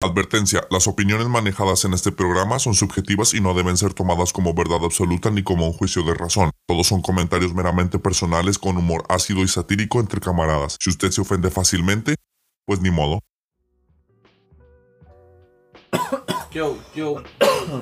Advertencia, 0.00 0.64
las 0.70 0.86
opiniones 0.86 1.26
manejadas 1.26 1.84
en 1.84 1.92
este 1.92 2.12
programa 2.12 2.60
son 2.60 2.74
subjetivas 2.74 3.34
y 3.34 3.40
no 3.40 3.52
deben 3.52 3.76
ser 3.76 3.94
tomadas 3.94 4.32
como 4.32 4.54
verdad 4.54 4.78
absoluta 4.84 5.28
ni 5.32 5.42
como 5.42 5.66
un 5.66 5.72
juicio 5.72 6.04
de 6.04 6.14
razón. 6.14 6.52
Todos 6.68 6.86
son 6.86 7.02
comentarios 7.02 7.52
meramente 7.52 7.98
personales 7.98 8.60
con 8.60 8.76
humor 8.76 9.02
ácido 9.08 9.42
y 9.42 9.48
satírico 9.48 9.98
entre 9.98 10.20
camaradas. 10.20 10.76
Si 10.78 10.90
usted 10.90 11.10
se 11.10 11.20
ofende 11.20 11.50
fácilmente, 11.50 12.14
pues 12.64 12.80
ni 12.80 12.92
modo. 12.92 13.18
Yo, 16.50 16.78
yo, 16.94 17.22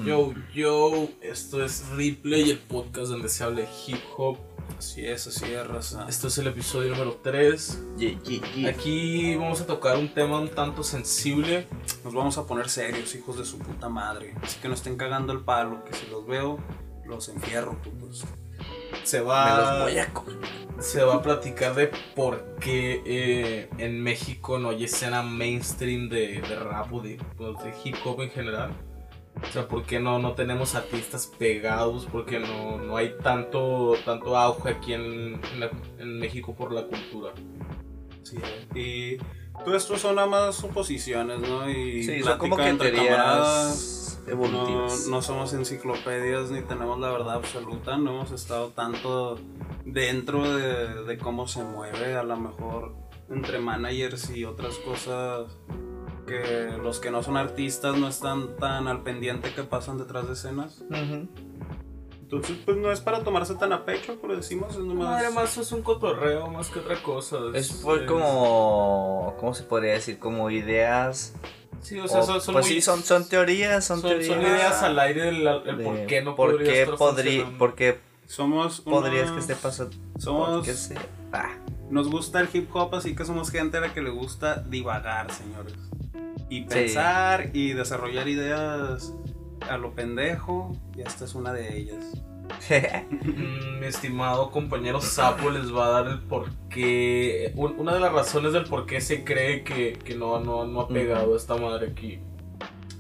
yo, 0.05 0.33
yo, 0.53 1.09
esto 1.21 1.65
es 1.65 1.89
Replay, 1.91 2.51
el 2.51 2.59
podcast 2.59 3.09
donde 3.11 3.29
se 3.29 3.45
habla 3.45 3.61
de 3.61 3.69
hip 3.87 4.01
hop. 4.17 4.39
Así 4.77 5.07
es, 5.07 5.27
así 5.29 5.45
es, 5.53 5.67
raza. 5.67 6.07
Esto 6.09 6.27
es 6.29 6.37
el 6.39 6.49
episodio 6.49 6.91
número 6.91 7.21
3. 7.23 7.83
Ye- 7.97 8.19
ye- 8.25 8.41
ye. 8.57 8.69
Aquí 8.69 9.37
vamos 9.37 9.61
a 9.61 9.67
tocar 9.67 9.97
un 9.97 10.13
tema 10.13 10.41
un 10.41 10.49
tanto 10.49 10.83
sensible. 10.83 11.67
Nos 12.05 12.13
vamos 12.13 12.37
a 12.39 12.47
poner 12.47 12.69
serios, 12.69 13.15
hijos 13.15 13.39
de 13.39 13.45
su 13.45 13.59
puta 13.59 13.89
madre. 13.89 14.35
Así 14.43 14.59
que 14.61 14.69
no 14.69 14.75
estén 14.75 14.97
cagando 14.97 15.33
el 15.33 15.41
palo, 15.41 15.85
que 15.85 15.95
si 15.95 16.07
los 16.11 16.27
veo, 16.27 16.59
los 17.07 17.29
enfierro, 17.29 17.81
putos. 17.81 18.25
Se 19.05 19.19
Me 19.21 19.25
los 19.25 19.29
va, 19.29 19.83
voy 19.85 19.99
a 19.99 20.13
comer. 20.13 20.37
se 20.81 21.03
va 21.05 21.15
a 21.17 21.23
platicar 21.23 21.75
de 21.75 21.91
por 22.15 22.57
qué 22.61 23.03
eh, 23.07 23.69
en 23.79 24.03
México 24.03 24.59
no 24.59 24.71
hay 24.71 24.85
escena 24.85 25.23
mainstream 25.23 26.09
de, 26.09 26.41
de 26.41 26.57
rap 26.59 26.93
o 26.93 27.01
de, 27.01 27.19
pues, 27.37 27.55
de 27.63 27.73
hip 27.85 27.97
hop 28.05 28.23
en 28.23 28.31
general. 28.31 28.71
O 29.47 29.53
sea, 29.53 29.69
¿por 29.69 29.85
qué 29.85 30.01
no, 30.01 30.19
no 30.19 30.33
tenemos 30.33 30.75
artistas 30.75 31.31
pegados? 31.39 32.07
¿Por 32.07 32.25
qué 32.25 32.39
no, 32.41 32.79
no 32.79 32.97
hay 32.97 33.15
tanto, 33.23 33.95
tanto 34.05 34.37
auge 34.37 34.71
aquí 34.71 34.95
en, 34.95 35.41
en 35.53 35.61
la- 35.61 35.71
en 35.99 36.19
México 36.19 36.55
por 36.55 36.73
la 36.73 36.85
cultura? 36.85 37.33
Sí, 38.23 38.39
y 38.75 39.19
todo 39.65 39.77
esto 39.77 39.97
son 39.99 40.17
nada 40.17 40.27
más 40.27 40.55
suposiciones, 40.57 41.39
¿no? 41.39 41.69
Y 41.71 42.03
Sí, 42.03 42.23
son 42.23 42.39
como 42.39 42.57
que 42.57 42.67
entre 42.69 42.91
teorías 42.91 43.19
No, 43.19 44.06
evolutivas. 44.27 45.07
no 45.09 45.23
somos 45.23 45.53
enciclopedias 45.53 46.51
ni 46.51 46.63
tenemos 46.63 46.99
la 46.99 47.11
verdad 47.11 47.35
absoluta, 47.35 47.97
no 47.97 48.11
hemos 48.11 48.33
estado 48.33 48.69
tanto 48.71 49.39
dentro 49.85 50.43
de, 50.51 51.05
de 51.05 51.19
cómo 51.19 51.47
se 51.49 51.63
mueve, 51.63 52.15
a 52.17 52.23
lo 52.23 52.37
mejor 52.37 52.95
entre 53.31 53.59
managers 53.59 54.31
y 54.31 54.45
otras 54.45 54.77
cosas 54.79 55.47
que 56.27 56.77
los 56.83 56.99
que 57.01 57.11
no 57.11 57.23
son 57.23 57.37
artistas 57.37 57.97
no 57.97 58.09
están 58.09 58.57
tan 58.57 58.89
al 58.89 59.03
pendiente 59.03 59.53
que 59.55 59.63
pasan 59.63 59.99
detrás 59.99 60.27
de 60.27 60.33
escenas. 60.35 60.83
Ujú. 60.91 61.29
Entonces, 62.21 62.59
pues 62.65 62.77
no 62.77 62.91
es 62.91 63.01
para 63.01 63.23
tomarse 63.23 63.55
tan 63.55 63.73
a 63.73 63.85
pecho, 63.85 64.19
pero 64.21 64.35
decimos, 64.35 64.73
es 64.73 64.79
No, 64.79 64.95
nomás... 64.95 65.23
además 65.23 65.57
es 65.59 65.71
un 65.71 65.83
cotorreo 65.83 66.49
más 66.49 66.69
que 66.71 66.81
otra 66.81 67.01
cosa. 67.01 67.39
Es 67.55 67.73
por 67.73 68.05
como, 68.07 69.37
¿cómo 69.39 69.55
se 69.55 69.63
podría 69.63 69.93
decir? 69.93 70.19
Como 70.19 70.51
ideas. 70.51 71.35
Sí, 71.83 71.99
o 72.01 72.09
sea, 72.09 72.21
o- 72.21 72.27
son, 72.27 72.41
son 72.41 72.55
pues 72.55 72.67
muy- 72.67 72.75
sí, 72.75 72.81
son, 72.81 73.03
son 73.03 73.29
teorías, 73.29 73.85
son, 73.85 74.01
son- 74.01 74.11
teorías. 74.11 74.35
son 74.35 74.43
ideas 74.43 74.83
al 74.83 74.99
aire 74.99 75.23
del 75.27 75.47
el 75.47 75.79
de 75.79 75.85
por 75.85 76.07
qué 76.07 76.23
no 76.23 76.35
por 76.37 76.59
qué 76.63 76.83
estar 76.83 76.97
podría, 76.97 77.25
funcionando. 77.25 77.59
por 77.59 77.75
qué 77.75 77.99
Somos 78.27 78.81
podrías 78.81 79.31
que 79.31 79.39
esté 79.41 79.55
pasando. 79.55 79.97
Somos... 80.19 80.67
se- 80.67 80.97
ah, 81.33 81.51
Nos 81.91 82.09
gusta 82.11 82.41
el 82.41 82.49
hip 82.53 82.69
hop, 82.75 82.95
así 82.97 83.15
que 83.15 83.25
somos 83.25 83.51
gente 83.51 83.77
a 83.77 83.81
la 83.81 83.95
que 83.95 84.03
le 84.03 84.11
gusta 84.11 84.57
divagar, 84.57 85.31
señores. 85.33 85.75
Y 86.49 86.63
pensar 86.63 87.51
y 87.55 87.73
desarrollar 87.73 88.27
ideas 88.29 89.13
a 89.69 89.77
lo 89.79 89.93
pendejo, 89.95 90.73
y 90.97 91.03
esta 91.03 91.25
es 91.25 91.35
una 91.35 91.53
de 91.53 91.77
ellas. 91.79 92.05
Mm, 93.11 93.81
Mi 93.81 93.87
estimado 93.87 94.51
compañero 94.51 95.01
Sapo 95.01 95.51
les 95.51 95.75
va 95.75 95.87
a 95.87 95.91
dar 95.91 96.07
el 96.09 96.21
por 96.21 96.51
qué. 96.69 97.53
un- 97.57 97.79
Una 97.79 97.95
de 97.95 98.01
las 98.01 98.13
razones 98.13 98.53
del 98.53 98.65
por 98.65 98.87
qué 98.87 99.01
se 99.01 99.25
cree 99.25 99.63
que, 99.65 99.93
que 99.95 100.15
no, 100.17 100.41
no, 100.41 100.65
no 100.67 100.81
ha 100.83 100.89
pegado 100.89 101.37
esta 101.37 101.57
madre 101.57 101.89
aquí. 101.91 102.19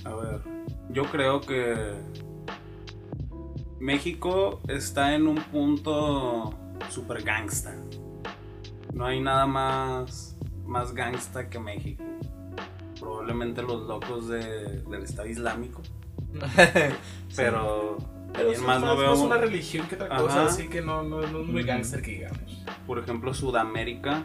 A 0.04 0.14
ver, 0.14 0.40
yo 0.90 1.04
creo 1.04 1.40
que 1.40 1.74
México 3.78 4.60
está 4.68 5.14
en 5.14 5.26
un 5.26 5.36
punto 5.36 6.54
super 6.90 7.22
gangsta. 7.22 7.74
No 8.92 9.04
hay 9.06 9.20
nada 9.20 9.46
más, 9.46 10.36
más 10.64 10.92
gangsta 10.94 11.48
que 11.48 11.58
México. 11.58 12.02
Probablemente 13.00 13.62
los 13.62 13.86
locos 13.86 14.28
de- 14.28 14.80
del 14.82 15.02
Estado 15.02 15.28
Islámico. 15.28 15.82
Pero, 17.36 17.98
Pero 18.36 18.50
es 18.52 18.60
más 18.60 18.80
no 18.80 18.96
veo. 18.96 19.10
más 19.10 19.18
una 19.20 19.36
religión 19.36 19.86
que 19.88 19.94
otra 19.94 20.08
cosa, 20.08 20.42
Ajá. 20.42 20.46
así 20.46 20.68
que 20.68 20.82
no, 20.82 21.02
no, 21.02 21.20
no 21.22 21.40
es 21.40 21.46
muy 21.46 21.62
gangster 21.62 22.02
que 22.02 22.12
digamos. 22.12 22.64
por 22.86 22.98
ejemplo, 22.98 23.32
Sudamérica 23.34 24.24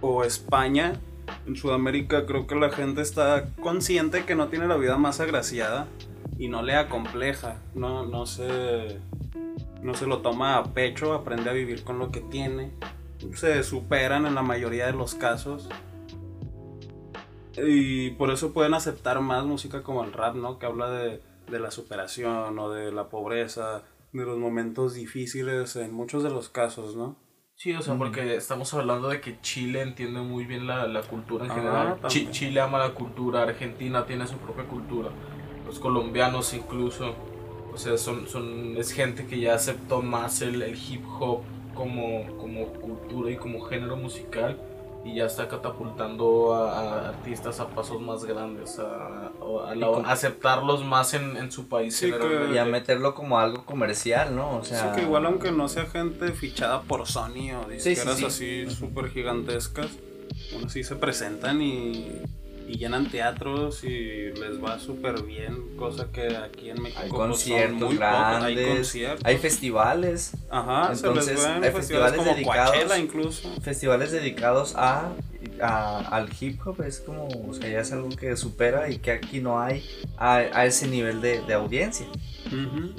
o 0.00 0.24
España. 0.24 0.94
En 1.46 1.56
Sudamérica 1.56 2.26
creo 2.26 2.46
que 2.46 2.54
la 2.54 2.70
gente 2.70 3.00
está 3.02 3.48
consciente 3.62 4.24
que 4.24 4.34
no 4.34 4.48
tiene 4.48 4.66
la 4.66 4.76
vida 4.76 4.96
más 4.98 5.20
agraciada 5.20 5.86
y 6.38 6.48
no 6.48 6.62
le 6.62 6.74
acompleja, 6.74 7.56
no, 7.74 8.04
no, 8.06 8.26
se, 8.26 8.98
no 9.82 9.94
se 9.94 10.06
lo 10.06 10.18
toma 10.18 10.56
a 10.56 10.64
pecho, 10.64 11.14
aprende 11.14 11.48
a 11.50 11.52
vivir 11.52 11.84
con 11.84 11.98
lo 11.98 12.10
que 12.10 12.20
tiene, 12.20 12.72
se 13.34 13.62
superan 13.62 14.26
en 14.26 14.34
la 14.34 14.42
mayoría 14.42 14.86
de 14.86 14.92
los 14.92 15.14
casos. 15.14 15.68
Y 17.56 18.10
por 18.10 18.30
eso 18.30 18.52
pueden 18.52 18.74
aceptar 18.74 19.20
más 19.20 19.44
música 19.44 19.82
como 19.82 20.02
el 20.02 20.12
rap, 20.12 20.34
¿no? 20.34 20.58
Que 20.58 20.66
habla 20.66 20.90
de, 20.90 21.22
de 21.50 21.60
la 21.60 21.70
superación 21.70 22.58
o 22.58 22.70
de 22.70 22.92
la 22.92 23.08
pobreza, 23.08 23.82
de 24.12 24.24
los 24.24 24.38
momentos 24.38 24.94
difíciles 24.94 25.76
en 25.76 25.92
muchos 25.92 26.22
de 26.22 26.30
los 26.30 26.48
casos, 26.48 26.96
¿no? 26.96 27.16
Sí, 27.56 27.72
o 27.74 27.82
sea, 27.82 27.94
porque 27.96 28.34
estamos 28.36 28.74
hablando 28.74 29.08
de 29.08 29.20
que 29.20 29.40
Chile 29.40 29.82
entiende 29.82 30.20
muy 30.20 30.44
bien 30.44 30.66
la, 30.66 30.86
la 30.88 31.02
cultura 31.02 31.44
en 31.44 31.50
Ah, 31.52 31.54
general. 31.54 31.94
Chi- 32.08 32.20
también. 32.24 32.30
Chile 32.32 32.60
ama 32.60 32.78
la 32.78 32.94
cultura, 32.94 33.42
Argentina 33.42 34.04
tiene 34.06 34.26
su 34.26 34.36
propia 34.38 34.64
cultura, 34.64 35.10
los 35.66 35.78
colombianos 35.78 36.52
incluso. 36.54 37.14
O 37.72 37.76
sea, 37.76 37.96
son, 37.98 38.26
son, 38.28 38.76
es 38.76 38.92
gente 38.92 39.26
que 39.26 39.38
ya 39.40 39.54
aceptó 39.54 40.00
más 40.02 40.42
el, 40.42 40.62
el 40.62 40.76
hip 40.76 41.02
hop 41.20 41.40
como, 41.74 42.36
como 42.38 42.66
cultura 42.74 43.30
y 43.32 43.36
como 43.36 43.60
género 43.62 43.96
musical 43.96 44.58
y 45.04 45.16
ya 45.16 45.26
está 45.26 45.48
catapultando 45.48 46.54
a, 46.54 46.78
a 47.04 47.08
artistas 47.10 47.60
a 47.60 47.68
pasos 47.68 48.00
más 48.00 48.24
grandes, 48.24 48.78
a, 48.78 49.30
la- 49.74 50.02
aceptarlos 50.10 50.84
más 50.84 51.12
en, 51.14 51.36
en 51.36 51.52
su 51.52 51.68
país. 51.68 51.94
Sí, 51.96 52.10
que- 52.10 52.54
y 52.54 52.58
a 52.58 52.64
meterlo 52.64 53.14
como 53.14 53.38
algo 53.38 53.64
comercial, 53.66 54.34
¿no? 54.34 54.56
O 54.58 54.64
sea, 54.64 54.90
sí, 54.94 54.96
que 55.00 55.02
igual 55.06 55.26
aunque 55.26 55.52
no 55.52 55.68
sea 55.68 55.84
gente 55.86 56.32
fichada 56.32 56.80
por 56.82 57.06
Sony 57.06 57.52
o 57.54 57.68
Sí, 57.78 57.90
disqueras 57.90 58.16
sí, 58.18 58.24
así 58.24 58.70
súper 58.70 59.10
gigantescas, 59.10 59.88
aún 60.54 60.64
así 60.66 60.82
se 60.84 60.96
presentan 60.96 61.60
y, 61.60 62.22
y 62.66 62.78
llenan 62.78 63.10
teatros 63.10 63.84
y 63.84 63.88
les 64.32 64.62
va 64.62 64.78
súper 64.78 65.22
bien, 65.22 65.76
cosa 65.76 66.10
que 66.10 66.36
aquí 66.36 66.70
en 66.70 66.82
México 66.82 67.00
hay 67.02 67.08
pues, 67.10 67.18
son 67.18 67.28
conciertos 67.30 67.80
muy 67.88 67.96
pocos. 67.98 67.98
Hay 68.42 68.54
grandes, 68.54 68.76
conciertos. 68.78 69.24
hay 69.24 69.36
festivales, 69.38 70.32
Ajá, 70.50 70.94
se 70.94 71.06
entonces, 71.06 71.34
les 71.34 71.44
ven 71.44 71.64
hay 71.64 71.70
festivales 71.72 72.12
festivales 72.14 72.36
dedicados. 72.36 72.98
Incluso. 72.98 73.48
festivales 73.60 74.12
dedicados 74.12 74.74
a, 74.76 75.12
a- 75.60 75.98
al 76.08 76.28
hip 76.40 76.58
hop 76.66 76.80
es 76.82 77.00
como, 77.00 77.28
o 77.48 77.52
sea, 77.54 77.68
ya 77.68 77.80
es 77.80 77.92
algo 77.92 78.08
que 78.16 78.36
supera 78.36 78.88
y 78.90 78.96
que 78.98 79.10
aquí 79.12 79.40
no 79.40 79.60
hay 79.60 79.84
a, 80.16 80.36
a 80.36 80.64
ese 80.66 80.86
nivel 80.88 81.20
de, 81.20 81.42
de 81.42 81.54
audiencia. 81.54 82.06
Ujú. 82.46 82.92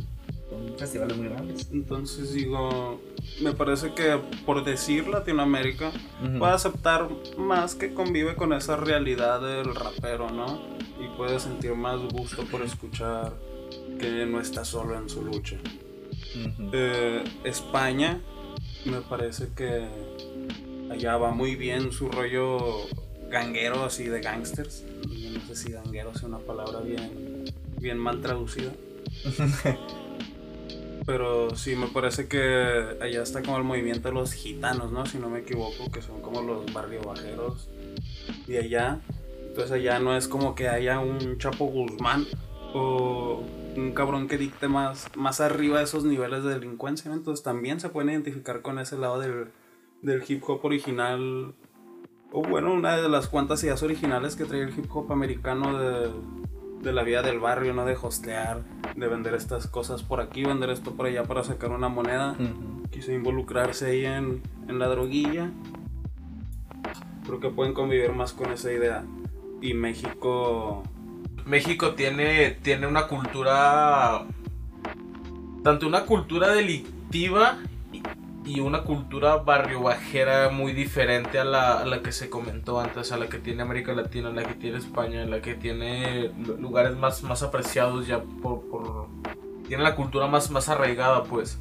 Son 0.50 0.78
festivales 0.78 1.18
muy 1.18 1.28
grandes. 1.28 1.68
Entonces 1.72 2.34
digo, 2.34 3.02
me 3.42 3.52
parece 3.54 3.94
que 3.94 4.20
por 4.46 4.64
decir 4.64 5.08
Latinoamérica, 5.08 5.92
Ujú. 6.24 6.40
puede 6.40 6.54
aceptar 6.54 7.10
más 7.38 7.76
que 7.76 7.94
convive 7.94 8.36
con 8.36 8.54
esa 8.54 8.76
realidad 8.76 9.42
del 9.42 9.74
rapero, 9.76 10.30
¿no? 10.30 10.62
Y 11.04 11.08
puede 11.18 11.40
sentir 11.40 11.74
más 11.76 12.00
gusto 12.12 12.44
por 12.46 12.62
escuchar 12.62 13.34
que 14.00 14.26
no 14.26 14.40
está 14.40 14.64
solo 14.66 14.98
en 14.98 15.10
su 15.10 15.24
lucha. 15.24 15.58
Eh, 16.74 17.24
España, 17.44 18.20
me 18.86 19.02
parece 19.02 19.50
que 19.56 19.86
allá 20.92 21.18
va 21.18 21.32
muy 21.32 21.56
bien 21.56 21.92
su 21.92 22.10
rollo 22.10 22.88
ganguero, 23.30 23.84
así 23.84 24.06
de 24.06 24.22
gangsters. 24.22 24.84
Yo 25.10 25.32
no 25.32 25.40
sé 25.48 25.56
si 25.56 25.72
ganguero 25.72 26.12
es 26.16 26.24
una 26.24 26.40
palabra 26.40 26.80
bien, 26.82 27.46
bien 27.80 27.98
mal 27.98 28.22
traducida. 28.22 28.72
Pero 31.06 31.56
sí, 31.56 31.76
me 31.76 31.88
parece 31.88 32.28
que 32.28 32.98
allá 33.00 33.22
está 33.22 33.44
como 33.44 33.58
el 33.58 33.64
movimiento 33.64 34.10
de 34.10 34.16
los 34.16 34.34
gitanos, 34.34 34.92
¿no? 34.92 35.06
Si 35.06 35.20
no 35.20 35.30
me 35.30 35.40
equivoco, 35.40 35.92
que 35.92 36.02
son 36.02 36.22
como 36.22 36.42
los 36.42 36.74
barrio 36.74 37.02
bajeros 37.04 37.70
de 38.48 38.58
allá. 38.60 39.02
Entonces 39.48 39.72
allá 39.72 40.00
no 40.00 40.18
es 40.18 40.28
como 40.28 40.56
que 40.56 40.68
haya 40.68 41.00
un 41.00 41.38
Chapo 41.38 41.66
Guzmán 41.66 42.26
o 42.74 43.44
un 43.78 43.92
cabrón 43.92 44.28
que 44.28 44.38
dicte 44.38 44.68
más, 44.68 45.10
más 45.16 45.42
arriba 45.42 45.78
de 45.78 45.84
esos 45.84 46.04
niveles 46.06 46.44
de 46.44 46.56
delincuencia, 46.56 47.10
¿no? 47.12 47.18
Entonces 47.18 47.44
también 47.44 47.80
se 47.80 47.90
pueden 47.90 48.10
identificar 48.10 48.62
con 48.62 48.80
ese 48.80 48.98
lado 48.98 49.20
del, 49.20 49.50
del 50.02 50.24
hip 50.28 50.44
hop 50.48 50.66
original. 50.66 51.54
O 52.32 52.42
bueno, 52.42 52.74
una 52.74 52.98
de 52.98 53.08
las 53.10 53.28
cuantas 53.28 53.64
ideas 53.64 53.84
originales 53.84 54.36
que 54.36 54.46
trae 54.46 54.64
el 54.64 54.78
hip 54.78 54.90
hop 54.90 55.12
americano 55.12 55.78
de, 55.78 56.10
de 56.86 56.94
la 56.94 57.04
vida 57.04 57.22
del 57.22 57.40
barrio, 57.40 57.74
¿no? 57.74 57.84
De 57.86 57.98
hostear, 58.02 58.62
de 58.96 59.08
vender 59.08 59.34
estas 59.34 59.68
cosas 59.68 60.04
por 60.04 60.22
aquí, 60.22 60.44
vender 60.44 60.70
esto 60.70 60.94
por 60.94 61.08
allá 61.08 61.24
para 61.24 61.44
sacar 61.44 61.72
una 61.72 61.90
moneda. 61.90 62.34
Ujú. 62.34 62.88
Quiso 62.90 63.12
involucrarse 63.12 63.88
ahí 63.88 64.06
en, 64.06 64.42
en 64.70 64.80
la 64.80 64.88
droguilla. 64.88 65.52
Creo 67.26 67.40
que 67.40 67.50
pueden 67.50 67.74
convivir 67.74 68.14
más 68.14 68.34
con 68.34 68.52
esa 68.52 68.72
idea. 68.72 69.04
Y 69.62 69.74
México. 69.74 70.84
México 71.46 71.96
tiene, 71.96 72.52
tiene 72.62 72.88
una 72.88 73.08
cultura. 73.08 74.26
Tanto 75.64 75.88
una 75.88 76.06
cultura 76.06 76.54
delictiva 76.54 77.58
y- 78.46 78.60
una 78.60 78.84
cultura 78.84 79.38
barrio 79.38 79.82
bajera 79.82 80.50
muy 80.50 80.74
diferente 80.74 81.40
a 81.40 81.44
la, 81.44 81.80
a 81.80 81.86
la 81.86 82.02
que 82.02 82.12
se 82.12 82.30
comentó 82.30 82.80
antes, 82.80 83.12
a 83.12 83.18
la 83.18 83.28
que 83.28 83.40
tiene 83.40 83.62
América 83.64 83.94
Latina, 83.94 84.30
a 84.30 84.34
la 84.34 84.44
que 84.44 84.54
tiene 84.54 84.78
España, 84.78 85.24
a 85.24 85.26
la 85.26 85.42
que 85.42 85.56
tiene 85.56 86.32
lu- 86.46 86.58
lugares 86.58 86.96
más, 86.96 87.24
más 87.24 87.44
apreciados 87.44 88.08
ya 88.08 88.22
por, 88.22 88.62
por- 88.70 89.08
Tiene 89.68 89.84
la 89.84 89.96
cultura 89.96 90.28
más, 90.28 90.52
más 90.52 90.70
arraigada, 90.70 91.24
pues. 91.24 91.60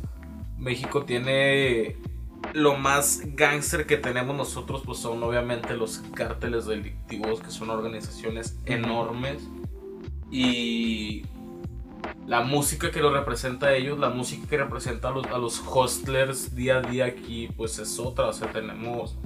México 0.59 1.05
tiene 1.05 1.97
lo 2.53 2.77
más 2.77 3.23
gángster 3.35 3.87
que 3.87 3.97
tenemos 3.97 4.37
nosotros 4.37 4.83
pues 4.85 4.99
son 4.99 5.23
obviamente 5.23 5.75
los 5.77 5.99
cárteles 6.15 6.67
delictivos 6.67 7.41
que 7.41 7.51
son 7.51 7.71
organizaciones 7.71 8.59
enormes 8.67 9.49
y 10.31 11.25
la 12.27 12.41
música 12.43 12.91
que 12.91 13.01
lo 13.01 13.13
representa 13.13 13.67
a 13.67 13.75
ellos, 13.75 13.99
la 13.99 14.09
música 14.11 14.47
que 14.49 14.57
representa 14.59 15.09
a 15.09 15.11
los, 15.13 15.27
a 15.27 15.39
los 15.39 15.61
hustlers 15.61 16.55
día 16.55 16.79
a 16.79 16.81
día 16.83 17.07
aquí 17.07 17.49
pues 17.57 17.79
es 17.79 17.99
otra, 17.99 18.29
o 18.29 18.33
sea 18.33 18.51
tenemos 18.51 19.17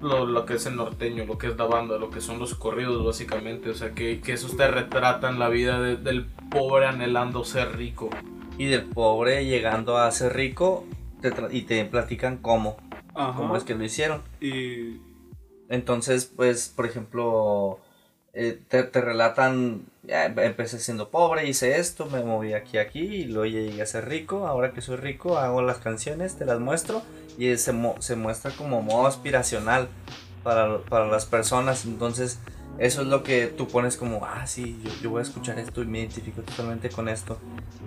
lo, 0.00 0.26
lo 0.26 0.44
que 0.46 0.54
es 0.54 0.66
el 0.66 0.74
norteño, 0.76 1.24
lo 1.26 1.38
que 1.38 1.46
es 1.48 1.56
la 1.56 1.66
banda, 1.66 1.96
lo 1.98 2.10
que 2.10 2.20
son 2.20 2.38
los 2.38 2.54
corridos 2.54 3.04
básicamente, 3.04 3.70
o 3.70 3.74
sea 3.74 3.92
que, 3.92 4.20
que 4.20 4.32
esos 4.32 4.56
te 4.56 4.66
retratan 4.68 5.38
la 5.38 5.48
vida 5.48 5.80
de- 5.80 5.96
del 5.96 6.26
pobre 6.50 6.86
anhelando 6.86 7.44
ser 7.44 7.76
rico. 7.76 8.10
Y 8.58 8.66
del 8.66 8.84
pobre 8.84 9.46
llegando 9.46 9.96
a 9.98 10.10
ser 10.10 10.34
rico 10.34 10.84
te 11.20 11.32
y 11.52 11.62
te 11.62 11.84
platican 11.84 12.36
cómo, 12.38 12.76
Ajá. 13.14 13.34
cómo 13.36 13.56
es 13.56 13.64
que 13.64 13.74
lo 13.74 13.84
hicieron. 13.84 14.22
Y. 14.40 15.00
Entonces, 15.68 16.26
pues, 16.26 16.68
por 16.68 16.84
ejemplo, 16.84 17.78
eh, 18.34 18.58
te, 18.68 18.82
te 18.84 19.00
relatan, 19.00 19.82
em- 20.08 20.38
empecé 20.38 20.78
siendo 20.78 21.10
pobre, 21.10 21.48
hice 21.48 21.78
esto, 21.78 22.06
me 22.06 22.22
moví 22.22 22.54
aquí, 22.54 22.78
aquí, 22.78 23.00
y 23.00 23.24
luego 23.26 23.46
llegué 23.46 23.82
a 23.82 23.86
ser 23.86 24.08
rico, 24.08 24.46
ahora 24.46 24.72
que 24.72 24.80
soy 24.80 24.96
rico 24.96 25.38
hago 25.38 25.62
las 25.62 25.78
canciones, 25.78 26.36
te 26.36 26.44
las 26.44 26.58
muestro, 26.58 27.02
y 27.38 27.56
se, 27.56 27.74
se 28.00 28.16
muestra 28.16 28.50
como 28.52 28.82
modo 28.82 29.06
aspiracional 29.06 29.88
para, 30.42 30.78
para 30.78 31.06
las 31.08 31.26
personas, 31.26 31.84
entonces 31.84 32.38
eso 32.78 33.02
es 33.02 33.08
lo 33.08 33.22
que 33.22 33.48
tú 33.48 33.68
pones 33.68 33.96
como, 33.96 34.24
ah, 34.24 34.46
sí, 34.46 34.80
yo, 34.82 34.90
yo 35.02 35.10
voy 35.10 35.20
a 35.20 35.22
escuchar 35.22 35.58
esto 35.58 35.82
y 35.82 35.86
me 35.86 36.00
identifico 36.00 36.42
totalmente 36.42 36.88
con 36.88 37.08
esto. 37.08 37.38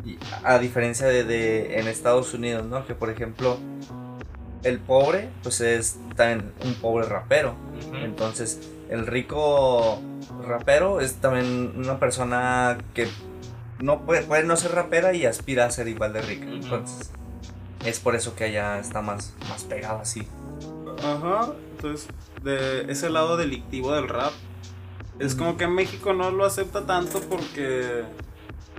Y 0.06 0.18
a, 0.44 0.60
diferencia 0.60 1.08
de, 1.08 1.24
de 1.24 1.80
en 1.80 1.88
Estados 1.88 2.34
Unidos, 2.34 2.68
¿no? 2.68 2.86
Que 2.86 2.94
por 2.94 3.10
ejemplo, 3.10 3.58
el 4.64 4.80
pobre, 4.80 5.30
pues 5.42 5.60
es 5.62 5.98
también 6.16 6.52
un 6.64 6.76
pobre 6.76 7.08
rapero. 7.08 7.56
Entonces, 8.04 8.60
el 8.90 9.08
rico 9.08 10.00
rapero 10.46 11.02
es 11.02 11.16
también 11.16 11.74
una 11.76 12.00
persona 12.00 12.78
que 12.94 13.08
no 13.80 14.02
puede, 14.02 14.24
puede 14.24 14.44
no 14.44 14.56
ser 14.56 14.74
rapera 14.74 15.14
y 15.14 15.26
aspira 15.26 15.66
a 15.66 15.72
ser 15.72 15.88
igual 15.88 16.14
de 16.14 16.22
rica. 16.22 16.46
Ujú. 16.46 16.56
Entonces, 16.56 17.12
es 17.84 18.00
por 18.00 18.16
eso 18.16 18.36
que 18.36 18.46
allá 18.46 18.80
está 18.80 19.02
más, 19.02 19.34
más 19.50 19.64
pegado 19.64 20.00
así. 20.00 20.28
Ajá. 21.04 21.54
Entonces, 21.76 22.08
de 22.44 22.92
ese 22.92 23.10
lado 23.10 23.38
delictivo 23.38 23.94
del 23.94 24.08
rap, 24.08 24.32
es 25.20 25.36
como 25.36 25.58
que 25.58 25.66
en 25.66 25.74
México 25.74 26.14
no 26.14 26.32
lo 26.32 26.46
acepta 26.46 26.86
tanto 26.86 27.22
porque, 27.22 28.04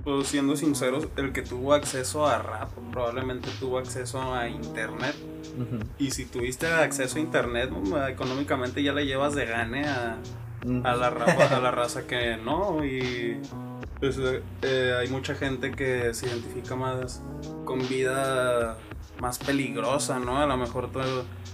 pues 0.07 0.29
siendo 0.29 0.55
sinceros, 0.55 1.09
el 1.17 1.33
que 1.33 1.41
tuvo 1.41 1.73
acceso 1.73 2.25
a 2.25 2.37
rap 2.37 2.69
probablemente 2.93 3.49
tuvo 3.59 3.77
acceso 3.77 4.33
a 4.33 4.47
internet. 4.47 5.13
Y 5.97 6.11
si 6.11 6.25
tuviste 6.25 6.65
acceso 6.67 7.17
a 7.17 7.19
internet, 7.19 7.71
mm, 7.71 7.93
económicamente 8.07 8.81
ya 8.81 8.93
le 8.93 9.05
llevas 9.05 9.35
de 9.35 9.45
gane 9.45 9.85
a, 9.85 10.17
Mm. 10.65 10.85
a 10.85 10.95
la, 10.95 11.09
raza, 11.09 11.57
a 11.57 11.59
la 11.59 11.71
raza 11.71 12.07
que 12.07 12.37
no. 12.37 12.85
Y 12.85 13.41
pues, 13.99 14.17
eh, 14.17 14.41
eh, 14.61 14.95
hay 14.97 15.09
mucha 15.09 15.35
gente 15.35 15.71
que 15.71 16.13
se 16.13 16.27
identifica 16.27 16.77
más 16.77 17.21
con 17.65 17.85
vida 17.89 18.77
más 19.19 19.39
peligrosa, 19.39 20.19
¿no? 20.19 20.39
A 20.41 20.45
lo 20.45 20.55
mejor 20.55 20.89
tú 20.89 20.99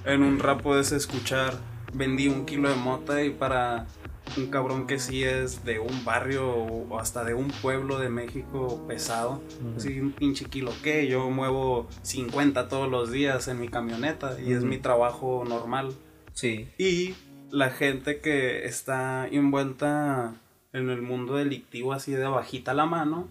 en 0.05 0.21
un 0.21 0.37
rap 0.37 0.61
puedes 0.61 0.91
escuchar, 0.91 1.55
vendí 1.91 2.27
un 2.27 2.45
kilo 2.45 2.69
de 2.69 2.75
mota 2.75 3.23
y 3.23 3.31
para 3.31 3.87
un 4.37 4.47
cabrón 4.47 4.87
que 4.87 4.99
sí 4.99 5.23
es 5.23 5.63
de 5.63 5.79
un 5.79 6.03
barrio 6.05 6.49
o 6.49 6.99
hasta 6.99 7.23
de 7.23 7.33
un 7.33 7.49
pueblo 7.49 7.99
de 7.99 8.09
México 8.09 8.83
pesado. 8.87 9.41
Ujú. 9.61 9.79
Sí, 9.79 9.99
un 9.99 10.11
pinche 10.11 10.45
kilo 10.45 10.71
que 10.83 11.07
yo 11.07 11.29
muevo 11.29 11.87
50 12.01 12.67
todos 12.67 12.89
los 12.89 13.11
días 13.11 13.47
en 13.47 13.59
mi 13.59 13.67
camioneta 13.67 14.37
y 14.39 14.53
es 14.53 14.63
mi 14.63 14.77
trabajo 14.77 15.43
normal. 15.47 15.93
Sí. 16.33 16.67
Y 16.77 17.15
la 17.51 17.69
gente 17.69 18.19
que 18.19 18.65
está 18.65 19.27
envuelta 19.27 20.33
en 20.73 20.89
el 20.89 21.01
mundo 21.01 21.35
delictivo 21.35 21.93
así 21.93 22.11
de 22.11 22.25
bajita 22.25 22.73
la 22.73 22.85
mano, 22.85 23.27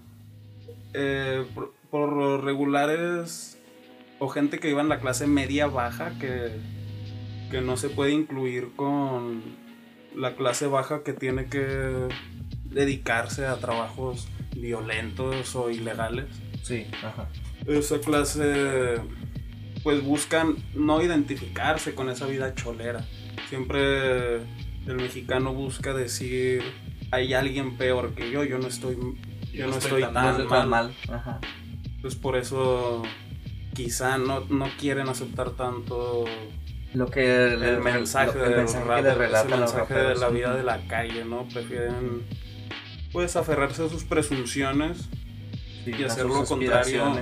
eh, 0.95 1.45
por, 1.55 1.73
por 1.91 2.13
lo 2.13 2.41
regular 2.41 2.91
es 2.91 3.59
o 4.21 4.29
gente 4.29 4.61
que 4.61 4.69
vive 4.69 4.81
en 4.81 4.89
la 4.89 5.01
clase 5.01 5.27
media 5.27 5.67
baja 5.67 6.17
que, 6.21 6.53
que 7.51 7.61
no 7.61 7.77
se 7.77 7.89
puede 7.89 8.13
incluir 8.13 8.69
con 8.77 9.43
la 10.17 10.35
clase 10.37 10.67
baja 10.67 11.03
que 11.03 11.13
tiene 11.13 11.47
que 11.47 12.09
dedicarse 12.65 13.47
a 13.47 13.57
trabajos 13.59 14.29
violentos 14.57 15.55
o 15.57 15.71
ilegales 15.71 16.27
Sí. 16.63 16.87
Ajá. 17.05 17.29
esa 17.67 17.99
clase 18.01 19.01
pues 19.83 20.03
buscan 20.05 20.57
no 20.75 21.03
identificarse 21.03 21.95
con 21.95 22.09
esa 22.09 22.27
vida 22.27 22.55
cholera. 22.55 23.05
Siempre 23.49 24.37
el 24.37 24.97
mexicano 24.97 25.53
busca 25.55 25.93
decir 25.93 26.63
hay 27.11 27.35
alguien 27.35 27.77
peor 27.77 28.15
que 28.15 28.31
yo, 28.31 28.45
yo 28.45 28.59
no 28.59 28.69
estoy 28.69 28.97
yo 29.53 29.67
no 29.67 29.77
estoy 29.77 30.03
tan 30.03 30.15
No 30.15 30.21
tan 30.21 30.41
es 30.43 30.49
tan 30.49 30.69
mal. 30.69 30.95
mal. 31.09 31.17
Ajá. 31.19 31.41
Pues 32.01 32.15
por 32.15 32.37
eso 32.37 33.03
quizá 33.75 34.19
no, 34.19 34.41
no 34.49 34.69
quieren 34.79 35.09
aceptar 35.09 35.51
tanto 35.51 36.25
Lo 36.95 37.07
que 37.07 37.55
el 37.55 37.81
mensaje, 37.81 38.39
lo- 38.39 38.45
el 38.45 38.51
de 38.51 38.57
mensaje 38.59 38.85
los 38.87 38.97
que 38.97 39.03
les 39.03 39.05
rappers, 39.05 39.19
relatan 39.19 39.53
el 39.53 39.61
los 39.61 39.75
mensaje 39.75 39.95
de 39.95 40.15
la 40.17 40.29
vida 40.29 40.55
de 40.57 40.63
la 40.63 40.87
calle, 40.89 41.25
¿no? 41.25 41.47
Prefieren 41.49 42.23
pues 43.13 43.37
aferrarse 43.37 43.85
a 43.85 43.89
sus 43.89 44.05
presunciones 44.05 45.09
Sí, 45.85 45.91
y 45.99 46.05
hacer 46.05 46.27
lo 46.27 46.45
contrario. 46.45 47.13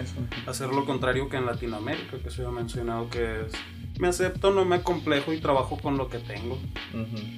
hacer 0.47 0.69
lo 0.69 0.85
contrario 0.85 1.29
que 1.31 1.37
en 1.39 1.47
Latinoamérica, 1.47 2.19
que 2.19 2.31
se 2.31 2.45
ha 2.45 2.51
mencionado 2.51 3.09
que 3.09 3.47
es 3.47 3.53
me 3.99 4.09
acepto, 4.09 4.51
no 4.51 4.65
me 4.65 4.77
acomplejo 4.77 5.33
y 5.33 5.41
trabajo 5.41 5.79
con 5.79 5.97
lo 5.99 6.09
que 6.09 6.19
tengo 6.19 6.59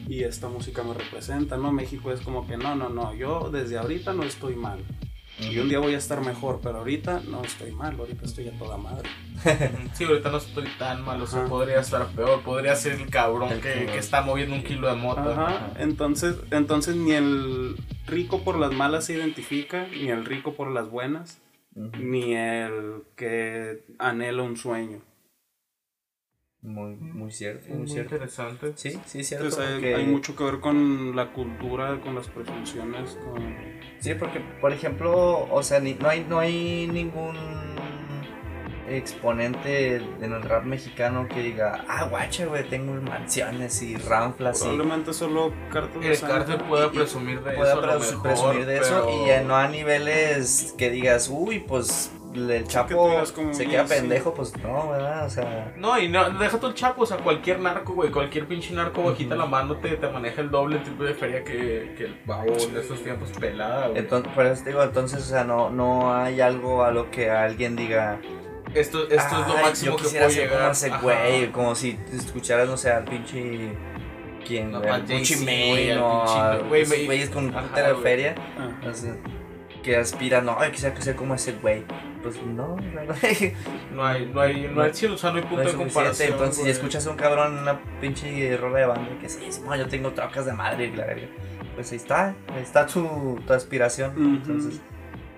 y 0.08 0.22
esta 0.24 0.48
música 0.48 0.82
me 0.82 0.94
representa, 0.94 1.56
¿no? 1.56 1.72
México 1.72 2.12
es 2.12 2.20
como 2.20 2.46
que 2.46 2.56
no, 2.56 2.74
no, 2.76 2.88
no, 2.88 3.14
yo 3.14 3.50
desde 3.52 3.78
ahorita 3.78 4.12
no 4.14 4.22
estoy 4.24 4.54
mal 4.56 4.80
y 5.38 5.58
un 5.58 5.68
día 5.68 5.78
voy 5.78 5.94
a 5.94 5.98
estar 5.98 6.20
mejor, 6.24 6.60
pero 6.62 6.78
ahorita 6.78 7.22
no 7.28 7.42
estoy 7.42 7.72
mal, 7.72 7.96
ahorita 7.98 8.24
estoy 8.26 8.48
a 8.48 8.52
toda 8.58 8.76
madre. 8.76 9.08
Sí, 9.94 10.04
ahorita 10.04 10.30
no 10.30 10.38
estoy 10.38 10.66
tan 10.78 11.02
mal, 11.04 11.20
o 11.20 11.26
sea, 11.26 11.40
Ajá. 11.40 11.48
podría 11.48 11.80
estar 11.80 12.06
peor, 12.08 12.42
podría 12.42 12.76
ser 12.76 12.92
el 12.92 13.10
cabrón 13.10 13.50
El 13.50 13.60
que, 13.60 13.86
que 13.86 13.98
está 13.98 14.22
moviendo 14.22 14.54
un 14.54 14.62
kilo 14.62 14.88
de 14.88 14.94
moto. 14.94 15.30
Ajá, 15.32 15.72
entonces, 15.78 16.36
entonces 16.50 16.96
ni 16.96 17.12
el 17.12 17.76
rico 18.06 18.42
por 18.44 18.58
las 18.58 18.72
malas 18.72 19.06
se 19.06 19.14
identifica, 19.14 19.86
ni 19.88 20.08
el 20.08 20.24
rico 20.24 20.54
por 20.54 20.70
las 20.70 20.88
buenas, 20.90 21.40
ni 21.74 22.34
el 22.34 23.02
que 23.16 23.84
anhela 23.98 24.42
un 24.42 24.56
sueño. 24.56 25.00
Muy, 26.62 26.94
muy 26.94 27.32
cierto, 27.32 27.66
Muy 27.70 27.78
muy 27.78 27.88
cierto. 27.88 28.14
interesante. 28.14 28.72
Sí, 28.76 28.98
sí, 29.04 29.24
cierto. 29.24 29.46
Entonces 29.46 29.68
hay, 29.68 29.74
porque- 29.74 29.94
hay 29.96 30.06
mucho 30.06 30.36
que 30.36 30.44
ver 30.44 30.60
con 30.60 31.16
la 31.16 31.32
cultura, 31.32 32.00
con 32.00 32.14
las 32.14 32.28
presunciones, 32.28 33.18
con... 33.24 33.42
Sí, 33.98 34.14
porque, 34.14 34.40
por 34.60 34.72
ejemplo, 34.72 35.48
o 35.52 35.62
sea, 35.64 35.80
ni- 35.80 35.94
no, 35.94 36.08
hay, 36.08 36.24
no 36.28 36.38
hay 36.38 36.86
ningún 36.86 37.36
exponente 38.88 39.96
en 39.96 40.32
el 40.32 40.42
rap 40.42 40.64
mexicano 40.64 41.26
que 41.28 41.40
diga, 41.40 41.84
ah, 41.88 42.04
guacha, 42.08 42.46
güey, 42.46 42.68
tengo 42.68 42.92
mansiones 43.00 43.80
y 43.82 43.96
ranflas 43.96 44.60
y 44.60 44.64
Probablemente 44.64 45.12
solo 45.14 45.52
cartas 45.72 46.00
de 46.00 46.08
El 46.10 46.16
sangre. 46.16 46.38
cártel 46.46 46.68
pueda 46.68 46.84
Y- 46.86 46.88
y 46.88 46.90
presumir 46.98 47.42
de 47.42 47.52
pueda 47.52 47.72
eso. 47.72 47.82
a 47.82 47.86
lo 47.86 47.92
pres- 47.94 48.10
mejor, 48.10 48.22
presumir 48.22 48.66
de 48.66 48.78
eso 48.78 49.02
pero- 49.06 49.24
y 49.24 49.28
ya 49.28 49.42
no 49.42 49.56
a 49.56 49.68
niveles 49.68 50.74
que 50.76 50.90
digas, 50.90 51.28
uy, 51.32 51.60
pues 51.60 52.12
el 52.34 52.48
que 52.62 52.64
Chapo 52.64 53.22
como, 53.34 53.52
se 53.54 53.66
"Mira, 53.66 53.84
queda 53.84 53.88
sí". 53.88 54.00
pendejo, 54.00 54.34
pues 54.34 54.56
no, 54.58 54.90
¿verdad? 54.90 55.26
O 55.26 55.30
sea, 55.30 55.72
No, 55.76 55.98
y 55.98 56.08
no, 56.08 56.30
deja 56.30 56.58
tú 56.58 56.66
el 56.68 56.74
chapo, 56.74 57.02
o 57.02 57.06
sea, 57.06 57.16
cualquier 57.18 57.60
narco, 57.60 57.92
güey, 57.94 58.10
cualquier 58.10 58.46
pinche 58.46 58.72
narco 58.74 59.02
bajita 59.02 59.34
la 59.34 59.46
mano 59.46 59.76
te, 59.76 59.90
te 59.96 60.08
maneja 60.08 60.40
el 60.40 60.50
doble, 60.50 60.76
el 60.76 60.82
triple 60.82 61.08
de 61.08 61.14
feria 61.14 61.44
que, 61.44 61.94
que 61.96 62.04
el 62.06 62.14
pavo 62.20 62.46
en 62.46 62.76
estos 62.76 63.02
tiempos 63.02 63.30
pelada, 63.38 63.88
güey. 63.88 63.98
entonces, 64.00 64.32
por 64.32 64.46
eso 64.46 64.62
te 64.64 64.70
digo, 64.70 64.82
entonces, 64.82 65.20
o 65.20 65.24
sea, 65.26 65.44
no, 65.44 65.70
no 65.70 66.14
hay 66.14 66.40
algo 66.40 66.84
a 66.84 66.90
lo 66.90 67.10
que 67.10 67.30
alguien 67.30 67.76
diga, 67.76 68.18
Esto, 68.74 69.02
esto 69.08 69.14
es 69.40 69.46
lo 69.48 69.56
"Ay, 69.56 69.62
máximo 69.64 69.90
yo 69.92 69.96
que 69.98 70.02
quisiera 70.04 70.26
puedo 70.26 70.34
ser 70.34 70.44
llegar. 70.44 70.58
como 70.60 70.72
ese 70.72 70.86
Ajá. 70.90 71.00
güey, 71.02 71.52
como 71.52 71.74
si 71.74 71.98
escucharas, 72.14 72.68
no 72.68 72.76
sé, 72.76 72.90
al 72.90 73.04
pinche. 73.04 73.72
Al 74.90 75.02
Gucci 75.06 75.46
o 75.98 76.64
güeyes 77.06 77.30
con 77.30 77.48
Ajá, 77.50 77.62
putera 77.68 77.88
de 77.90 77.94
feria. 77.96 78.34
Ah. 78.58 78.88
o 78.90 78.92
sea, 78.92 79.14
que 79.84 79.96
aspiran, 79.96 80.44
no, 80.44 80.56
ay, 80.58 80.70
quisiera 80.72 81.00
ser 81.00 81.14
como 81.16 81.34
ese 81.34 81.52
güey. 81.52 81.84
Pues 82.22 82.40
no, 82.44 82.76
no, 82.76 82.76
no 82.76 83.14
hay, 83.22 83.54
No 83.92 84.04
hay, 84.06 84.26
no 84.26 84.40
hay, 84.40 84.68
no 84.68 84.82
hay, 84.82 84.94
sí, 84.94 85.06
o 85.06 85.18
sea, 85.18 85.30
no 85.30 85.36
hay 85.38 85.42
no 85.42 85.48
punto 85.48 85.64
hay 85.64 85.72
de 85.72 85.76
comparación. 85.78 86.32
Entonces, 86.32 86.64
si 86.64 86.70
escuchas 86.70 87.06
a 87.06 87.10
un 87.10 87.16
cabrón 87.16 87.54
en 87.56 87.62
una 87.62 87.80
pinche 88.00 88.56
rola 88.56 88.78
de 88.78 88.86
banda 88.86 89.18
que 89.20 89.28
sí, 89.28 89.48
no, 89.64 89.74
yo 89.76 89.88
tengo 89.88 90.12
trocas 90.12 90.46
de 90.46 90.52
madre 90.52 90.86
y 90.86 90.92
la 90.96 91.06
verga. 91.06 91.26
pues 91.74 91.90
ahí 91.90 91.96
está, 91.96 92.28
ahí 92.54 92.62
está 92.62 92.86
tu, 92.86 93.40
tu 93.46 93.52
aspiración. 93.52 94.12
Ujú. 94.12 94.36
Entonces, 94.36 94.80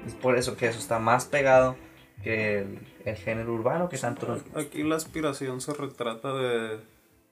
es 0.06 0.14
por 0.14 0.36
eso 0.36 0.56
que 0.56 0.66
eso 0.66 0.78
está 0.78 0.98
más 0.98 1.24
pegado 1.24 1.76
que 2.22 2.58
el, 2.60 2.78
el 3.04 3.16
género 3.16 3.54
urbano 3.54 3.88
que 3.88 3.96
tanto 3.96 4.26
nos 4.26 4.42
gusta. 4.44 4.60
Aquí 4.60 4.82
la 4.82 4.96
aspiración 4.96 5.60
se 5.62 5.72
retrata 5.72 6.34
de, 6.34 6.80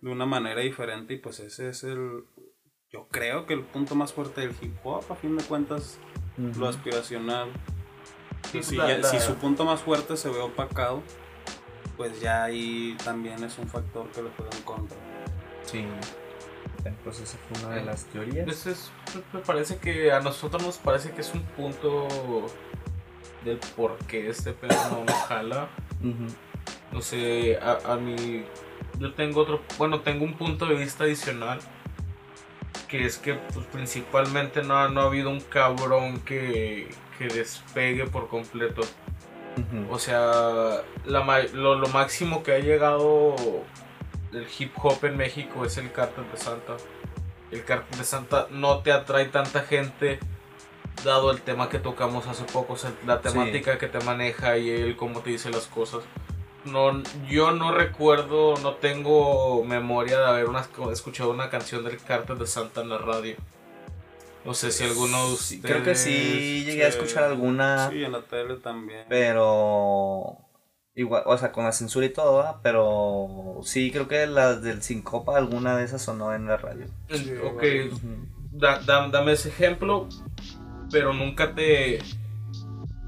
de 0.00 0.10
una 0.10 0.24
manera 0.24 0.60
diferente 0.62 1.14
y 1.14 1.18
pues 1.18 1.40
ese 1.40 1.68
es 1.68 1.84
el, 1.84 2.24
yo 2.90 3.06
creo 3.10 3.44
que 3.46 3.52
el 3.54 3.60
punto 3.62 3.94
más 3.94 4.12
fuerte 4.14 4.40
del 4.42 4.54
hip 4.62 4.74
hop, 4.84 5.04
a 5.10 5.14
fin 5.14 5.36
de 5.36 5.44
cuentas, 5.44 5.98
Ujú. 6.38 6.60
lo 6.60 6.68
aspiracional. 6.68 7.48
Sí, 8.50 8.62
si, 8.62 8.76
la- 8.76 8.88
ya- 8.88 8.98
la- 8.98 9.08
si 9.08 9.20
su 9.20 9.34
punto 9.36 9.64
más 9.64 9.80
fuerte 9.80 10.16
se 10.16 10.28
ve 10.28 10.40
opacado, 10.40 11.02
pues 11.96 12.20
ya 12.20 12.44
ahí 12.44 12.96
también 13.04 13.42
es 13.44 13.58
un 13.58 13.68
factor 13.68 14.08
que 14.10 14.22
le 14.22 14.30
juega 14.36 14.50
en 14.56 14.62
contra. 14.64 14.96
Sí. 15.64 15.86
Pues 17.04 17.20
esa 17.20 17.38
fue 17.48 17.64
una 17.66 17.76
de 17.76 17.84
las 17.84 18.04
teorías. 18.06 18.44
Pues 18.44 18.66
es- 18.66 18.90
me 19.32 19.40
parece 19.40 19.76
que 19.78 20.10
a 20.12 20.20
nosotros 20.20 20.62
nos 20.64 20.78
parece 20.78 21.12
que 21.12 21.20
es 21.20 21.32
un 21.32 21.42
punto 21.42 22.08
del 23.44 23.58
por 23.76 23.96
qué 24.06 24.28
este 24.28 24.52
pedo 24.52 24.74
no 24.90 25.04
nos 25.04 25.14
jala. 25.26 25.68
No 26.92 27.00
sé, 27.00 27.58
a, 27.58 27.92
a 27.92 27.96
mí. 27.96 28.44
Yo 28.98 29.14
tengo 29.14 29.40
otro. 29.42 29.62
Bueno, 29.78 30.00
tengo 30.00 30.24
un 30.24 30.34
punto 30.36 30.66
de 30.66 30.74
vista 30.74 31.04
adicional. 31.04 31.60
Que 32.88 33.06
es 33.06 33.16
que, 33.16 33.34
pues, 33.34 33.64
principalmente 33.66 34.62
no, 34.62 34.88
no 34.88 35.00
ha 35.00 35.04
habido 35.04 35.30
un 35.30 35.40
cabrón 35.40 36.20
que, 36.20 36.90
que 37.18 37.28
despegue 37.28 38.06
por 38.06 38.28
completo. 38.28 38.82
O 39.90 39.98
sea, 39.98 40.82
la 41.04 41.42
lo, 41.52 41.74
lo 41.74 41.88
máximo 41.88 42.42
que 42.42 42.52
ha 42.52 42.58
llegado 42.58 43.34
el 44.32 44.46
hip 44.58 44.72
hop 44.82 45.04
en 45.04 45.16
México 45.18 45.64
es 45.66 45.76
el 45.76 45.92
Cártel 45.92 46.24
de 46.32 46.38
Santa. 46.38 46.76
El 47.50 47.62
Cártel 47.64 47.98
de 47.98 48.04
Santa 48.04 48.46
no 48.50 48.78
te 48.78 48.92
atrae 48.92 49.26
tanta 49.26 49.60
gente 49.60 50.18
dado 51.04 51.30
el 51.30 51.42
tema 51.42 51.68
que 51.68 51.78
tocamos 51.78 52.26
hace 52.28 52.44
poco, 52.44 52.74
o 52.74 52.76
sea, 52.76 52.92
la 53.06 53.20
temática 53.20 53.76
que 53.78 53.88
te 53.88 54.00
maneja 54.00 54.56
y 54.56 54.70
él 54.70 54.96
cómo 54.96 55.20
te 55.20 55.30
dice 55.30 55.50
las 55.50 55.66
cosas. 55.66 56.02
No, 56.64 57.02
yo 57.28 57.50
no 57.50 57.72
recuerdo, 57.74 58.54
no 58.62 58.74
tengo 58.74 59.64
memoria 59.64 60.18
de 60.20 60.26
haber 60.26 60.48
una- 60.48 60.64
escuchado 60.92 61.30
una 61.30 61.50
canción 61.50 61.84
del 61.84 61.98
Cártel 61.98 62.38
de 62.38 62.46
Santa 62.46 62.80
en 62.82 62.88
la 62.88 62.98
radio. 62.98 63.36
No 64.44 64.54
sé 64.54 64.72
si 64.72 64.84
alguno 64.84 65.30
de 65.30 65.36
Sí, 65.36 65.56
ustedes... 65.56 65.60
creo 65.62 65.82
que 65.84 65.94
sí 65.94 66.64
llegué 66.64 66.84
a 66.84 66.88
escuchar 66.88 67.24
alguna, 67.24 67.90
Sí, 67.90 68.02
en 68.04 68.12
la 68.12 68.22
tele 68.22 68.56
también. 68.56 69.04
pero 69.08 70.36
igual, 70.94 71.22
o 71.26 71.38
sea, 71.38 71.52
con 71.52 71.64
la 71.64 71.72
censura 71.72 72.06
y 72.06 72.10
todo, 72.12 72.36
¿verdad? 72.38 72.56
pero 72.62 73.60
sí 73.64 73.90
creo 73.92 74.08
que 74.08 74.26
las 74.26 74.62
del 74.62 74.82
Sincopa 74.82 75.36
alguna 75.38 75.76
de 75.76 75.84
esas 75.84 76.02
sonó 76.02 76.34
en 76.34 76.46
la 76.46 76.56
radio. 76.56 76.86
Sí, 77.10 77.32
Ok, 77.44 77.62
da- 78.52 78.80
da- 78.80 79.08
dame 79.08 79.32
ese 79.32 79.48
ejemplo, 79.48 80.08
pero 80.90 81.12
nunca 81.12 81.54
te. 81.54 82.00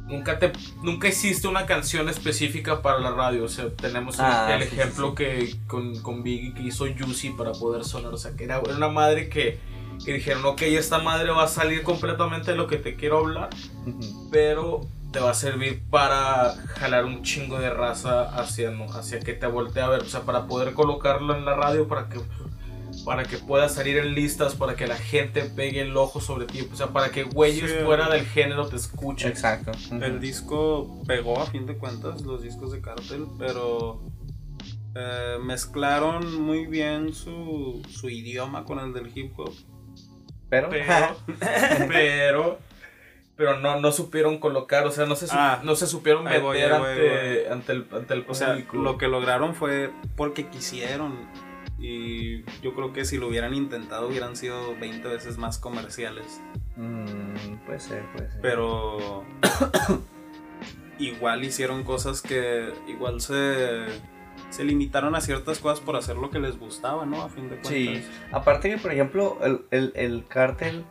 Nunca 0.07 0.39
te. 0.39 0.53
Nunca 0.83 1.09
hiciste 1.09 1.49
una 1.49 1.65
canción 1.67 2.09
específica 2.09 2.81
para 2.83 2.99
la 3.01 3.11
radio. 3.11 3.45
O 3.45 3.49
sea, 3.49 3.69
tenemos 3.71 4.19
el- 4.19 4.25
Ah, 4.27 4.55
el 4.55 4.63
sí, 4.63 4.69
sí, 4.71 4.75
ejemplo 4.81 5.09
sí. 5.11 5.15
que 5.17 5.55
con, 5.67 5.99
con 6.03 6.23
Biggie 6.23 6.55
que 6.55 6.63
hizo 6.63 6.85
Juicy 6.87 7.31
para 7.31 7.53
poder 7.53 7.85
sonar. 7.85 8.13
O 8.13 8.19
sea, 8.19 8.33
que 8.37 8.45
era, 8.45 8.61
era 8.61 8.77
una 8.77 8.89
madre 8.89 9.29
que, 9.31 9.59
que 10.05 10.15
dijeron, 10.15 10.45
ok, 10.45 10.63
esta 10.63 10.99
madre 10.99 11.31
va 11.31 11.45
a 11.45 11.49
salir 11.49 11.83
completamente 11.83 12.53
de 12.53 12.57
lo 12.57 12.67
que 12.67 12.77
te 12.77 12.97
quiero 12.97 13.19
hablar, 13.19 13.51
pero 14.31 14.81
te 15.13 15.21
va 15.21 15.31
a 15.31 15.35
servir 15.35 15.83
para 15.91 16.55
jalar 16.79 17.05
un 17.05 17.23
chingo 17.23 17.59
de 17.59 17.71
raza 17.71 18.23
hacia, 18.37 18.71
no, 18.71 18.85
hacia 18.93 19.21
que 19.21 19.33
te 19.35 19.47
voltee 19.47 19.83
a 19.83 19.89
ver. 19.89 20.03
O 20.03 20.07
sea, 20.07 20.23
para 20.23 20.47
poder 20.47 20.75
colocarlo 20.75 21.37
en 21.37 21.45
la 21.45 21.55
radio, 21.55 21.87
para 21.87 22.09
que 22.09 22.21
para 23.05 23.25
que 23.25 23.39
pueda 23.39 23.69
salir 23.69 23.99
en 23.99 24.15
listas, 24.15 24.55
para 24.55 24.77
que 24.77 24.87
la 24.87 24.97
gente 24.97 25.43
pegue 25.43 25.81
el 25.83 25.97
ojo 25.97 26.21
sobre 26.21 26.47
ti, 26.47 26.67
o 26.73 26.77
sea, 26.77 26.87
para 26.89 27.11
que 27.11 27.25
güeyes 27.25 27.71
Sí. 27.71 27.77
fuera 27.85 28.09
del 28.09 28.25
género 28.25 28.67
te 28.69 28.77
escuchen. 28.77 29.29
Exacto. 29.31 29.73
El 30.01 30.21
disco 30.21 31.03
pegó 31.07 31.41
a 31.43 31.47
fin 31.47 31.67
de 31.67 31.77
cuentas, 31.77 32.23
los 32.23 32.41
discos 32.43 32.71
de 32.73 32.81
Cartel, 32.81 33.27
pero 33.37 34.01
eh, 34.95 35.39
mezclaron 35.43 36.41
muy 36.41 36.67
bien 36.67 37.13
su, 37.13 37.83
su 37.91 38.09
idioma 38.09 38.65
con 38.65 38.79
el 38.79 38.93
del 38.93 39.11
hip 39.15 39.33
hop. 39.39 39.53
Pero, 40.49 40.69
Pero, 40.71 41.17
pero, 41.89 42.59
pero 43.37 43.59
no, 43.61 43.81
no 43.81 43.91
supieron 43.93 44.39
colocar, 44.39 44.87
o 44.87 44.91
sea, 44.91 45.07
no 45.07 45.17
se, 45.17 45.27
su- 45.27 45.35
Ah, 45.37 45.61
no 45.65 45.75
se 45.75 45.87
supieron 45.87 46.25
voy, 46.25 46.33
meter 46.33 46.73
voy, 46.79 46.89
ante, 46.89 47.49
ante 47.51 47.73
el, 47.73 47.87
ante 47.93 48.15
el 48.15 48.25
O 48.29 48.35
sea, 48.35 48.49
público. 48.53 48.77
lo 48.77 48.99
que 48.99 49.09
lograron 49.09 49.55
fue 49.55 49.91
porque 50.17 50.47
quisieron. 50.49 51.29
Y 51.79 52.45
yo 52.63 52.73
creo 52.75 52.93
que 52.93 53.05
si 53.05 53.19
lo 53.19 53.27
hubieran 53.27 53.53
intentado 53.53 54.07
hubieran 54.09 54.37
sido 54.37 54.75
20 54.79 55.09
veces 55.09 55.37
más 55.39 55.59
comerciales. 55.59 56.41
Mm, 56.77 57.57
puede 57.67 57.81
ser, 57.81 58.05
puede 58.13 58.31
ser. 58.31 58.41
Pero 58.41 59.25
igual 60.99 61.45
hicieron 61.45 61.83
cosas 61.85 62.23
que 62.23 62.73
igual 62.87 63.21
se, 63.21 63.87
se 64.55 64.63
limitaron 64.63 65.17
a 65.17 65.21
ciertas 65.21 65.59
cosas 65.59 65.81
por 65.81 65.97
hacer 65.97 66.17
lo 66.17 66.31
que 66.31 66.39
les 66.39 66.59
gustaba, 66.59 67.05
¿no? 67.05 67.23
A 67.23 67.29
fin 67.29 67.49
de 67.49 67.57
cuentas. 67.57 67.73
Sí, 67.73 68.05
aparte 68.31 68.71
que 68.71 68.79
por 68.79 68.93
ejemplo 68.93 69.39
el, 69.43 69.65
el, 69.73 69.93
el 69.97 70.25
cártel, 70.27 70.85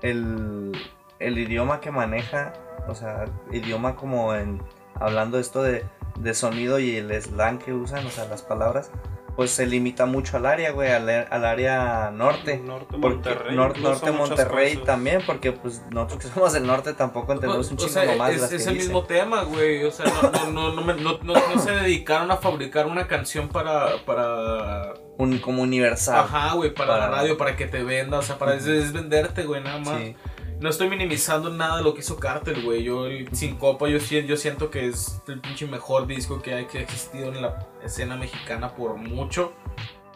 el, 0.00 0.72
el 1.18 1.38
idioma 1.38 1.80
que 1.80 1.90
maneja, 1.90 2.54
o 2.88 2.94
sea, 2.94 3.26
idioma 3.52 3.94
como 3.94 4.34
en, 4.34 4.62
hablando 4.94 5.38
esto 5.38 5.62
de, 5.62 5.84
de 6.18 6.32
sonido 6.32 6.78
y 6.78 6.96
el 6.96 7.12
slang 7.20 7.58
que 7.58 7.74
usan, 7.74 8.06
o 8.06 8.10
sea, 8.10 8.24
las 8.24 8.40
palabras, 8.40 8.90
pues 9.40 9.52
se 9.52 9.64
limita 9.64 10.04
mucho 10.04 10.36
al 10.36 10.44
área, 10.44 10.70
güey, 10.72 10.90
al, 10.92 11.08
al 11.08 11.44
área 11.46 12.10
norte. 12.10 12.58
Norte 12.58 12.98
Porque 13.00 13.30
Monterrey. 13.30 13.56
nor- 13.56 13.78
norte 13.78 14.10
Monterrey 14.12 14.72
cosas. 14.74 14.86
también, 14.86 15.22
porque 15.24 15.52
pues 15.52 15.80
nosotros 15.90 16.20
que 16.20 16.28
somos 16.28 16.52
del 16.52 16.66
norte 16.66 16.92
tampoco 16.92 17.32
entendemos 17.32 17.70
un 17.70 17.78
chingo 17.78 17.90
sea, 17.90 18.04
nomás 18.04 18.32
es, 18.34 18.40
las 18.42 18.52
es 18.52 18.64
que 18.64 18.68
el 18.68 18.76
mismo 18.76 19.04
tema, 19.04 19.44
güey. 19.44 19.82
O 19.84 19.90
sea, 19.90 20.04
no, 20.52 20.74
no, 20.74 21.18
no, 21.22 21.58
se 21.58 21.70
dedicaron 21.70 22.30
a 22.30 22.36
fabricar 22.36 22.84
una 22.84 23.06
canción 23.06 23.48
para, 23.48 24.04
para 24.04 24.92
Un, 25.16 25.38
como 25.38 25.62
universal. 25.62 26.18
Ajá, 26.20 26.52
güey, 26.52 26.74
para, 26.74 26.98
la 26.98 27.08
radio, 27.08 27.38
para 27.38 27.56
que 27.56 27.64
te 27.64 27.82
venda, 27.82 28.18
o 28.18 28.22
sea, 28.22 28.36
para 28.36 28.56
es, 28.56 28.66
es 28.66 28.92
venderte, 28.92 29.44
güey, 29.44 29.62
nada 29.62 29.78
más. 29.78 30.00
Sí. 30.02 30.16
No 30.60 30.68
estoy 30.68 30.90
minimizando 30.90 31.48
nada 31.48 31.78
de 31.78 31.82
lo 31.82 31.94
que 31.94 32.00
hizo 32.00 32.18
Cartel, 32.18 32.62
güey. 32.62 32.82
Yo, 32.82 33.06
Sin 33.32 33.56
Copa, 33.56 33.88
yo, 33.88 33.96
yo 33.96 34.36
siento 34.36 34.70
que 34.70 34.88
es 34.88 35.22
el 35.26 35.40
pinche 35.40 35.66
mejor 35.66 36.06
disco 36.06 36.42
que 36.42 36.52
ha, 36.52 36.68
que 36.68 36.78
ha 36.78 36.82
existido 36.82 37.28
en 37.28 37.40
la 37.40 37.66
escena 37.82 38.16
mexicana 38.16 38.74
por 38.76 38.96
mucho. 38.96 39.52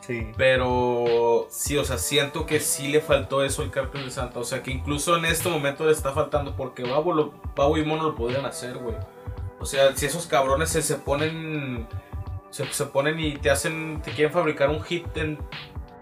Sí. 0.03 0.29
Pero 0.37 1.47
sí, 1.49 1.79
o 1.79 1.85
sea, 1.85 1.97
siento 1.97 2.45
que 2.45 2.61
sí 2.61 2.89
le 2.89 3.01
faltó 3.01 3.43
eso 3.43 3.63
al 3.63 3.71
Cartel 3.71 4.05
de 4.05 4.11
Santa. 4.11 4.39
O 4.39 4.45
sea, 4.45 4.63
que 4.63 4.71
incluso 4.71 5.17
en 5.17 5.25
este 5.25 5.49
momento 5.49 5.87
le 5.87 5.93
está 5.93 6.13
faltando 6.13 6.55
porque 6.55 6.83
Babo, 6.83 7.15
lo, 7.15 7.33
Babo 7.57 7.79
y 7.79 7.85
Mono 7.87 8.03
lo 8.03 8.15
podrían 8.15 8.45
hacer, 8.45 8.77
güey. 8.77 8.97
O 9.61 9.65
sea, 9.65 9.97
si 9.97 10.05
esos 10.05 10.27
cabrones 10.27 10.69
se, 10.69 10.83
se 10.83 10.97
ponen. 10.97 11.89
Se, 12.51 12.71
se 12.71 12.85
ponen 12.85 13.19
y 13.19 13.33
te 13.39 13.51
hacen. 13.51 14.03
Te 14.03 14.11
quieren 14.13 14.31
fabricar 14.31 14.69
un 14.69 14.83
hit 14.83 15.17
en 15.17 15.39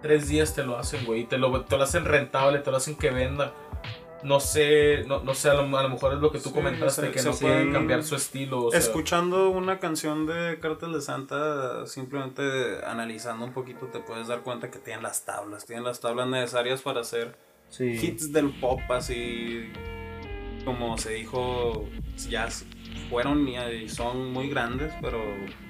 tres 0.01 0.27
días, 0.27 0.53
te 0.53 0.65
lo 0.65 0.77
hacen, 0.77 1.07
güey. 1.07 1.21
Y 1.21 1.25
te 1.27 1.39
lo, 1.39 1.65
te 1.65 1.77
lo 1.77 1.85
hacen 1.85 2.05
rentable, 2.05 2.59
te 2.59 2.73
lo 2.73 2.79
hacen 2.79 2.97
que 2.97 3.11
venda. 3.11 3.53
No 4.23 4.39
sé, 4.41 5.05
no, 5.07 5.23
no 5.23 5.35
sé, 5.35 5.51
a 5.51 5.55
lo, 5.55 5.77
a 5.77 5.83
lo 5.83 5.89
mejor 5.89 6.15
es 6.15 6.21
lo 6.21 6.31
que 6.31 6.39
tú 6.39 6.51
Sí, 6.51 6.55
comentaste, 6.55 7.07
se- 7.07 7.11
que 7.13 7.19
se 7.19 7.29
no 7.31 7.35
pueden 7.37 7.73
cambiar 7.73 8.05
su 8.05 8.15
estilo. 8.15 8.67
O 8.67 8.71
sea, 8.71 8.79
Escuchando 8.79 9.51
una 9.51 9.79
canción 9.81 10.27
de 10.27 10.59
Cártel 10.61 10.93
de 10.93 11.01
Santa, 11.01 11.87
simplemente 11.87 12.43
analizando 12.87 13.45
un 13.45 13.53
poquito, 13.53 13.87
te 13.87 13.99
puedes 14.01 14.29
dar 14.29 14.43
cuenta 14.43 14.71
que 14.71 14.79
tienen 14.79 15.03
las 15.03 15.25
tablas, 15.25 15.67
tienen 15.67 15.85
las 15.85 16.01
tablas 16.01 16.29
necesarias 16.29 16.83
para 16.83 17.01
hacer 17.01 17.37
Sí. 17.69 17.99
hits 18.01 18.33
del 18.33 18.51
pop, 18.61 18.81
así 18.91 19.71
como 20.65 20.97
se 20.99 21.15
dijo, 21.15 21.89
ya 22.29 22.49
fueron 23.11 23.49
y 23.49 23.89
son 23.89 24.33
muy 24.33 24.49
grandes, 24.49 24.93
pero 25.01 25.19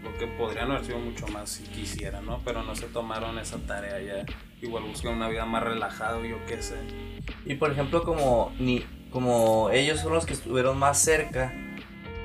lo 0.03 0.19
que 0.19 0.27
podrían 0.27 0.71
haber 0.71 0.85
sido 0.85 0.99
mucho 0.99 1.27
más 1.29 1.49
si 1.49 1.63
quisieran, 1.65 2.27
¿no? 2.27 2.41
Pero 2.45 2.63
no 2.63 2.77
se 2.77 2.87
tomaron 2.87 3.39
esa 3.39 3.57
tarea 3.67 4.01
ya. 4.01 4.27
Igual 4.63 4.85
buscan 4.85 5.15
una 5.15 5.29
vida 5.29 5.45
más 5.45 5.63
relajada, 5.63 6.19
yo 6.27 6.37
qué 6.47 6.63
sé. 6.63 6.77
Y 7.45 7.55
por 7.57 7.71
ejemplo, 7.73 8.03
como 8.05 8.53
ni 8.59 8.85
como 9.11 9.69
ellos 9.71 10.01
son 10.01 10.15
los 10.15 10.25
que 10.25 10.33
estuvieron 10.33 10.79
más 10.79 10.99
cerca, 10.99 11.53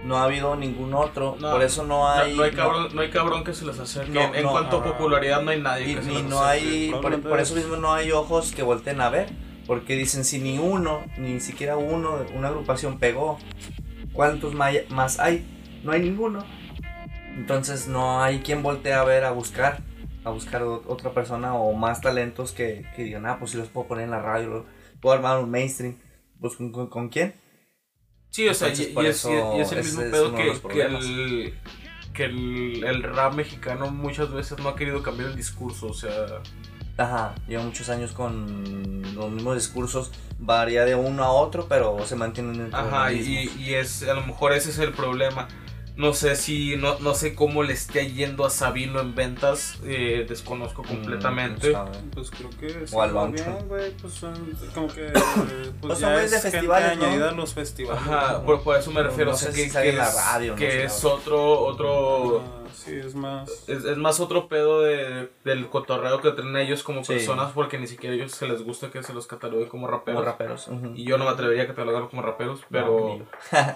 no 0.06 0.17
ha 0.17 0.24
habido 0.24 0.56
ningún 0.56 0.94
otro, 0.94 1.36
No, 1.39 1.51
por 1.51 1.63
eso 1.63 1.82
no 1.84 1.88
no, 2.00 2.10
hay 2.10 2.36
no 2.36 2.44
hay 2.44 2.51
cabrón, 2.51 2.88
no 2.96 3.01
hay 3.01 3.10
cabrón 3.10 3.44
que 3.44 3.53
se 3.53 3.65
les 3.65 3.77
acerque. 3.79 4.12
No, 4.12 4.22
en 4.22 4.36
en 4.36 4.44
no, 4.44 4.51
cuanto 4.51 4.77
a 4.77 4.84
popularidad, 4.84 5.41
no 5.41 5.51
hay 5.51 5.60
nadie 5.60 5.89
y, 5.91 5.96
que 5.96 6.01
se 6.03 6.08
ni 6.10 6.15
les 6.15 6.24
no 6.25 6.39
acerque. 6.44 6.67
hay 6.67 7.01
por, 7.01 7.22
por 7.22 7.39
eso 7.39 7.58
es- 7.58 7.63
mismo 7.63 7.75
no 7.77 7.94
hay 7.94 8.12
ojos 8.12 8.53
que 8.53 8.62
volteen 8.63 9.01
a 9.01 9.10
ver, 9.10 9.29
porque 9.65 9.96
dicen 9.96 10.24
si 10.24 10.39
ni 10.39 10.60
uno, 10.60 11.01
ni 11.17 11.39
siquiera 11.41 11.75
uno, 11.75 12.20
una 12.36 12.48
agrupación 12.50 13.00
pegó, 13.00 13.38
¿cuántos 14.13 14.53
más 14.53 15.20
hay? 15.20 15.46
No 15.84 15.91
hay 15.91 16.01
ninguno. 16.01 16.46
Entonces 17.36 17.88
no 17.88 18.22
hay 18.24 18.39
quien 18.39 18.63
voltee 18.63 18.94
a 18.94 19.03
ver 19.03 19.25
a 19.25 19.32
buscar, 19.32 19.82
a 20.28 20.32
buscar 20.32 20.64
otra 20.64 21.12
persona 21.14 21.54
o 21.56 21.74
más 21.74 22.02
talentos 22.02 22.52
que, 22.52 22.86
que 22.96 23.04
digan, 23.04 23.26
ah, 23.26 23.38
pues 23.40 23.52
si 23.52 23.58
los 23.58 23.70
puedo 23.70 23.88
poner 23.88 24.06
en 24.06 24.12
la 24.12 24.22
radio, 24.22 24.66
puedo 25.02 25.16
armar 25.16 25.40
un 25.40 25.50
mainstream. 25.50 25.98
Pues 26.40 26.56
¿con, 26.56 26.72
con- 26.72 26.88
con 26.88 27.10
quién? 27.10 27.34
Sí, 28.30 28.48
o 28.48 28.54
sea, 28.54 28.70
y, 28.70 28.72
es, 28.74 29.26
eso 29.26 29.56
y 29.58 29.62
es 29.62 29.72
el 29.72 29.80
mismo 29.80 30.02
pedo 30.02 30.36
que, 30.36 30.82
el, 30.82 31.54
que 32.14 32.26
el, 32.26 32.84
el 32.84 33.04
rap 33.04 33.34
mexicano 33.34 33.90
muchas 33.90 34.32
veces 34.32 34.60
no 34.60 34.70
ha 34.70 34.76
querido 34.76 35.02
cambiar 35.02 35.30
el 35.32 35.36
discurso, 35.36 35.88
o 35.88 35.94
sea, 35.94 36.12
Ajá, 36.98 37.36
lleva 37.48 37.64
muchos 37.64 37.90
años 37.90 38.12
con 38.12 39.02
los 39.16 39.32
mismos 39.32 39.56
discursos, 39.56 40.12
varía 40.40 40.84
de 40.84 40.96
uno 40.96 41.24
a 41.24 41.32
otro, 41.32 41.68
pero 41.68 41.98
se 42.06 42.16
mantienen 42.16 42.56
en 42.68 42.76
Ajá, 42.76 43.12
y, 43.14 43.50
y 43.58 43.74
es, 43.76 44.04
a 44.08 44.14
lo 44.14 44.26
mejor 44.26 44.54
ese 44.54 44.72
es 44.72 44.80
el 44.80 44.92
problema. 44.94 45.48
No 45.98 46.13
sé 46.13 46.36
si, 46.36 46.77
no, 46.77 47.00
no 47.00 47.16
sé 47.16 47.34
cómo 47.34 47.63
le 47.63 47.74
esté 47.74 48.12
yendo 48.13 48.46
a 48.46 48.51
Sabino 48.51 49.00
en 49.00 49.16
ventas, 49.16 49.80
eh, 49.84 50.25
desconozco 50.30 50.84
Mm, 50.84 50.88
completamente. 50.88 51.75
Pues 52.13 52.30
creo 52.30 52.50
que 52.51 52.86
sí, 52.88 52.96
O 52.96 53.01
al 53.01 53.13
güey, 53.68 53.92
pues 54.00 54.13
son 54.13 54.56
como 54.75 54.88
que 54.88 55.08
eh, 55.08 55.12
pues 55.13 55.74
Pues 55.82 56.00
ya 56.00 56.06
son 56.08 56.13
güeyes 56.13 56.32
de 56.32 56.38
es 56.38 56.44
gente 56.44 56.58
festivales, 56.58 56.98
¿no? 57.00 57.06
añadida 57.06 57.30
a 57.30 57.32
los 57.32 57.54
festivales. 57.54 58.00
Ajá, 58.01 58.34
¿no? 58.34 58.46
por, 58.46 58.62
por 58.62 58.77
eso 58.77 58.92
me 58.92 59.01
No- 59.01 59.08
refiero, 59.10 59.32
no 59.32 59.36
o 59.36 59.39
sea, 59.39 59.51
sé 59.51 59.58
que, 59.58 59.63
si 59.66 59.70
sale 59.72 59.86
que 59.86 59.92
en 59.94 59.98
la 59.98 60.08
es, 60.10 60.16
radio, 60.16 60.51
no 60.51 60.56
que 60.58 60.72
sé, 60.72 60.84
es 60.84 61.04
la 61.04 61.10
otro, 61.10 61.60
otro, 61.62 62.39
Ah, 62.42 62.70
sí, 62.75 62.94
es 62.94 63.16
más. 63.16 63.50
es, 63.68 63.84
es 63.84 63.98
más 63.98 64.20
otro 64.20 64.48
pedo 64.48 64.82
de, 64.82 65.30
del 65.46 65.68
cotorreo 65.68 66.22
que 66.22 66.30
traen 66.32 66.56
ellos 66.58 66.84
como 66.84 67.04
Sí. 67.04 67.13
personas 67.13 67.54
porque 67.54 67.80
ni 67.80 67.88
siquiera 67.88 68.13
a 68.13 68.18
ellos 68.18 68.34
se 68.34 68.48
les 68.48 68.62
gusta 68.63 68.92
que 68.92 69.01
se 69.01 69.13
los 69.16 69.25
catalogue 69.25 69.68
como 69.68 69.88
raperos. 69.88 70.20
como 70.22 70.32
raperos. 70.32 70.70
Y 70.94 71.06
yo 71.06 71.18
no 71.18 71.25
me 71.25 71.32
atrevería 71.32 71.63
a 71.63 71.68
catalogarlos 71.68 72.12
como 72.12 72.22
raperos, 72.22 72.60
No, 72.62 72.68
pero 72.70 73.20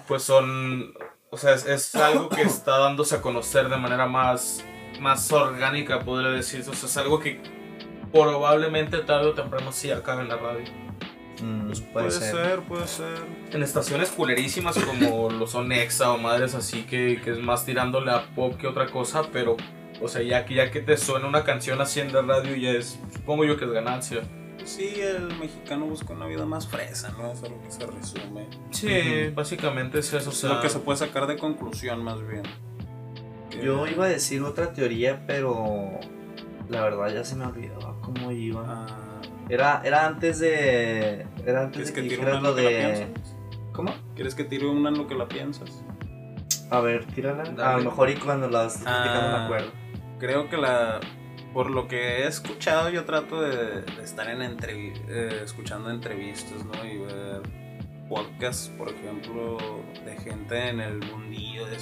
pues 0.06 0.22
son, 0.22 0.94
o 1.32 1.38
sea, 1.38 1.54
es, 1.54 1.66
es 1.66 1.94
algo 1.94 2.28
que 2.28 2.42
está 2.42 2.78
dándose 2.78 3.16
a 3.16 3.22
conocer 3.22 3.68
de 3.68 3.76
manera 3.78 4.06
más, 4.06 4.62
más 5.00 5.32
orgánica, 5.32 6.00
podría 6.00 6.30
decirse. 6.30 6.70
O 6.70 6.74
sea, 6.74 6.88
es 6.88 6.96
algo 6.98 7.18
que 7.18 7.40
probablemente 8.12 8.98
tarde 8.98 9.28
o 9.28 9.32
temprano 9.32 9.72
sí 9.72 9.90
acabe 9.90 10.22
en 10.22 10.28
la 10.28 10.36
radio. 10.36 10.64
Mm, 11.42 11.66
Pues 11.68 11.80
puede, 11.80 12.10
ser. 12.10 12.60
puede 12.60 12.86
ser. 12.86 13.16
En 13.50 13.62
estaciones 13.62 14.10
culerísimas 14.10 14.78
como 14.78 15.30
lo 15.38 15.46
son 15.46 15.72
Exa 15.72 16.12
o 16.12 16.18
madres 16.18 16.54
así 16.54 16.82
que, 16.82 17.20
que 17.24 17.30
es 17.30 17.38
más 17.38 17.64
tirándole 17.64 18.10
a 18.12 18.26
pop 18.34 18.56
que 18.58 18.66
otra 18.66 18.86
cosa, 18.88 19.22
pero, 19.32 19.56
o 20.02 20.08
sea, 20.08 20.20
ya 20.22 20.44
que, 20.44 20.54
ya 20.54 20.70
que 20.70 20.82
te 20.82 20.98
suena 20.98 21.26
una 21.26 21.44
canción 21.44 21.80
así 21.80 22.00
en 22.00 22.12
la 22.12 22.20
radio 22.20 22.54
ya 22.56 22.72
es, 22.72 23.00
supongo 23.10 23.46
yo 23.46 23.56
que 23.56 23.64
es 23.64 23.70
ganancia. 23.70 24.20
Sí, 24.64 24.94
el 25.00 25.36
mexicano 25.38 25.86
busca 25.86 26.12
una 26.12 26.26
vida 26.26 26.44
más 26.46 26.66
fresa, 26.68 27.10
¿no? 27.18 27.32
Es 27.32 27.42
a 27.42 27.48
lo 27.48 27.60
que 27.62 27.70
se 27.70 27.86
resume. 27.86 28.46
Sí, 28.70 29.30
básicamente 29.34 29.98
es 29.98 30.12
eso. 30.12 30.30
O 30.30 30.32
Es 30.32 30.38
sea, 30.38 30.50
lo 30.54 30.60
que 30.60 30.68
se 30.68 30.78
puede 30.78 30.98
sacar 30.98 31.26
de 31.26 31.36
conclusión, 31.36 32.02
más 32.02 32.26
bien. 32.26 32.42
Yo 33.62 33.86
iba 33.86 34.06
a 34.06 34.08
decir 34.08 34.42
otra 34.42 34.72
teoría, 34.72 35.24
pero 35.26 35.90
la 36.68 36.82
verdad 36.82 37.12
ya 37.12 37.24
se 37.24 37.36
me 37.36 37.44
olvidó 37.44 37.98
cómo 38.00 38.30
iba. 38.32 38.64
Ah, 38.66 39.20
Era, 39.48 39.82
era 39.84 40.06
antes 40.06 40.38
de. 40.38 41.26
Era 41.44 41.62
antes 41.64 41.90
¿Quieres 41.90 41.94
de 41.94 41.94
que 41.94 42.02
que 42.02 42.08
tire 42.16 42.22
una 42.22 42.30
dijeras 42.30 42.36
en 42.38 42.42
lo 42.44 42.54
que 42.56 42.62
la 42.62 42.70
de. 42.70 42.96
piensas? 43.06 43.36
¿Cómo? 43.72 43.94
¿Quieres 44.14 44.34
que 44.34 44.44
tire 44.44 44.66
una 44.66 44.88
en 44.88 44.98
lo 44.98 45.06
que 45.06 45.14
la 45.14 45.28
piensas? 45.28 45.84
A 46.70 46.80
ver, 46.80 47.04
tírala. 47.06 47.42
A 47.42 47.50
Dale. 47.50 47.82
lo 47.84 47.90
mejor 47.90 48.08
y 48.10 48.14
cuando 48.16 48.48
la 48.48 48.66
estés 48.66 48.82
platicando 48.82 49.28
me 49.28 49.34
Ah. 49.36 49.44
acuerdo. 49.44 49.70
Creo 50.18 50.48
que 50.48 50.56
la. 50.56 51.00
Por 51.52 51.70
lo 51.70 51.86
que 51.86 52.22
he 52.22 52.26
escuchado, 52.26 52.88
yo 52.88 53.04
trato 53.04 53.42
de, 53.42 53.84
estar 54.02 54.28
en 54.28 54.40
eh, 54.42 55.40
escuchando 55.44 55.90
entrevistas, 55.90 56.64
¿no? 56.64 56.84
Y 56.84 56.98
ver 56.98 57.42
podcasts, 58.08 58.70
por 58.76 58.88
ejemplo, 58.88 59.58
de 60.04 60.16
gente 60.16 60.68
en 60.68 60.80
el 60.80 60.98
mundillo 60.98 61.66
de, 61.66 61.78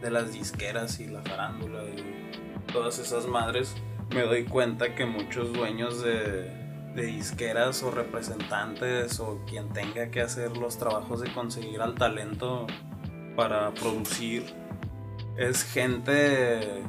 de 0.00 0.10
las 0.10 0.32
disqueras 0.32 1.00
y 1.00 1.06
la 1.06 1.22
farándula 1.22 1.82
y 1.84 2.72
todas 2.72 2.98
esas 2.98 3.26
madres. 3.26 3.74
Me 4.14 4.22
doy 4.22 4.44
cuenta 4.44 4.94
que 4.94 5.06
muchos 5.06 5.52
dueños 5.52 6.02
de, 6.02 6.50
de 6.94 7.02
disqueras 7.06 7.82
o 7.82 7.90
representantes 7.90 9.20
o 9.20 9.40
quien 9.46 9.72
tenga 9.72 10.10
que 10.10 10.20
hacer 10.20 10.56
los 10.56 10.78
trabajos 10.78 11.20
de 11.20 11.32
conseguir 11.32 11.80
al 11.80 11.94
talento 11.94 12.66
para 13.36 13.72
producir 13.72 14.44
es 15.36 15.64
gente 15.64 16.82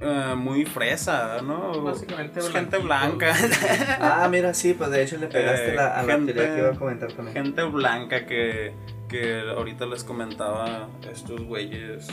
eh, 0.00 0.34
muy 0.36 0.64
fresa, 0.64 1.40
¿no? 1.42 1.82
Básicamente 1.82 2.40
gente 2.42 2.78
blanca. 2.78 3.34
Ah, 4.00 4.28
mira, 4.30 4.52
sí, 4.54 4.74
pues 4.74 4.90
de 4.90 5.02
hecho 5.02 5.16
le 5.16 5.26
pegaste 5.28 5.72
Eh, 5.72 5.74
la, 5.74 5.98
a 5.98 6.02
la 6.02 6.12
gente- 6.14 6.32
teoría 6.34 6.54
que 6.54 6.60
iba 6.60 6.70
a 6.70 6.78
comentar 6.78 7.12
también. 7.12 7.34
gente 7.44 7.62
blanca 7.64 8.26
que, 8.26 8.74
que 9.08 9.40
ahorita 9.56 9.86
les 9.86 10.04
comentaba 10.04 10.88
estos 11.10 11.40
güeyes 11.42 12.06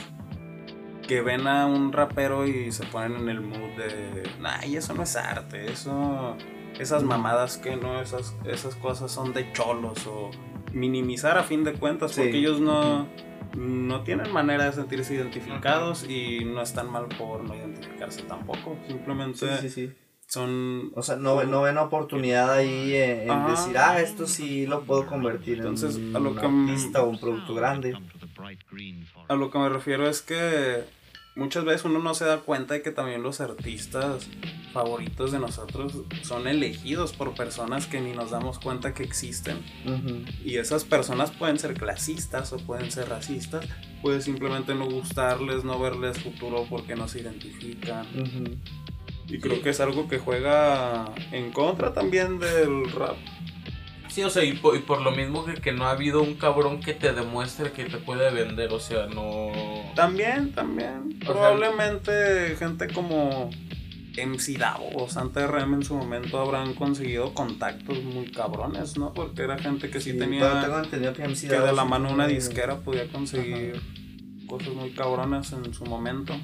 que 1.08 1.22
ven 1.22 1.48
a 1.48 1.65
un 1.65 1.91
rapero 1.91 2.48
y 2.48 2.72
se 2.72 2.86
ponen 2.86 3.17
en 3.17 3.30
el 3.30 3.41
mood 3.41 3.76
de, 3.78 4.24
ay, 4.43 4.78
eso 4.78 4.93
no 4.93 5.04
es 5.04 5.15
arte, 5.17 5.69
eso, 5.69 6.38
esas 6.80 7.04
mamadas 7.04 7.58
que 7.58 7.76
no, 7.76 8.02
esas, 8.02 8.34
esas 8.46 8.76
cosas 8.76 9.12
son 9.12 9.34
de 9.34 9.52
cholos 9.52 10.08
o 10.08 10.32
minimizar 10.72 11.38
a 11.38 11.43
fin 11.43 11.65
de 11.65 11.74
cuentas 11.74 12.13
Sí. 12.13 12.22
porque 12.22 12.38
ellos 12.38 12.62
no, 12.62 13.08
no 13.56 14.02
tienen 14.04 14.32
manera 14.32 14.66
de 14.66 14.74
sentirse 14.74 15.13
identificados 15.16 16.04
y 16.10 16.44
no 16.46 16.62
están 16.62 16.89
mal 16.92 17.08
por 17.08 17.44
no 17.44 17.56
identificarse 17.56 18.24
tampoco, 18.24 18.78
simplemente 18.88 19.58
Sí, 19.58 19.70
sí, 19.70 19.70
sí. 19.70 19.94
son 20.28 20.92
O 20.96 21.04
sea, 21.04 21.16
no, 21.18 21.44
no 21.44 21.62
ven 21.62 21.78
oportunidad 21.78 22.52
ahí 22.54 22.96
en, 22.96 23.22
en 23.22 23.30
Ajá. 23.30 23.50
decir, 23.52 23.78
ah, 23.78 24.00
esto 24.02 24.26
sí 24.28 24.66
lo 24.66 24.84
puedo 24.84 25.06
convertir 25.06 25.58
Entonces, 25.60 25.98
en 25.98 26.16
a 26.16 26.20
lo 26.20 26.32
un 26.32 26.38
que- 26.38 26.46
artista 26.46 27.04
o 27.04 27.10
un 27.10 27.20
producto 27.20 27.54
grande. 27.54 27.96
A 29.30 29.36
lo 29.36 29.52
que 29.52 29.58
me 29.60 29.70
refiero 29.70 30.08
es 30.10 30.22
que 30.22 30.84
muchas 31.36 31.65
veces 31.65 31.86
uno 31.86 32.00
no 32.00 32.13
se 32.13 32.26
da 32.26 32.41
cuenta 32.41 32.76
de 32.76 32.82
que 32.82 32.91
también 32.91 33.24
los 33.24 33.41
artistas 33.41 34.28
favoritos 34.72 35.32
de 35.32 35.39
nosotros 35.39 35.93
son 36.24 36.48
elegidos 36.48 37.13
por 37.13 37.36
personas 37.36 37.88
que 37.88 38.02
ni 38.02 38.12
nos 38.12 38.32
damos 38.32 38.60
cuenta 38.60 38.93
que 38.93 39.04
existen. 39.04 39.60
Y 40.43 40.58
esas 40.58 40.84
personas 40.84 41.32
pueden 41.32 41.60
ser 41.60 41.74
clasistas 41.74 42.54
o 42.54 42.58
pueden 42.58 42.91
ser 42.91 43.10
racistas, 43.10 43.65
puede 44.02 44.22
simplemente 44.22 44.76
no 44.76 44.86
gustarles, 44.86 45.63
no 45.63 45.80
verles 45.80 46.19
futuro 46.19 46.65
porque 46.69 46.96
no 46.96 47.08
se 47.08 47.22
identifican. 47.22 48.06
Y 49.28 49.39
creo 49.39 49.62
que 49.62 49.69
es 49.69 49.80
algo 49.80 50.08
que 50.08 50.19
juega 50.19 51.06
en 51.32 51.52
contra 51.52 51.93
también 51.93 52.39
del 52.39 52.91
rap. 52.91 53.15
Sí, 54.10 54.22
o 54.22 54.30
sea, 54.30 54.43
y 54.43 54.54
por, 54.54 54.76
y 54.76 54.80
por 54.80 55.02
lo 55.02 55.12
mismo 55.12 55.43
que, 55.43 55.56
que 55.56 55.72
no 55.72 55.88
ha 55.88 55.91
habido 55.91 56.22
un 56.22 56.36
cabrón 56.36 56.82
que 56.82 56.93
te 56.93 57.13
demuestre 57.13 57.72
que 57.72 57.86
te 57.86 57.98
puede 57.98 58.30
vender, 58.32 58.72
o 58.72 58.80
sea, 58.80 59.08
no... 59.08 59.52
También, 59.95 60.51
también. 60.53 61.17
O 61.21 61.25
sea, 61.25 61.34
Probablemente 61.34 62.56
gente 62.58 62.88
como 62.88 63.49
MC 64.17 64.58
Davo 64.58 64.89
o 64.95 65.10
Santa 65.10 65.47
RM 65.47 65.75
en 65.75 65.84
su 65.84 65.95
momento 65.95 66.39
habrán 66.39 66.73
conseguido 66.73 67.34
contactos 67.34 68.03
muy 68.03 68.32
cabrones, 68.32 68.97
¿no? 68.97 69.13
Porque 69.13 69.43
era 69.43 69.58
gente 69.58 69.89
que 69.89 69.99
sí, 69.99 70.13
pero 70.13 70.25
tenía 70.25 70.62
tengo 70.62 70.79
entendido 70.79 71.13
que, 71.13 71.27
MC 71.27 71.47
que 71.47 71.60
de 71.60 71.73
la 71.73 71.84
sí 71.84 71.89
mano 71.89 72.12
una 72.12 72.27
disquera 72.27 72.79
podía 72.79 73.08
conseguir 73.12 73.82
cosas 74.47 74.73
muy 74.73 74.91
cabronas 74.91 75.51
en 75.53 75.73
su 75.73 75.86
momento. 75.86 76.36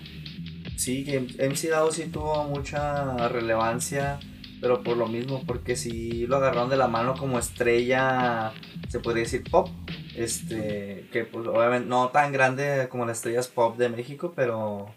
Sí, 0.77 1.03
que 1.03 1.19
MC 1.19 1.69
Davo 1.69 1.91
sí 1.91 2.05
tuvo 2.05 2.45
mucha 2.45 3.27
relevancia, 3.27 4.19
pero 4.62 4.81
por 4.81 4.97
lo 4.97 5.07
mismo, 5.07 5.43
porque 5.45 5.75
si 5.75 6.25
lo 6.25 6.38
agarraron 6.38 6.69
de 6.69 6.77
la 6.77 6.88
mano 6.88 7.15
como 7.15 7.38
estrella, 7.38 8.51
se 8.88 8.99
podría 8.99 9.23
decir 9.23 9.43
pop, 9.43 9.69
este, 10.23 11.08
que 11.12 11.23
pues 11.25 11.47
obviamente 11.47 11.88
no 11.88 12.10
tan 12.10 12.32
grande 12.32 12.88
como 12.89 13.05
las 13.05 13.17
estrellas 13.17 13.47
pop 13.47 13.77
de 13.77 13.89
México, 13.89 14.34
pero 14.36 14.93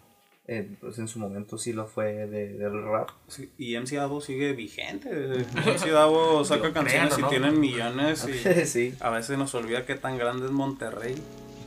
eh, 0.48 0.68
pues 0.80 0.98
en 0.98 1.06
su 1.08 1.18
momento 1.18 1.56
sí 1.58 1.72
lo 1.72 1.86
fue 1.86 2.26
de- 2.26 2.54
del 2.54 2.82
rap. 2.84 3.10
Sí, 3.28 3.50
y 3.58 3.76
MC 3.76 3.96
Davo 3.96 4.20
sigue 4.20 4.52
vigente. 4.52 5.08
MC 5.08 5.90
Davo 5.90 6.44
saca 6.44 6.68
Yo 6.68 6.72
canciones 6.74 7.14
creo, 7.14 7.26
y 7.26 7.30
tienen 7.30 7.60
millones 7.60 8.26
y 8.28 8.66
sí. 8.66 8.94
a 9.00 9.10
veces 9.10 9.38
nos 9.38 9.54
olvida 9.54 9.86
que 9.86 9.94
tan 9.94 10.18
grande 10.18 10.46
es 10.46 10.52
Monterrey. 10.52 11.14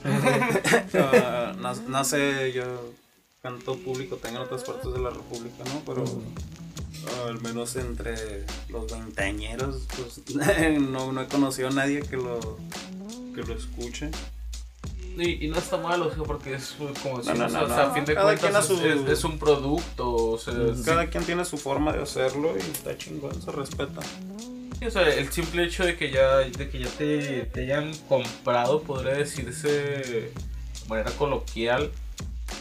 Ah, 0.93 1.53
sé, 2.03 2.51
yo 2.53 2.63
canto 3.41 3.75
público, 3.77 4.17
tengo 4.17 4.37
en 4.37 4.43
otras 4.43 4.63
partes 4.63 4.91
de 4.93 4.99
la 4.99 5.09
República, 5.09 5.63
¿no? 5.65 5.81
Pero 5.85 6.03
ah, 7.07 7.27
al 7.29 7.41
menos 7.41 7.75
entre 7.75 8.43
los 8.69 8.91
veinteañeros, 8.91 9.87
pues 9.95 10.21
no, 10.79 11.11
no 11.11 11.21
he 11.21 11.27
conocido 11.27 11.69
a 11.69 11.71
nadie 11.71 12.01
que 12.01 12.17
lo, 12.17 12.57
que 13.35 13.43
lo 13.43 13.53
escuche. 13.53 14.09
Y, 15.17 15.45
y 15.45 15.47
no 15.47 15.57
está 15.57 15.77
mal, 15.77 16.01
o 16.01 16.13
sea, 16.13 16.23
porque 16.23 16.55
es 16.55 16.75
como 17.01 17.19
decimos, 17.19 17.37
no, 17.39 17.47
no, 17.59 17.63
o 17.63 17.67
sea, 17.67 17.83
a 17.83 17.87
no. 17.87 17.93
fin 17.93 18.03
de 18.05 18.15
Cada 18.15 18.35
cuentas 18.37 18.69
es, 18.69 18.77
su- 18.77 18.85
es- 18.85 19.09
es 19.09 19.23
un 19.23 19.39
producto, 19.39 20.13
o 20.13 20.37
sea, 20.37 20.53
sí, 20.53 20.81
Cada 20.83 21.07
quien 21.07 21.23
tiene 21.23 21.45
su 21.45 21.57
forma 21.57 21.93
de 21.93 22.01
hacerlo 22.03 22.53
y 22.57 22.59
está 22.59 22.97
chingón, 22.97 23.41
se 23.41 23.51
respeta. 23.51 24.01
o 24.85 24.89
sea, 24.91 25.07
el 25.07 25.31
simple 25.31 25.63
hecho 25.63 25.85
de 25.85 25.95
que 25.95 26.11
ya, 26.11 26.37
de 26.39 26.69
que 26.69 26.79
ya 26.79 26.89
te, 26.89 27.43
te 27.45 27.61
hayan 27.61 27.93
comprado, 28.09 28.81
podría 28.81 29.13
decirse 29.13 29.69
de 29.69 30.33
manera 30.89 31.11
coloquial, 31.11 31.91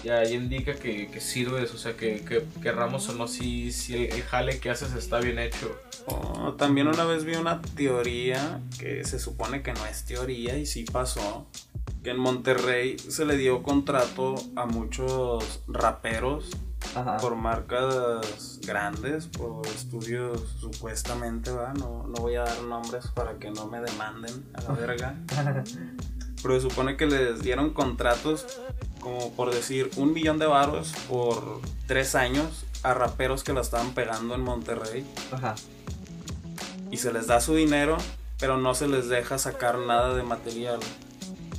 ya, 0.04 0.22
ya 0.22 0.34
indica 0.34 0.74
que, 0.74 1.08
que 1.08 1.20
sirves, 1.20 1.72
o 1.74 1.78
sea, 1.78 1.96
que, 1.96 2.20
que 2.20 2.44
querramos 2.62 3.08
o 3.08 3.14
no, 3.14 3.26
si, 3.26 3.72
si 3.72 3.94
el, 3.94 4.12
el 4.12 4.22
jale 4.22 4.58
que 4.58 4.70
haces 4.70 4.92
está 4.92 5.18
bien 5.18 5.38
hecho. 5.38 5.74
Oh, 6.06 6.54
también 6.58 6.86
una 6.86 7.04
vez 7.04 7.24
vi 7.24 7.34
una 7.34 7.62
teoría 7.62 8.60
que 8.78 9.04
se 9.04 9.18
supone 9.18 9.62
que 9.62 9.72
no 9.72 9.86
es 9.86 10.04
teoría 10.04 10.58
y 10.58 10.66
sí 10.66 10.84
pasó. 10.84 11.46
Que 12.02 12.10
en 12.10 12.18
Monterrey 12.18 12.98
se 12.98 13.24
le 13.24 13.38
dio 13.38 13.62
contrato 13.62 14.34
a 14.56 14.66
muchos 14.66 15.62
raperos 15.66 16.50
Ajá. 16.94 17.16
por 17.16 17.34
marcas 17.34 18.60
grandes, 18.66 19.26
por 19.26 19.66
estudios 19.68 20.42
supuestamente, 20.60 21.50
¿va? 21.50 21.72
No, 21.72 22.06
no 22.06 22.14
voy 22.14 22.34
a 22.34 22.42
dar 22.42 22.62
nombres 22.62 23.06
para 23.08 23.38
que 23.38 23.50
no 23.50 23.66
me 23.66 23.80
demanden 23.80 24.44
a 24.52 24.60
la 24.62 24.74
verga. 24.74 25.14
Pero 26.42 26.60
se 26.60 26.68
supone 26.68 26.98
que 26.98 27.06
les 27.06 27.42
dieron 27.42 27.72
contratos 27.72 28.46
como 29.04 29.30
por 29.34 29.54
decir 29.54 29.90
un 29.96 30.12
millón 30.12 30.38
de 30.40 30.46
varos 30.46 30.92
por 31.08 31.60
tres 31.86 32.14
años 32.16 32.64
a 32.82 32.92
raperos 32.94 33.44
que 33.44 33.52
la 33.52 33.60
estaban 33.60 33.92
pegando 33.92 34.34
en 34.34 34.40
Monterrey 34.40 35.06
Ajá. 35.30 35.54
y 36.90 36.96
se 36.96 37.12
les 37.12 37.26
da 37.28 37.40
su 37.40 37.54
dinero, 37.54 37.96
pero 38.40 38.56
no 38.58 38.74
se 38.74 38.88
les 38.88 39.08
deja 39.08 39.38
sacar 39.38 39.78
nada 39.78 40.14
de 40.14 40.22
material 40.22 40.80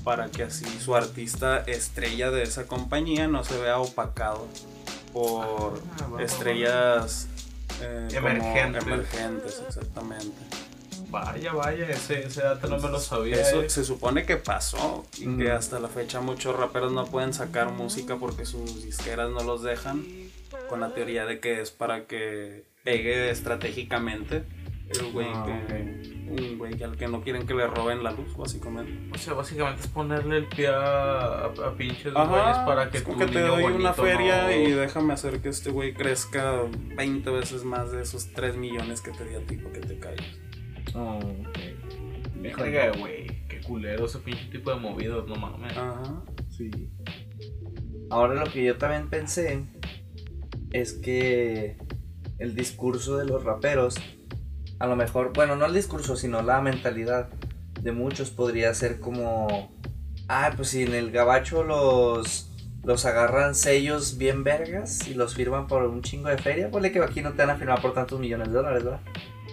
para 0.04 0.30
que 0.30 0.44
así 0.44 0.66
su 0.80 0.96
artista 0.96 1.60
estrella 1.66 2.30
de 2.32 2.44
esa 2.44 2.66
compañía 2.68 3.28
no 3.28 3.44
se 3.44 3.58
vea 3.60 3.80
opacado 3.80 4.48
por 5.14 5.82
Ah, 6.00 6.22
estrellas 6.22 7.28
eh, 7.82 8.08
como 8.14 8.28
Emergentes. 8.30 8.84
emergentes, 8.84 9.62
exactamente. 9.68 10.36
Vaya, 11.24 11.54
vaya, 11.54 11.90
ese, 11.90 12.26
ese 12.28 12.42
dato 12.42 12.68
no 12.68 12.78
me 12.78 12.90
lo 12.90 13.00
sabía. 13.00 13.40
Eso 13.40 13.62
eh. 13.62 13.70
se 13.70 13.84
supone 13.86 14.26
que 14.26 14.36
pasó 14.38 15.06
y 15.18 15.28
Mm. 15.28 15.38
que 15.38 15.52
hasta 15.52 15.80
la 15.80 15.88
fecha 15.88 16.20
muchos 16.20 16.56
raperos 16.58 16.92
no 16.92 17.06
pueden 17.06 17.34
sacar 17.34 17.72
música 17.72 18.18
porque 18.18 18.46
sus 18.46 18.84
disqueras 18.84 19.30
no 19.30 19.42
los 19.44 19.64
dejan 19.64 20.04
con 20.70 20.80
la 20.82 20.94
teoría 20.94 21.26
de 21.26 21.40
que 21.40 21.62
es 21.62 21.72
para 21.72 22.06
que 22.06 22.64
pegue 22.84 23.30
estratégicamente 23.30 24.44
el 24.90 25.12
güey 25.14 25.28
Ah, 25.34 25.46
que 25.68 26.16
un 26.30 26.58
güey 26.60 26.84
al 26.84 26.96
que 26.96 27.08
no 27.08 27.22
quieren 27.22 27.48
que 27.48 27.54
le 27.56 27.66
roben 27.66 28.04
la 28.04 28.12
luz 28.12 28.36
básicamente. 28.38 28.92
O 29.16 29.18
sea, 29.18 29.34
básicamente 29.34 29.82
es 29.82 29.88
ponerle 29.88 30.38
el 30.38 30.48
pie 30.48 30.68
a, 30.68 31.46
a, 31.46 31.74
pinches 31.78 32.14
güeyes 32.14 32.58
para 32.66 32.92
que 32.92 32.98
es 33.00 33.04
como 33.04 33.18
que 33.18 33.26
te 33.28 33.40
doy 33.42 33.64
una 33.64 33.94
feria 33.94 34.44
no- 34.44 34.52
y 34.52 34.72
déjame 34.72 35.14
hacer 35.14 35.42
que 35.42 35.50
este 35.50 35.72
güey 35.72 35.94
crezca 35.94 36.62
20 36.98 37.30
veces 37.32 37.64
más 37.64 37.92
de 37.92 38.02
esos 38.04 38.32
3 38.34 38.58
millones 38.58 39.02
que 39.02 39.12
te 39.12 39.24
di 39.26 39.36
a 39.36 39.40
ti 39.46 39.56
para 39.56 39.74
que 39.74 39.80
te 39.82 39.98
caigas. 39.98 40.26
Oh, 40.96 41.18
ok. 41.18 41.58
Verga, 42.36 42.92
güey, 42.98 43.28
qué 43.48 43.62
culero 43.62 44.06
ese 44.06 44.20
pinche 44.20 44.46
tipo 44.46 44.72
de 44.72 44.80
movidos, 44.80 45.28
no 45.28 45.36
mames. 45.36 45.76
Ajá. 45.76 46.24
Sí. 46.50 46.72
Ahora 48.10 48.36
lo 48.36 48.52
que 48.52 48.64
yo 48.64 48.78
también 48.78 49.10
pensé 49.10 49.66
es 50.72 50.94
que 50.94 51.78
el 52.38 52.56
discurso 52.56 53.18
de 53.18 53.26
los 53.26 53.44
raperos, 53.44 53.96
a 54.80 54.88
lo 54.88 54.96
mejor, 54.96 55.34
bueno, 55.34 55.56
no 55.56 55.66
el 55.66 55.74
discurso, 55.74 56.16
sino 56.16 56.42
la 56.42 56.62
mentalidad 56.62 57.30
de 57.82 57.92
muchos 57.92 58.30
podría 58.30 58.74
ser 58.74 59.00
como, 59.00 59.72
ah, 60.28 60.54
pues 60.56 60.70
si 60.70 60.84
en 60.84 60.94
el 60.94 61.12
gabacho 61.12 61.64
los, 61.64 62.52
los 62.84 63.06
agarran 63.06 63.56
sellos 63.56 64.18
bien 64.18 64.44
vergas 64.44 65.08
y 65.08 65.14
los 65.14 65.36
firman 65.36 65.68
por 65.68 65.84
un 65.84 66.02
chingo 66.02 66.30
de 66.30 66.38
feria, 66.38 66.70
ponle 66.70 66.92
que 66.92 67.00
aquí 67.00 67.22
no 67.22 67.34
te 67.34 67.38
van 67.40 67.52
a 67.52 67.58
firmar 67.58 67.82
por 67.82 67.94
tantos 67.94 68.20
millones 68.20 68.48
de 68.48 68.54
dólares, 68.54 68.84
¿verdad? 68.84 69.02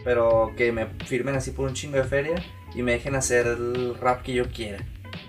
Pero 0.05 0.53
que 0.57 0.73
me 0.73 0.87
firmen 1.07 1.35
así 1.37 1.51
por 1.53 1.69
un 1.69 1.75
chingo 1.75 1.97
de 1.97 2.05
feria 2.05 2.35
y 2.75 2.83
me 2.83 2.93
dejen 2.93 3.15
hacer 3.15 3.47
el 3.47 3.95
rap 4.01 4.23
que 4.23 4.33
yo 4.35 4.49
quiera. 4.51 4.79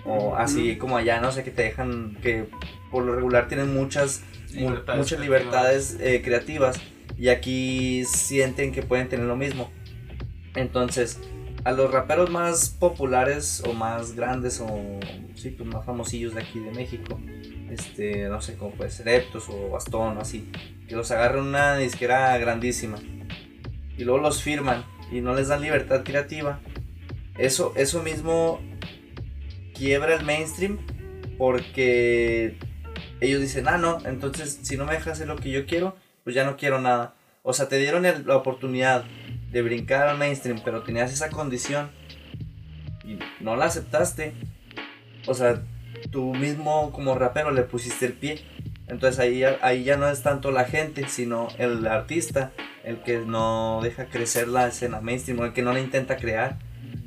O 0.04 0.34
así 0.36 0.76
como 0.76 0.96
allá, 0.96 1.20
no 1.20 1.32
sé, 1.32 1.44
que 1.44 1.50
te 1.50 1.62
dejan, 1.62 2.16
que 2.22 2.46
por 2.90 3.04
lo 3.04 3.14
regular 3.14 3.48
tienen 3.48 3.72
muchas, 3.74 4.22
mu- 4.54 4.70
Libertades 4.70 4.98
muchas 4.98 5.18
creativas. 5.18 5.40
libertades 5.40 5.96
eh, 6.00 6.22
creativas 6.22 6.80
y 7.16 7.28
aquí 7.28 8.04
sienten 8.04 8.72
que 8.72 8.82
pueden 8.82 9.08
tener 9.08 9.26
lo 9.26 9.36
mismo. 9.36 9.70
Entonces, 10.54 11.20
a 11.64 11.72
los 11.72 11.90
raperos 11.90 12.30
más 12.30 12.68
populares 12.70 13.62
o 13.66 13.72
más 13.72 14.14
grandes 14.14 14.60
o 14.60 14.68
sí, 15.34 15.50
pues 15.50 15.68
más 15.68 15.84
famosillos 15.84 16.34
de 16.34 16.42
aquí 16.42 16.60
de 16.60 16.70
México, 16.72 17.18
este, 17.70 18.28
no 18.28 18.40
sé, 18.40 18.56
como 18.56 18.72
puede 18.72 18.90
ser 18.90 19.08
Eptos 19.08 19.48
o 19.48 19.70
Bastón 19.70 20.18
o 20.18 20.20
así, 20.20 20.50
que 20.86 20.94
los 20.94 21.10
agarran 21.10 21.46
una 21.46 21.76
disquera 21.78 22.36
grandísima 22.38 22.98
y 23.96 24.04
luego 24.04 24.20
los 24.20 24.42
firman 24.42 24.84
y 25.10 25.20
no 25.20 25.34
les 25.34 25.48
dan 25.48 25.62
libertad 25.62 26.02
creativa. 26.04 26.60
Eso, 27.38 27.72
eso 27.76 28.02
mismo 28.02 28.60
quiebra 29.74 30.14
el 30.14 30.24
mainstream 30.24 30.78
porque 31.38 32.56
ellos 33.20 33.40
dicen, 33.40 33.68
ah, 33.68 33.78
no, 33.78 33.98
entonces 34.04 34.60
si 34.62 34.76
no 34.76 34.84
me 34.84 34.92
dejas 34.92 35.14
hacer 35.14 35.28
lo 35.28 35.36
que 35.36 35.50
yo 35.50 35.66
quiero, 35.66 35.96
pues 36.22 36.34
ya 36.34 36.44
no 36.44 36.56
quiero 36.56 36.80
nada. 36.80 37.14
O 37.42 37.52
sea, 37.52 37.68
te 37.68 37.78
dieron 37.78 38.02
la 38.02 38.36
oportunidad 38.36 39.04
de 39.50 39.62
brincar 39.62 40.08
al 40.08 40.18
mainstream, 40.18 40.60
pero 40.64 40.82
tenías 40.82 41.12
esa 41.12 41.30
condición 41.30 41.90
y 43.04 43.18
no 43.40 43.56
la 43.56 43.66
aceptaste. 43.66 44.32
O 45.26 45.34
sea, 45.34 45.62
tú 46.10 46.34
mismo 46.34 46.90
como 46.92 47.14
rapero 47.14 47.50
le 47.50 47.62
pusiste 47.62 48.06
el 48.06 48.14
pie. 48.14 48.40
Entonces 48.86 49.18
ahí, 49.20 49.44
ahí 49.44 49.84
ya 49.84 49.96
no 49.96 50.08
es 50.08 50.22
tanto 50.22 50.50
la 50.50 50.64
gente, 50.64 51.08
sino 51.08 51.48
el 51.58 51.86
artista, 51.86 52.52
el 52.84 53.02
que 53.02 53.18
no 53.20 53.80
deja 53.82 54.06
crecer 54.06 54.48
la 54.48 54.68
escena 54.68 55.00
mainstream, 55.00 55.42
el 55.42 55.52
que 55.52 55.62
no 55.62 55.72
la 55.72 55.80
intenta 55.80 56.16
crear, 56.16 56.58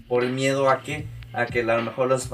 por 0.08 0.24
el 0.24 0.32
miedo 0.32 0.70
a 0.70 0.82
que, 0.82 1.08
a 1.34 1.46
que 1.46 1.62
a 1.62 1.78
lo 1.78 1.82
mejor 1.82 2.08
los, 2.08 2.30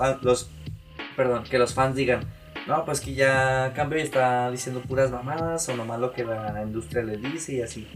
perdón, 1.16 1.44
que 1.44 1.58
los 1.58 1.74
fans 1.74 1.96
digan, 1.96 2.22
no, 2.68 2.86
pues 2.86 3.02
que 3.02 3.14
ya 3.14 3.74
cambió 3.76 4.00
y 4.00 4.04
está 4.04 4.50
diciendo 4.50 4.82
puras 4.82 5.12
mamadas, 5.12 5.68
o 5.70 5.76
nomás 5.76 6.00
lo 6.00 6.12
que 6.12 6.24
la 6.24 6.62
industria 6.64 7.04
le 7.04 7.18
dice 7.18 7.56
y 7.56 7.62
así. 7.62 7.88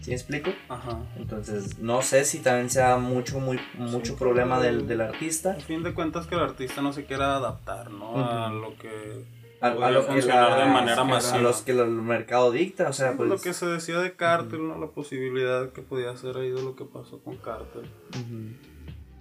¿Sí 0.00 0.10
me 0.10 0.16
explico? 0.16 0.52
Ajá. 0.68 1.00
Entonces, 1.16 1.80
no 1.80 2.00
sé 2.00 2.24
si 2.24 2.38
también 2.38 2.70
sea 2.70 2.96
mucho, 2.96 3.40
muy, 3.40 3.58
mucho 3.74 4.12
Sí, 4.12 4.18
problema 4.18 4.60
del, 4.60 4.86
del 4.86 5.00
artista. 5.00 5.52
A 5.52 5.60
fin 5.60 5.82
de 5.82 5.94
cuentas 5.94 6.28
que 6.28 6.36
el 6.36 6.42
artista 6.42 6.80
no 6.80 6.92
se 6.92 7.06
quiera 7.06 7.36
adaptar, 7.36 7.90
¿no? 7.90 8.24
A 8.24 8.50
lo 8.50 8.76
que 8.76 9.24
A, 9.60 9.68
a 9.68 9.90
lo 9.90 10.06
que 10.06 10.22
la- 10.22 10.56
de 10.56 10.64
manera 10.70 11.00
a 11.00 11.04
masiva. 11.04 11.38
los 11.38 11.62
que 11.62 11.72
el 11.72 11.86
mercado 11.86 12.50
dicta, 12.50 12.88
o 12.88 12.92
sea, 12.92 13.16
pues... 13.16 13.28
lo 13.28 13.38
que 13.40 13.54
se 13.54 13.66
decía 13.66 13.98
de 13.98 14.14
Cartel, 14.14 14.68
¿no? 14.68 14.78
La 14.78 14.88
posibilidad 14.88 15.70
que 15.72 15.80
podía 15.82 16.14
ser 16.16 16.36
ahí 16.36 16.50
de 16.50 16.62
lo 16.62 16.76
que 16.76 16.84
pasó 16.84 17.20
con 17.20 17.36
Cartel. 17.38 17.82
Ujú. 18.10 18.52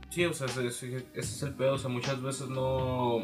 Sí, 0.09 0.25
o 0.25 0.33
sea, 0.33 0.47
ese, 0.47 0.67
ese- 0.67 1.05
es 1.13 1.43
el 1.43 1.53
pedo. 1.53 1.73
O 1.75 1.77
sea, 1.77 1.89
muchas 1.89 2.21
veces 2.21 2.47
no. 2.49 3.23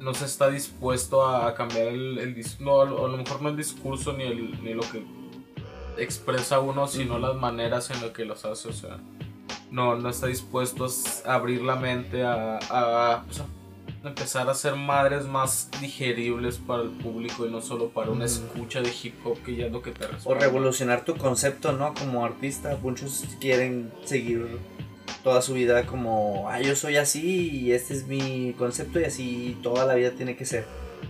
No 0.00 0.12
se 0.12 0.26
está 0.26 0.50
dispuesto 0.50 1.26
a 1.26 1.54
cambiar 1.54 1.86
el, 1.88 2.18
el 2.18 2.36
dis- 2.36 2.58
no, 2.60 2.82
a 2.82 2.84
lo, 2.84 3.06
a 3.06 3.16
mejor 3.16 3.40
no 3.40 3.48
el 3.48 3.56
discurso 3.56 4.12
ni, 4.12 4.24
el, 4.24 4.62
ni 4.62 4.74
lo 4.74 4.82
que 4.82 5.02
expresa 5.96 6.60
uno, 6.60 6.86
sino 6.88 7.18
las 7.18 7.36
maneras 7.36 7.90
en 7.90 8.02
las 8.02 8.10
que 8.10 8.24
los 8.26 8.44
hace. 8.44 8.68
O 8.68 8.72
sea, 8.72 8.98
no, 9.70 9.94
no 9.96 10.08
está 10.10 10.26
dispuesto 10.26 10.86
a 11.24 11.34
abrir 11.34 11.62
la 11.62 11.76
mente 11.76 12.22
a, 12.22 12.58
a, 12.70 13.22
pues, 13.24 13.40
a 13.40 13.46
empezar 14.08 14.48
a 14.48 14.52
hacer 14.52 14.76
madres 14.76 15.24
más 15.26 15.68
digeribles 15.80 16.58
para 16.58 16.82
el 16.82 16.90
público 16.90 17.46
y 17.46 17.50
no 17.50 17.60
solo 17.60 17.88
para 17.90 18.10
una 18.10 18.24
escucha 18.24 18.80
de 18.82 18.90
hip 19.02 19.14
hop 19.24 19.38
que 19.44 19.56
ya 19.56 19.66
es 19.66 19.72
lo 19.72 19.82
que 19.82 19.90
te 19.92 20.04
O 20.04 20.08
responde. 20.08 20.40
revolucionar 20.40 21.04
tu 21.04 21.16
concepto, 21.16 21.72
¿no? 21.72 21.94
Como 21.94 22.24
artista, 22.24 22.76
muchos 22.82 23.24
quieren 23.40 23.92
seguir 24.04 24.58
toda 25.22 25.40
su 25.42 25.54
vida 25.54 25.86
como, 25.86 26.48
ah, 26.50 26.60
yo 26.60 26.76
soy 26.76 26.96
así 26.96 27.50
y 27.50 27.72
este 27.72 27.94
es 27.94 28.06
mi 28.06 28.54
concepto 28.58 29.00
y 29.00 29.04
así 29.04 29.58
toda 29.62 29.86
la 29.86 29.94
vida 29.94 30.10
tiene 30.10 30.36
que 30.36 30.44
ser. 30.44 30.66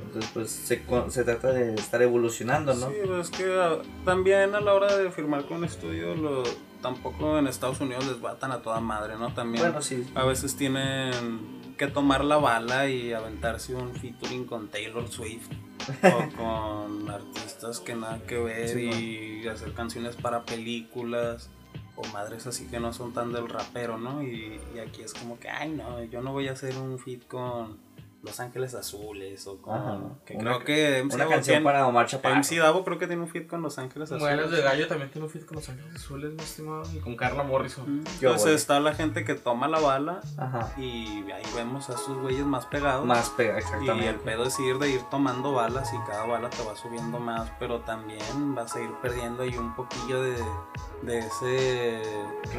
Entonces, 0.07 0.31
pues 0.33 0.51
se, 0.51 0.81
se 1.09 1.25
trata 1.25 1.53
de 1.53 1.75
estar 1.75 2.01
evolucionando, 2.01 2.73
¿no? 2.75 2.87
Sí, 2.89 2.95
pero 3.01 3.21
es 3.21 3.31
que 3.31 3.45
ah, 3.61 3.79
también 4.05 4.55
a 4.55 4.61
la 4.61 4.73
hora 4.75 4.97
de 4.97 5.11
firmar 5.11 5.45
con 5.47 5.59
un 5.59 5.65
estudio, 5.65 6.15
lo, 6.15 6.45
tampoco 6.81 7.39
en 7.39 7.49
Estados 7.49 7.81
Unidos 7.81 8.07
les 8.07 8.21
batan 8.21 8.53
a 8.53 8.63
toda 8.63 8.79
madre, 8.81 9.15
¿no? 9.19 9.33
También 9.35 9.65
Bueno, 9.65 9.83
sí. 9.83 10.07
a 10.15 10.25
veces 10.25 10.55
tienen 10.57 11.64
que 11.87 11.93
tomar 11.93 12.25
la 12.25 12.37
bala 12.39 12.89
y 12.89 13.13
aventarse 13.13 13.75
un 13.75 13.95
featuring 13.95 14.47
con 14.47 14.69
Taylor 14.69 15.09
Swift 15.09 15.49
o 16.03 16.37
con 16.37 17.11
artistas 17.11 17.81
que 17.81 17.95
nada 17.95 18.21
que 18.27 18.39
ver 18.39 18.69
Sí, 18.69 19.43
y 19.43 19.49
hacer 19.49 19.73
canciones 19.75 20.17
para 20.17 20.45
películas 20.45 21.51
o 21.97 22.07
madres 22.09 22.47
así 22.47 22.67
que 22.67 22.81
no 22.81 22.93
son 22.93 23.13
tan 23.13 23.33
del 23.33 23.49
rapero, 23.49 23.99
¿no? 23.99 24.23
Y, 24.23 24.61
y 24.75 24.79
aquí 24.79 25.03
es 25.03 25.15
como 25.15 25.39
que, 25.39 25.49
ay, 25.49 25.71
no, 25.71 26.03
yo 26.05 26.23
no 26.23 26.33
voy 26.33 26.49
a 26.49 26.53
hacer 26.53 26.77
un 26.79 26.99
feat 26.99 27.27
con 27.27 27.79
Los 28.25 28.41
Ángeles 28.41 28.75
Azules 28.75 29.47
o 29.47 29.61
con... 29.61 29.75
Ajá. 29.75 29.99
que 30.25 30.35
Una- 30.35 30.45
creo 30.59 30.65
que 30.65 31.03
MC 31.05 31.15
Una 31.15 31.25
Davo 31.25 31.31
canción 31.37 31.55
tiene- 31.57 31.65
para 31.65 31.87
Omar 31.87 32.07
Chaparro. 32.07 32.35
MC 32.37 32.57
Davo 32.59 32.85
creo 32.85 32.99
que 32.99 33.07
tiene 33.07 33.23
un 33.23 33.29
feat 33.29 33.47
con 33.47 33.61
Los 33.63 33.79
Ángeles 33.79 34.11
Azules. 34.11 34.23
Muelas 34.23 34.51
de 34.51 34.63
Gallo 34.63 34.87
también 34.89 35.11
tiene 35.11 35.27
un 35.27 35.31
feat 35.31 35.45
con 35.45 35.57
Los 35.57 35.69
Ángeles 35.69 35.95
Azules, 35.97 36.33
mi 36.33 36.43
estimado, 36.43 36.83
y 36.95 36.99
con 37.01 37.17
Carla 37.17 37.43
Morrison. 37.43 37.99
Mm, 38.01 38.05
Entonces 38.21 38.55
está 38.55 38.81
la 38.81 38.95
gente 38.95 39.25
que 39.25 39.35
toma 39.35 39.69
la 39.69 39.79
bala 39.79 40.21
Ajá. 40.39 40.73
y 40.79 41.31
ahí 41.31 41.45
vemos 41.55 41.91
a 41.91 41.97
sus 41.99 42.17
güeyes 42.19 42.45
más 42.47 42.67
pegados. 42.67 43.05
Más 43.05 43.29
pega, 43.31 43.55
Y 43.55 43.59
exactamente. 43.59 44.09
el 44.09 44.17
pedo 44.17 44.45
es 44.45 44.59
ir 44.59 44.79
de 44.79 44.91
ir 44.91 45.03
tomando 45.11 45.53
balas 45.53 45.93
y 45.93 45.97
cada 46.11 46.25
bala 46.25 46.49
te 46.51 46.63
va 46.65 46.75
subiendo 46.77 47.19
más, 47.21 47.51
pero 47.59 47.81
también 47.81 48.55
vas 48.55 48.75
a 48.75 48.81
ir 48.81 48.91
perdiendo 49.03 49.43
ahí 49.43 49.57
un 49.57 49.75
poquillo 49.75 50.23
de, 50.23 50.37
de 51.03 51.19
ese 51.19 52.03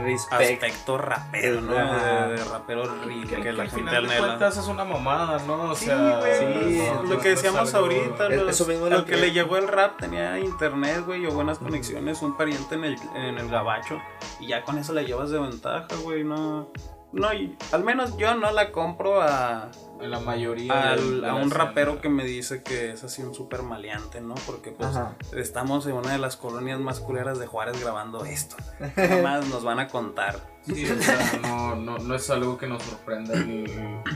Respect. 0.03 0.63
aspecto 0.63 0.97
rapero, 0.97 1.61
¿no? 1.61 1.73
De, 1.73 2.35
de 2.37 2.43
rapero 2.45 2.83
real 3.03 3.27
que, 3.27 3.41
Que, 3.41 3.53
la 3.53 3.63
al 3.63 3.69
gente 3.69 3.75
final 3.89 4.03
de 4.07 4.13
anhela. 4.13 4.27
cuentas 4.27 4.57
es 4.57 4.67
una 4.67 4.83
mamada, 4.85 5.39
¿no? 5.47 5.54
O 5.63 5.75
Sí, 5.75 5.85
sea, 5.85 6.19
güey, 6.19 6.35
sí, 6.73 6.79
no- 7.03 7.03
lo 7.03 7.19
que 7.19 7.29
decíamos 7.29 7.73
ahorita, 7.73 8.27
Es- 8.27 8.41
los- 8.41 8.49
eso 8.49 8.65
mismo 8.65 8.85
es 8.85 8.91
lo 8.91 8.97
al 8.99 9.05
que, 9.05 9.11
que- 9.13 9.17
le 9.17 9.31
llegó 9.31 9.57
el 9.57 9.67
rap 9.67 9.99
tenía 9.99 10.39
internet, 10.39 11.03
güey, 11.05 11.25
o 11.25 11.31
buenas 11.31 11.59
conexiones, 11.59 12.21
un 12.21 12.35
pariente 12.37 12.75
en 12.75 12.83
el, 12.85 12.97
en 13.15 13.37
el 13.37 13.49
gabacho, 13.49 13.99
y 14.39 14.47
ya 14.47 14.63
con 14.63 14.77
eso 14.77 14.93
la 14.93 15.01
llevas 15.01 15.29
de 15.31 15.39
ventaja, 15.39 15.87
güey, 16.03 16.23
no... 16.23 16.71
No, 17.11 17.33
y 17.33 17.55
al 17.71 17.81
menos 17.85 18.17
yo 18.17 18.35
no 18.35 18.51
la 18.51 18.73
compro 18.73 19.21
a, 19.21 19.69
la 20.01 20.19
mayoría. 20.19 20.91
al- 20.91 21.21
de- 21.21 21.21
de 21.21 21.29
a 21.29 21.35
un 21.35 21.49
rapero 21.49 22.01
que 22.01 22.09
me 22.09 22.25
dice 22.25 22.61
que 22.61 22.91
es 22.91 23.05
así 23.05 23.21
un 23.21 23.33
súper 23.33 23.61
maleante, 23.63 24.19
¿no? 24.19 24.35
Porque 24.45 24.71
pues 24.71 24.89
Ajá. 24.89 25.15
estamos 25.33 25.85
en 25.85 25.93
una 25.93 26.11
de 26.11 26.17
las 26.17 26.35
colonias 26.35 26.77
más 26.81 26.99
culeras 26.99 27.39
de 27.39 27.47
Juárez 27.47 27.79
grabando 27.81 28.25
esto. 28.25 28.57
Nada 28.97 29.21
más 29.21 29.47
nos 29.47 29.63
van 29.63 29.79
a 29.79 29.87
contar. 29.87 30.41
Sí, 30.63 30.89
o 30.91 31.01
sea, 31.01 31.39
no, 31.43 31.75
no, 31.77 31.97
no 31.99 32.15
es 32.15 32.29
algo 32.29 32.57
que 32.57 32.67
nos 32.67 32.83
sorprenda 32.83 33.33
el, 33.35 33.65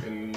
el- 0.06 0.29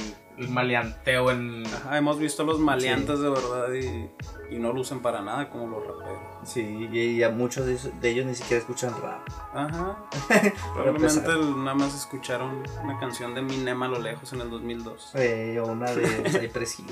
el 0.43 0.49
maleanteo 0.51 1.31
en... 1.31 1.65
Ajá, 1.67 1.99
hemos 1.99 2.19
visto 2.19 2.45
los 2.45 2.59
maleantes 2.59 3.21
de 3.21 3.31
verdad 3.31 3.73
y, 3.73 4.55
y 4.55 4.59
no 4.59 4.73
lucen 4.73 5.01
para 5.01 5.23
nada 5.23 5.49
como 5.51 5.69
los 5.69 5.87
raperos. 5.87 6.21
Sí, 6.45 6.89
y 6.93 7.23
a 7.23 7.31
muchos 7.31 7.67
de, 7.67 8.11
ellos 8.11 8.27
ni 8.27 8.35
siquiera 8.35 8.61
escuchan 8.61 8.93
rap. 9.01 9.29
Ajá. 9.55 10.05
Probablemente 10.75 11.29
nada 11.57 11.75
más 11.75 11.95
escucharon 11.95 12.63
una 12.83 12.99
canción 12.99 13.35
de 13.35 13.41
Eminem 13.41 13.83
a 13.83 13.89
lo 13.89 13.99
lejos 13.99 14.33
en 14.33 14.41
el 14.41 14.51
2002. 14.51 15.13
Eh, 15.15 15.61
o 15.61 15.67
una 15.67 15.91
de 15.93 16.07
Cypress 16.41 16.81
Hill. 16.81 16.87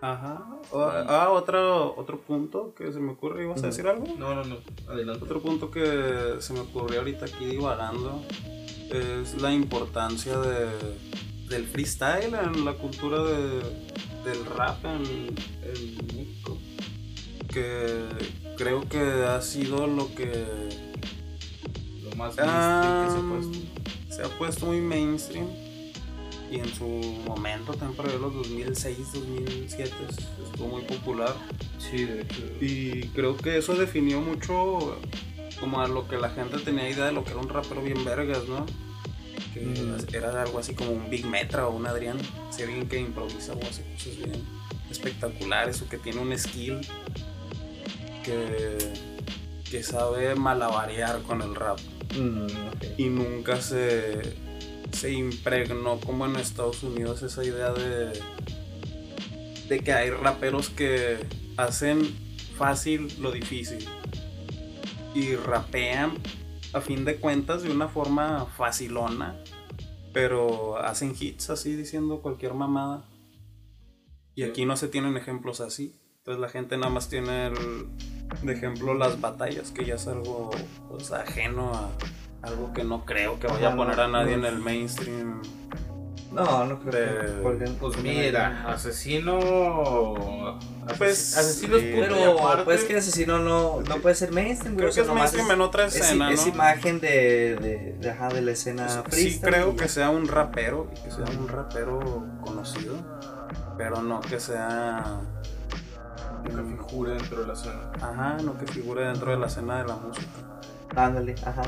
Ajá. 0.00 0.46
O- 0.70 0.80
ah, 0.82 1.28
otro, 1.30 1.94
otro 1.96 2.18
punto 2.18 2.74
que 2.74 2.92
se 2.92 3.00
me 3.00 3.12
ocurre. 3.12 3.44
¿Ibas 3.44 3.62
a 3.62 3.66
decir 3.66 3.86
algo? 3.86 4.06
No, 4.18 4.34
no, 4.34 4.44
no, 4.44 4.56
adelante. 4.88 5.24
Otro 5.24 5.40
punto 5.40 5.70
que 5.70 6.36
se 6.40 6.52
me 6.54 6.60
ocurrió 6.60 7.00
ahorita 7.00 7.26
aquí 7.26 7.44
divagando 7.44 8.22
es 8.90 9.40
la 9.40 9.52
importancia 9.52 10.38
de, 10.38 10.68
del 11.50 11.66
freestyle 11.66 12.32
en 12.34 12.64
la 12.64 12.72
cultura 12.74 13.22
de- 13.22 13.60
del 14.24 14.44
rap 14.56 14.82
en, 14.84 15.02
en 15.62 16.06
México. 16.16 16.56
Que 17.52 18.04
creo 18.56 18.88
que 18.88 18.98
ha 19.00 19.40
sido 19.42 19.86
lo 19.86 20.14
que 20.14 20.30
Lo 22.04 22.16
más 22.16 22.34
Ah, 22.38 23.04
que 23.06 23.12
se 23.12 23.18
ha 23.18 23.28
puesto. 23.28 23.58
se 24.10 24.22
ha 24.22 24.38
puesto 24.38 24.66
muy 24.66 24.80
mainstream. 24.80 25.46
Y 26.50 26.56
en 26.56 26.68
su 26.74 26.84
momento, 27.26 27.72
también 27.74 27.96
por 27.96 28.06
ahí 28.08 28.18
los 28.20 28.34
2006, 28.34 29.12
2007, 29.14 29.92
estuvo 30.44 30.66
muy 30.68 30.82
popular. 30.82 31.32
Sí, 31.78 32.04
de 32.04 32.22
hecho. 32.22 32.42
Y 32.60 33.02
creo 33.14 33.36
que 33.36 33.56
eso 33.58 33.74
definió 33.74 34.20
mucho 34.20 34.96
como 35.60 35.80
a 35.80 35.86
lo 35.88 36.08
que 36.08 36.16
la 36.18 36.30
gente 36.30 36.58
tenía 36.58 36.88
idea 36.90 37.04
de 37.06 37.12
lo 37.12 37.22
que 37.22 37.30
era 37.30 37.40
un 37.40 37.48
rapero 37.48 37.82
bien 37.82 38.04
vergas, 38.04 38.48
¿no? 38.48 38.66
Que 39.54 39.60
Mm. 39.60 39.96
era 40.14 40.42
algo 40.42 40.58
así 40.58 40.74
como 40.74 40.90
un 40.92 41.10
Big 41.10 41.26
Metra 41.26 41.66
o 41.66 41.74
un 41.76 41.86
Adrián, 41.86 42.18
si 42.50 42.62
alguien 42.62 42.88
que 42.88 42.98
improvisa 42.98 43.52
o 43.54 43.60
hace 43.62 43.82
cosas 43.94 44.16
bien 44.16 44.42
espectaculares 44.90 45.80
o 45.82 45.88
que 45.88 45.98
tiene 45.98 46.20
un 46.20 46.36
skill 46.38 46.80
que, 48.24 48.78
que 49.70 49.82
sabe 49.82 50.34
malabarear 50.34 51.22
con 51.22 51.42
el 51.42 51.54
rap 51.54 51.78
Mm, 52.18 52.46
y 52.98 53.04
nunca 53.08 53.60
se, 53.60 54.20
se 54.90 55.12
impregnó 55.12 56.00
como 56.00 56.26
en 56.26 56.34
Estados 56.34 56.82
Unidos 56.82 57.22
esa 57.22 57.44
idea 57.44 57.70
de, 57.72 58.10
de 59.68 59.78
que 59.78 59.92
hay 59.92 60.10
raperos 60.10 60.70
que 60.70 61.18
hacen 61.56 62.02
fácil 62.58 63.06
lo 63.20 63.30
difícil 63.30 63.86
y 65.14 65.36
rapean 65.36 66.14
a 66.72 66.80
fin 66.80 67.04
de 67.04 67.16
cuentas 67.16 67.62
de 67.62 67.70
una 67.70 67.88
forma 67.88 68.46
facilona, 68.56 69.36
pero 70.12 70.76
hacen 70.78 71.14
hits 71.18 71.50
así 71.50 71.74
diciendo 71.76 72.20
cualquier 72.22 72.54
mamada. 72.54 73.04
Y 74.34 74.44
aquí 74.44 74.64
no 74.64 74.76
se 74.76 74.88
tienen 74.88 75.16
ejemplos 75.16 75.60
así. 75.60 75.96
Entonces 76.18 76.40
la 76.40 76.48
gente 76.48 76.76
nada 76.76 76.90
más 76.90 77.08
tiene 77.08 77.48
el- 77.48 77.88
de 78.42 78.52
ejemplo 78.52 78.94
las 78.94 79.20
batallas, 79.20 79.70
que 79.72 79.84
ya 79.84 79.94
es 79.94 80.06
algo 80.06 80.50
pues, 80.88 81.10
ajeno 81.12 81.72
a 81.74 81.90
algo 82.42 82.72
que 82.72 82.84
no 82.84 83.04
creo 83.04 83.38
que 83.40 83.46
vaya 83.48 83.72
a 83.72 83.76
poner 83.76 84.00
a 84.00 84.08
nadie 84.08 84.34
en 84.34 84.44
el 84.44 84.58
mainstream. 84.58 85.42
No, 86.32 86.64
no 86.64 86.78
creo 86.78 86.90
que. 87.20 87.26
De- 87.26 87.42
porque- 87.42 87.64
Pues 87.64 87.76
porque 87.78 88.02
mira, 88.02 88.64
asesino. 88.68 89.38
ases- 90.86 90.98
Pues, 90.98 91.36
asesino 91.36 91.76
es 91.76 91.82
sí. 91.82 91.88
y 91.88 91.92
Pero 92.00 92.38
aparte. 92.38 92.64
pues 92.64 92.84
que 92.84 92.96
asesino 92.96 93.38
no, 93.38 93.80
no 93.82 93.96
puede 93.96 94.14
ser 94.14 94.30
mainstream, 94.32 94.74
güey. 94.74 94.78
Creo 94.78 94.90
o 94.90 94.92
sea, 94.92 95.02
que 95.04 95.08
es 95.10 95.14
mainstream 95.14 95.50
en 95.50 95.60
otra 95.60 95.86
es, 95.86 95.96
escena, 95.96 96.30
es 96.30 96.46
¿no? 96.46 96.52
imagen 96.52 97.00
de, 97.00 97.56
de, 97.60 97.96
de, 98.00 98.10
ajá, 98.10 98.28
de 98.28 98.42
la 98.42 98.52
escena 98.52 98.88
Sí 98.88 98.98
freestyle 99.10 99.40
creo 99.54 99.76
que 99.76 99.82
ya. 99.86 99.88
sea 99.88 100.10
un 100.10 100.28
rapero, 100.28 100.88
y 100.96 101.00
que 101.02 101.10
sea 101.10 101.24
un 101.38 101.48
rapero 101.48 102.24
conocido, 102.44 102.94
pero 103.76 104.00
no 104.02 104.20
que 104.20 104.38
sea... 104.38 105.20
Nunca 106.44 106.62
figura 106.86 107.12
dentro 107.12 107.40
de 107.42 107.46
la 107.48 107.52
escena. 107.52 107.90
Ajá, 108.00 108.36
no 108.42 108.56
que 108.56 108.66
figure 108.66 109.04
dentro 109.04 109.30
de 109.30 109.36
la 109.36 109.46
escena 109.46 109.78
de 109.82 109.88
la 109.88 109.96
música. 109.96 110.26
Ándale, 110.96 111.34
ajá. 111.44 111.62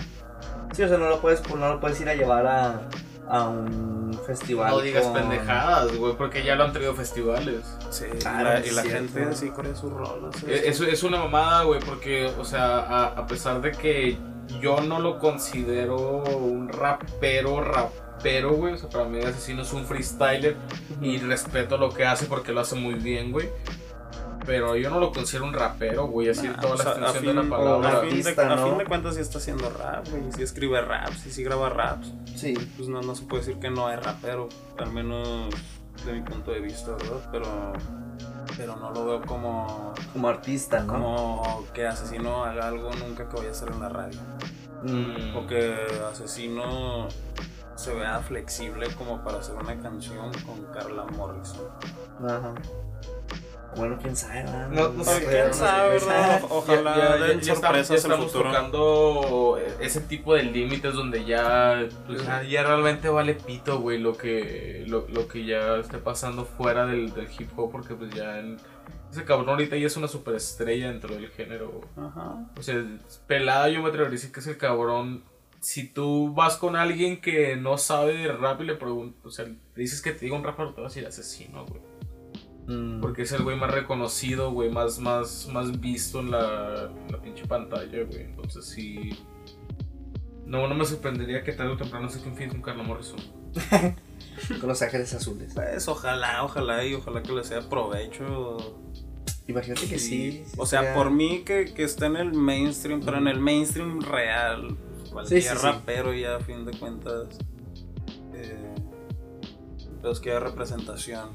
Sí, 0.72 0.82
o 0.82 0.88
sea, 0.88 0.96
no 0.98 1.08
lo 1.10 1.20
puedes, 1.20 1.42
no 1.54 1.68
lo 1.68 1.78
puedes 1.80 2.00
ir 2.00 2.08
a 2.08 2.14
llevar 2.14 2.46
a, 2.46 2.88
a 3.28 3.48
un 3.48 4.11
festival. 4.22 4.70
No 4.70 4.80
digas 4.80 5.04
con- 5.04 5.14
pendejadas, 5.14 5.96
güey, 5.96 6.14
porque 6.16 6.42
ya 6.44 6.54
lo 6.56 6.64
han 6.64 6.72
traído 6.72 6.94
festivales. 6.94 7.60
Sí, 7.90 8.04
Ah, 8.26 8.40
y 8.40 8.44
la, 8.44 8.58
es 8.58 8.66
y 8.66 8.74
la 8.74 8.82
gente 8.82 9.34
sí 9.34 9.50
corre 9.50 9.74
sus 9.74 9.92
rolas. 9.92 10.34
Eh, 10.46 10.62
Eso 10.66 10.84
es 10.84 11.02
una 11.02 11.18
mamada, 11.18 11.64
güey, 11.64 11.80
porque, 11.80 12.26
o 12.38 12.44
sea, 12.44 12.78
a, 12.80 13.04
a 13.08 13.26
pesar 13.26 13.60
de 13.60 13.72
que 13.72 14.16
yo 14.60 14.80
no 14.80 14.98
lo 15.00 15.18
considero 15.18 15.96
un 16.24 16.68
rapero, 16.68 17.60
rapero, 17.62 18.52
güey, 18.54 18.74
o 18.74 18.76
sea, 18.76 18.88
para 18.88 19.04
mí 19.04 19.20
Asesino 19.20 19.62
es 19.62 19.72
un 19.72 19.84
freestyler 19.86 20.56
y 21.00 21.18
respeto 21.18 21.76
lo 21.78 21.90
que 21.90 22.04
hace 22.04 22.26
porque 22.26 22.52
lo 22.52 22.60
hace 22.60 22.74
muy 22.76 22.94
bien, 22.94 23.32
güey. 23.32 23.48
Pero 24.44 24.76
yo 24.76 24.90
no 24.90 24.98
lo 24.98 25.12
considero 25.12 25.44
un 25.44 25.52
rapero, 25.52 26.06
güey, 26.08 26.28
así 26.30 26.48
Nah, 26.48 26.60
toda 26.60 26.74
o 26.74 26.76
la 26.76 26.82
sea, 26.82 26.92
extensión 26.94 27.24
a 27.24 27.28
de 27.28 27.34
la 27.34 27.42
fin- 27.42 27.50
palabra. 27.50 27.88
A 27.88 28.00
fin, 28.00 28.10
de, 28.10 28.16
artista, 28.18 28.52
a 28.52 28.56
¿no? 28.56 28.64
fin 28.68 28.78
de 28.78 28.84
cuentas 28.86 29.14
sí 29.14 29.20
está 29.20 29.38
haciendo 29.38 29.70
rap, 29.70 30.08
güey. 30.08 30.22
Sí 30.32 30.42
escribe 30.42 30.80
raps, 30.80 31.26
y 31.26 31.30
sí 31.30 31.44
graba 31.44 31.68
raps. 31.68 32.12
Sí. 32.34 32.54
Pues 32.76 32.88
no, 32.88 33.00
no 33.02 33.14
se 33.14 33.24
puede 33.24 33.44
decir 33.44 33.60
que 33.60 33.70
no 33.70 33.90
es 33.90 34.02
rapero, 34.04 34.48
al 34.78 34.92
menos 34.92 35.48
de 36.04 36.12
mi 36.12 36.22
punto 36.22 36.50
de 36.50 36.60
vista, 36.60 36.90
¿verdad? 36.92 37.28
Pero, 37.30 37.72
pero 38.56 38.76
no 38.76 38.90
lo 38.90 39.04
veo 39.06 39.22
como, 39.22 39.94
Como 40.12 40.28
artista, 40.28 40.80
¿no? 40.80 40.92
como 40.92 41.64
que 41.72 41.86
Asesino 41.86 42.44
haga 42.44 42.66
algo 42.68 42.90
nunca 42.94 43.28
que 43.28 43.36
vaya 43.36 43.48
a 43.48 43.52
hacer 43.52 43.68
en 43.70 43.80
la 43.80 43.88
radio. 43.88 44.18
Mm, 44.82 45.36
O 45.36 45.46
que 45.46 45.76
Asesino 46.10 47.06
se 47.76 47.94
vea 47.94 48.18
flexible 48.20 48.88
como 48.98 49.22
para 49.22 49.38
hacer 49.38 49.54
una 49.54 49.78
canción 49.80 50.32
con 50.44 50.64
Carla 50.72 51.04
Morrison. 51.16 51.66
Ajá. 52.24 52.52
Bueno, 53.76 53.98
quién 54.00 54.14
sabe, 54.14 54.42
¿verdad? 54.42 54.68
No, 54.68 54.88
no 54.90 55.04
sé, 55.04 55.24
quién 55.28 55.54
sabe, 55.54 55.90
¿verdad? 55.90 56.42
Ojalá 56.50 56.96
Ya- 56.96 57.18
ya- 57.18 57.24
den 57.26 57.40
ya 57.40 57.52
estamos- 57.52 57.60
sorpresas 57.60 57.90
el 57.90 57.96
estamos 58.12 58.32
tocando 58.32 59.58
ese 59.80 60.00
tipo 60.02 60.34
de 60.34 60.42
límites 60.44 60.94
donde 60.94 61.24
ya, 61.24 61.86
pues, 62.06 62.22
ya, 62.24 62.42
ya 62.42 62.62
realmente 62.64 63.08
vale 63.08 63.34
pito, 63.34 63.80
güey, 63.80 63.98
lo 63.98 64.16
que, 64.16 64.84
lo, 64.88 65.06
lo 65.08 65.26
que 65.26 65.44
ya 65.46 65.76
esté 65.76 65.98
pasando 65.98 66.44
fuera 66.44 66.86
del, 66.86 67.14
del 67.14 67.28
hip 67.38 67.50
hop, 67.56 67.72
porque 67.72 67.94
pues 67.94 68.10
ya 68.14 68.38
en- 68.38 68.58
ese 69.10 69.24
cabrón 69.24 69.48
ahorita 69.50 69.76
ya 69.76 69.86
es 69.86 69.96
una 69.96 70.08
superestrella 70.08 70.88
dentro 70.88 71.14
del 71.14 71.28
género. 71.28 71.80
Ajá. 71.96 72.46
O 72.58 72.62
sea, 72.62 72.82
pelada 73.26 73.68
yo 73.68 73.80
me 73.82 73.88
atrevería 73.88 74.08
a 74.08 74.12
decir 74.12 74.32
que 74.32 74.40
es 74.40 74.46
el 74.46 74.56
cabrón. 74.58 75.22
Si 75.60 75.86
tú 75.88 76.32
vas 76.34 76.56
con 76.56 76.76
alguien 76.76 77.20
que 77.20 77.56
no 77.56 77.78
sabe 77.78 78.14
de 78.14 78.32
rap 78.32 78.60
y 78.62 78.64
le 78.64 78.74
preguntas, 78.74 79.20
o 79.24 79.30
sea, 79.30 79.44
le 79.44 79.54
dices 79.76 80.00
que 80.02 80.12
te 80.12 80.24
diga 80.24 80.36
un 80.36 80.42
rapero, 80.44 80.74
te 80.74 80.80
vas 80.80 80.92
a 80.92 80.94
decir 80.94 81.06
asesino, 81.06 81.64
güey. 81.66 81.80
Mm, 82.66 83.00
Porque 83.00 83.22
es 83.22 83.32
el 83.32 83.42
güey 83.42 83.56
más 83.56 83.70
reconocido, 83.70 84.52
güey, 84.52 84.70
más, 84.70 84.98
más, 85.00 85.48
más 85.52 85.80
visto 85.80 86.20
en 86.20 86.30
la, 86.30 86.90
en 87.06 87.12
la 87.12 87.20
pinche 87.20 87.44
pantalla, 87.46 88.04
güey. 88.04 88.22
Entonces 88.22 88.64
sí. 88.66 89.10
No, 90.46 90.68
no 90.68 90.74
me 90.74 90.84
sorprendería 90.84 91.42
que 91.42 91.52
tarde 91.52 91.72
o 91.72 91.76
temprano 91.76 92.08
se 92.08 92.20
confíe 92.20 92.48
con 92.48 92.62
Carla 92.62 92.82
Morrison. 92.82 93.18
Con 94.60 94.68
los 94.68 94.80
ángeles 94.82 95.12
azules. 95.14 95.52
Pues 95.54 95.86
ojalá, 95.88 96.42
ojalá 96.42 96.84
y 96.84 96.94
ojalá 96.94 97.22
que 97.22 97.32
le 97.32 97.44
sea 97.44 97.60
provecho. 97.68 98.56
Imagínate 99.46 99.86
que 99.86 99.98
sí. 99.98 100.42
O 100.56 100.64
sea, 100.66 100.94
por 100.94 101.10
mí 101.10 101.42
que, 101.44 101.72
que 101.74 101.84
esté 101.84 102.06
en 102.06 102.16
el 102.16 102.32
mainstream, 102.32 103.02
pero 103.04 103.18
en 103.18 103.28
el 103.28 103.38
mainstream 103.40 104.00
real. 104.00 104.76
Cualquier 105.12 105.42
Sí, 105.42 105.48
sí, 105.48 105.54
sí. 105.56 105.62
rapero 105.66 106.14
ya 106.14 106.36
a 106.36 106.40
fin 106.40 106.64
de 106.64 106.72
cuentas. 106.76 107.28
Eh, 108.34 108.74
pues 110.00 110.18
que 110.18 110.30
haya 110.30 110.40
representación 110.40 111.30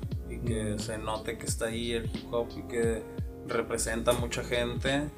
que 0.48 0.76
Mm. 0.76 0.80
se 0.80 0.98
note 0.98 1.38
que 1.38 1.46
está 1.46 1.66
ahí 1.68 1.92
el 1.94 2.06
hip 2.06 2.34
hop 2.34 2.48
y 2.58 2.62
que 2.64 3.04
representa 3.48 4.12
a 4.12 4.14
mucha 4.16 4.44
gente. 4.44 5.10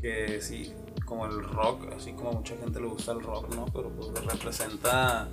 Que 0.00 0.40
sí, 0.40 0.72
como 1.06 1.26
el 1.26 1.42
rock, 1.42 1.92
así 1.96 2.12
como 2.12 2.30
a 2.30 2.32
mucha 2.32 2.56
gente 2.56 2.80
le 2.80 2.86
gusta 2.86 3.12
el 3.12 3.20
rock, 3.22 3.54
¿no? 3.54 3.64
Pero 3.66 3.90
pues 3.90 4.08
representa 4.24 5.28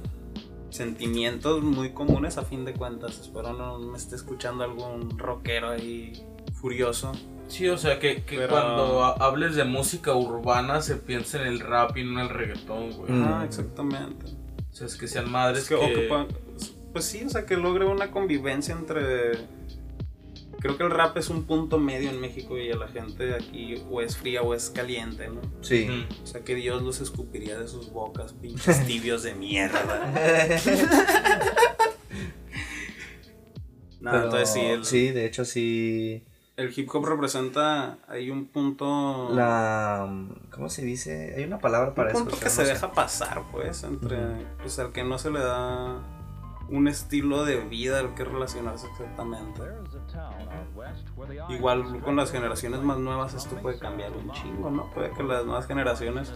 sentimientos 0.69 1.61
muy 1.63 1.91
comunes 1.91 2.37
a 2.37 2.43
fin 2.43 2.63
de 2.65 2.73
cuentas. 2.73 3.19
Espero 3.19 3.53
no 3.53 3.77
me 3.79 3.97
esté 3.97 4.15
escuchando 4.15 4.63
algún 4.63 5.17
rockero 5.19 5.69
ahí 5.71 6.13
furioso. 6.53 7.11
Sí, 7.47 7.67
o 7.67 7.77
sea, 7.77 7.99
que, 7.99 8.23
que 8.23 8.37
Pero- 8.37 8.49
cuando 8.49 9.03
ha- 9.03 9.13
hables 9.15 9.55
de 9.55 9.65
música 9.65 10.13
urbana 10.15 10.81
se 10.81 10.95
piense 10.95 11.41
en 11.41 11.47
el 11.47 11.59
rap 11.59 11.97
y 11.97 12.05
no 12.05 12.11
en 12.11 12.19
el 12.19 12.29
reggaetón, 12.29 12.91
güey. 12.93 13.11
Ah, 13.11 13.43
exactamente. 13.45 14.27
O 14.71 14.73
sea, 14.73 14.87
es 14.87 14.95
que 14.95 15.07
sean 15.07 15.29
madres 15.29 15.63
Es 15.63 15.69
que, 15.69 15.75
que... 15.77 16.07
ocupa- 16.09 16.27
pues 16.91 17.05
sí, 17.05 17.23
o 17.25 17.29
sea, 17.29 17.45
que 17.45 17.57
logre 17.57 17.85
una 17.85 18.11
convivencia 18.11 18.75
entre... 18.75 19.31
Creo 20.59 20.77
que 20.77 20.83
el 20.83 20.91
rap 20.91 21.17
es 21.17 21.29
un 21.29 21.45
punto 21.45 21.79
medio 21.79 22.11
en 22.11 22.21
México 22.21 22.57
y 22.59 22.71
a 22.71 22.75
la 22.75 22.87
gente 22.87 23.33
aquí 23.33 23.83
o 23.89 23.99
es 24.01 24.15
fría 24.15 24.43
o 24.43 24.53
es 24.53 24.69
caliente, 24.69 25.27
¿no? 25.27 25.41
Sí. 25.61 26.05
O 26.23 26.27
sea, 26.27 26.41
que 26.41 26.53
Dios 26.53 26.83
los 26.83 27.01
escupiría 27.01 27.57
de 27.57 27.67
sus 27.67 27.91
bocas, 27.91 28.33
pinches 28.33 28.85
tibios 28.87 29.23
de 29.23 29.33
mierda. 29.33 30.13
No, 34.01 34.09
Pero, 34.09 34.23
entonces 34.23 34.49
sí, 34.49 34.59
el, 34.61 34.83
sí, 34.83 35.11
de 35.11 35.27
hecho 35.27 35.45
sí. 35.45 36.23
el 36.57 36.73
hip 36.75 36.89
hop 36.91 37.05
representa 37.05 37.99
ahí 38.07 38.31
un 38.31 38.47
punto... 38.47 39.29
La. 39.31 40.09
¿Cómo 40.49 40.69
se 40.69 40.83
dice? 40.83 41.35
Hay 41.37 41.43
una 41.43 41.59
palabra 41.59 41.93
para 41.93 42.09
un 42.09 42.15
eso. 42.15 42.25
punto 42.25 42.39
que 42.39 42.49
se 42.49 42.63
deja 42.63 42.91
pasar, 42.93 43.43
pues, 43.51 43.83
entre... 43.83 44.17
Ujú. 44.17 44.43
Pues 44.59 44.79
al 44.79 44.91
que 44.91 45.03
no 45.03 45.19
se 45.19 45.29
le 45.29 45.39
da 45.39 46.01
un 46.71 46.87
estilo 46.87 47.43
de 47.43 47.57
vida 47.59 47.99
al 47.99 48.15
que 48.15 48.23
relacionarse 48.23 48.87
exactamente. 48.87 49.61
Igual 51.49 52.01
con 52.01 52.15
las 52.15 52.31
generaciones 52.31 52.79
más 52.81 52.97
nuevas 52.97 53.33
esto 53.33 53.55
puede 53.57 53.77
cambiar 53.77 54.11
un 54.13 54.31
chingo, 54.31 54.69
¿no? 54.69 54.89
Puede 54.91 55.11
que 55.11 55.23
las 55.23 55.45
nuevas 55.45 55.67
generaciones 55.67 56.33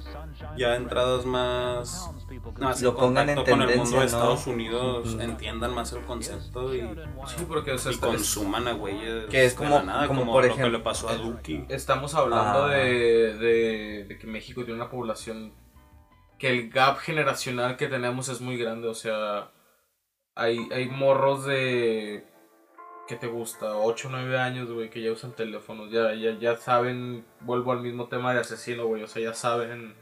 ya 0.58 0.76
entradas 0.76 1.26
más, 1.26 2.12
más 2.60 2.82
Lo 2.82 2.90
en 2.90 2.96
pongan 2.96 3.30
en 3.30 3.36
contacto 3.36 3.52
con 3.60 3.62
el 3.70 3.78
mundo 3.78 3.84
tendencia, 3.92 3.98
de 4.00 4.06
¿no? 4.06 4.06
Estados 4.06 4.48
Unidos 4.48 5.14
Ujú. 5.14 5.22
entiendan 5.22 5.74
más 5.74 5.94
el 5.94 6.02
concepto 6.04 6.76
y, 6.76 6.82
Sí, 7.28 7.46
porque 7.48 7.72
o 7.72 7.78
sea, 7.78 7.92
y 7.92 7.96
está- 7.96 8.08
consuman 8.08 8.68
a 8.68 8.74
güeyes 8.74 9.26
Que 9.30 9.46
es 9.46 9.54
de 9.58 9.58
como- 9.66 9.82
nada, 9.84 10.08
como 10.08 10.22
como, 10.22 10.32
por 10.34 10.44
lo 10.44 10.50
ejemplo- 10.52 10.72
que 10.72 10.78
le 10.78 10.84
pasó 10.84 11.10
a 11.10 11.16
Duki. 11.16 11.66
estamos 11.70 12.14
hablando 12.14 12.66
Ah. 12.66 12.70
de, 12.70 13.36
de, 13.38 14.06
de 14.06 14.18
que 14.18 14.28
México 14.28 14.64
tiene 14.66 14.80
una 14.82 14.90
población 14.90 15.54
que 16.38 16.50
el 16.50 16.70
gap 16.70 16.98
generacional 16.98 17.78
que 17.78 17.88
tenemos 17.88 18.28
es 18.28 18.42
muy 18.42 18.58
grande, 18.58 18.90
o 18.90 18.94
sea, 18.94 19.52
hay, 20.36 20.68
hay 20.72 20.90
morros 20.90 21.46
de 21.46 22.26
que 23.08 23.16
te 23.16 23.28
gusta, 23.28 23.78
8 23.78 24.08
o 24.08 24.12
9 24.12 24.38
años, 24.38 24.72
güey, 24.72 24.90
que 24.90 25.02
ya 25.02 25.12
usan 25.12 25.34
teléfonos, 25.34 25.92
ya, 25.92 26.14
ya, 26.16 26.38
ya 26.40 26.58
saben, 26.58 27.24
vuelvo 27.42 27.72
al 27.72 27.82
mismo 27.82 28.08
tema 28.08 28.34
de 28.34 28.40
asesino, 28.40 28.88
güey, 28.88 29.04
o 29.04 29.08
sea, 29.08 29.22
ya 29.22 29.34
saben, 29.34 29.94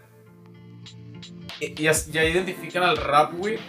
ya, 1.76 1.91
ya 1.91 2.24
identifican 2.24 2.84
al 2.84 2.98
rap, 2.98 3.34
güey, 3.34 3.60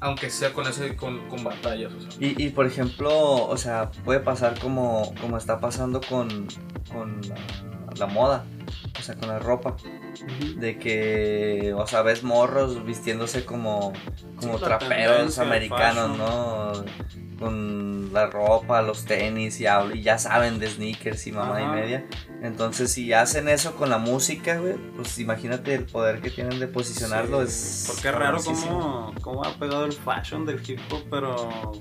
aunque 0.00 0.30
sea 0.30 0.52
con 0.52 0.66
ese, 0.66 0.96
con, 0.96 1.28
con 1.28 1.42
batallas, 1.42 1.92
o 1.92 2.00
sea. 2.00 2.10
Y, 2.20 2.40
y 2.40 2.50
por 2.50 2.66
ejemplo, 2.66 3.10
o 3.46 3.56
sea, 3.56 3.90
puede 4.04 4.20
pasar 4.20 4.58
como, 4.60 5.12
como 5.20 5.36
está 5.36 5.58
pasando 5.58 6.00
con, 6.00 6.46
con 6.92 7.20
la, 7.28 7.36
la 7.98 8.06
moda, 8.06 8.44
o 8.98 9.02
sea, 9.02 9.14
con 9.16 9.28
la 9.28 9.38
ropa. 9.38 9.76
De 10.56 10.78
que, 10.78 11.72
o 11.76 11.86
sea, 11.86 12.02
ves 12.02 12.22
morros 12.22 12.84
vistiéndose 12.84 13.44
como, 13.44 13.92
como 14.36 14.58
traperos 14.58 15.38
americanos. 15.38 16.16
¿no? 16.18 16.84
Con 17.38 18.12
la 18.12 18.26
ropa, 18.26 18.82
los 18.82 19.04
tenis 19.04 19.60
y, 19.60 19.64
ya 20.02 20.18
saben 20.18 20.58
de 20.58 20.68
sneakers 20.68 21.26
y 21.28 21.32
mamá 21.32 21.62
y 21.62 21.66
media. 21.66 22.06
Entonces, 22.42 22.90
si 22.92 23.12
hacen 23.12 23.48
eso 23.48 23.76
con 23.76 23.90
la 23.90 23.98
música, 23.98 24.58
güey, 24.58 24.74
pues 24.96 25.18
imagínate 25.20 25.74
el 25.74 25.84
poder 25.84 26.20
que 26.20 26.30
tienen 26.30 26.58
de 26.58 26.66
posicionarlo. 26.66 27.38
Sí, 27.42 27.48
es 27.48 27.84
Porque 27.86 28.08
es 28.08 28.14
raro 28.14 28.38
cómo, 28.42 29.14
cómo 29.20 29.44
ha 29.44 29.54
pegado 29.54 29.84
el 29.84 29.92
fashion 29.92 30.46
del 30.46 30.60
hip 30.68 30.80
hop, 30.90 31.04
pero 31.10 31.72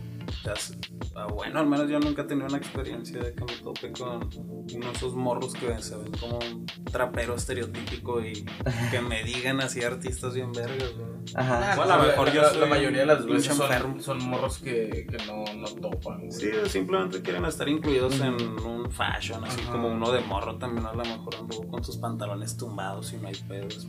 bueno, 1.34 1.60
al 1.60 1.68
menos 1.68 1.90
yo 1.90 2.00
nunca 2.00 2.22
he 2.24 2.26
tenido 2.26 2.48
una 2.48 2.58
experiencia 2.58 3.20
de 3.20 3.34
que 3.34 3.44
me 3.44 3.56
tope 3.58 3.92
con 3.92 4.30
uno 4.34 4.88
de 4.88 4.92
esos 4.94 5.16
morros 5.16 5.54
que 5.54 5.82
se 5.82 5.96
ven 5.96 6.12
como 6.20 6.40
un 6.40 6.66
trapero 6.92 7.36
estereotípico 7.36 8.22
y 8.22 8.46
que 8.92 9.02
me 9.02 9.24
digan 9.24 9.62
así 9.62 9.84
artistas 9.84 10.34
bien 10.34 10.52
vergas. 10.52 10.94
Ajá. 11.36 11.76
Bueno, 11.76 11.94
a 11.94 11.98
lo 11.98 12.04
la, 12.04 12.10
mejor 12.10 12.32
yo 12.34 12.42
la- 12.42 12.50
soy 12.50 12.60
la 12.62 12.66
mayoría 12.68 13.00
de 13.02 13.06
las 13.06 13.26
veces 13.26 13.56
son, 13.56 13.66
enfermo. 13.72 14.00
son 14.02 14.24
morros 14.30 14.58
que, 14.60 15.08
que 15.10 15.18
no, 15.26 15.44
no 15.56 15.68
topan. 15.68 16.32
Sí, 16.32 16.50
simplemente 16.68 17.22
quieren 17.22 17.46
estar 17.46 17.68
incluidos 17.68 18.20
en 18.22 18.36
un 18.60 18.90
fashion, 18.92 19.44
así 19.44 19.62
Ajá. 19.62 19.72
como 19.74 19.90
uno 19.90 20.12
de 20.12 20.22
morro 20.22 20.56
también 20.58 20.86
a 20.86 20.94
lo 20.94 21.04
mejor 21.04 21.36
anduvo 21.36 21.68
con 21.68 21.84
sus 21.84 21.98
pantalones 21.98 22.56
tumbados 22.58 23.12
y 23.14 23.18
no 23.18 23.28
hay 23.28 23.36
pedos. 23.36 23.88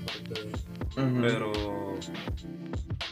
Pero, 0.95 1.53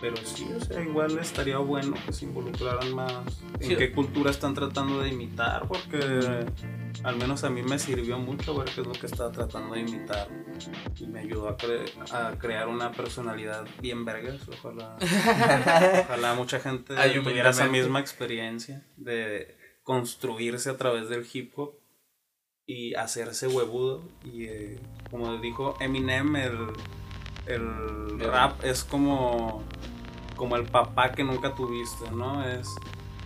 pero 0.01 0.17
sí, 0.25 0.47
o 0.57 0.65
sea, 0.65 0.83
igual 0.83 1.19
estaría 1.19 1.59
bueno 1.59 1.95
que 2.05 2.13
se 2.13 2.25
involucraran 2.25 2.95
más 2.95 3.13
en 3.61 3.69
Sí. 3.71 3.77
qué 3.77 3.93
cultura 3.93 4.31
están 4.31 4.55
tratando 4.55 5.01
de 5.01 5.11
imitar, 5.11 5.67
porque 5.69 6.47
al 7.05 7.17
menos 7.17 7.45
a 7.45 7.51
mí 7.51 7.63
me 7.63 7.79
sirvió 7.79 8.19
mucho 8.19 8.57
ver 8.57 8.69
qué 8.75 8.81
es 8.81 8.87
lo 8.87 8.93
que 8.93 9.07
estaba 9.07 9.31
tratando 9.31 9.75
de 9.75 9.81
imitar 9.83 10.29
me 11.09 11.21
ayudó 11.21 11.49
a, 11.49 11.57
cre- 11.57 11.91
a 12.13 12.39
crear 12.39 12.69
una 12.69 12.93
personalidad 12.93 13.67
bien 13.81 14.05
vergas. 14.05 14.41
Ojalá, 14.49 14.97
ojalá 16.05 16.35
mucha 16.35 16.61
gente 16.61 16.95
Ay, 16.97 17.21
tuviera 17.23 17.51
esa 17.51 17.67
misma 17.69 18.01
experiencia 18.01 18.87
de 18.97 19.57
construirse 19.83 20.71
a 20.71 20.77
través 20.77 21.09
del 21.09 21.27
hip 21.33 21.53
hop 21.57 21.75
y 22.67 22.95
hacerse 22.95 23.47
huevudo. 23.49 24.09
Y 24.25 24.45
eh, 24.47 24.81
como 25.11 25.37
dijo 25.39 25.77
Eminem, 25.81 26.37
el, 26.37 26.59
el 27.47 27.63
El- 28.21 28.21
rap 28.21 28.65
es 28.65 28.83
como, 28.85 29.63
como 30.37 30.57
el 30.57 30.65
papá 30.65 31.13
que 31.13 31.23
nunca 31.25 31.55
tuviste, 31.55 32.11
¿no? 32.11 32.47
Es, 32.49 32.69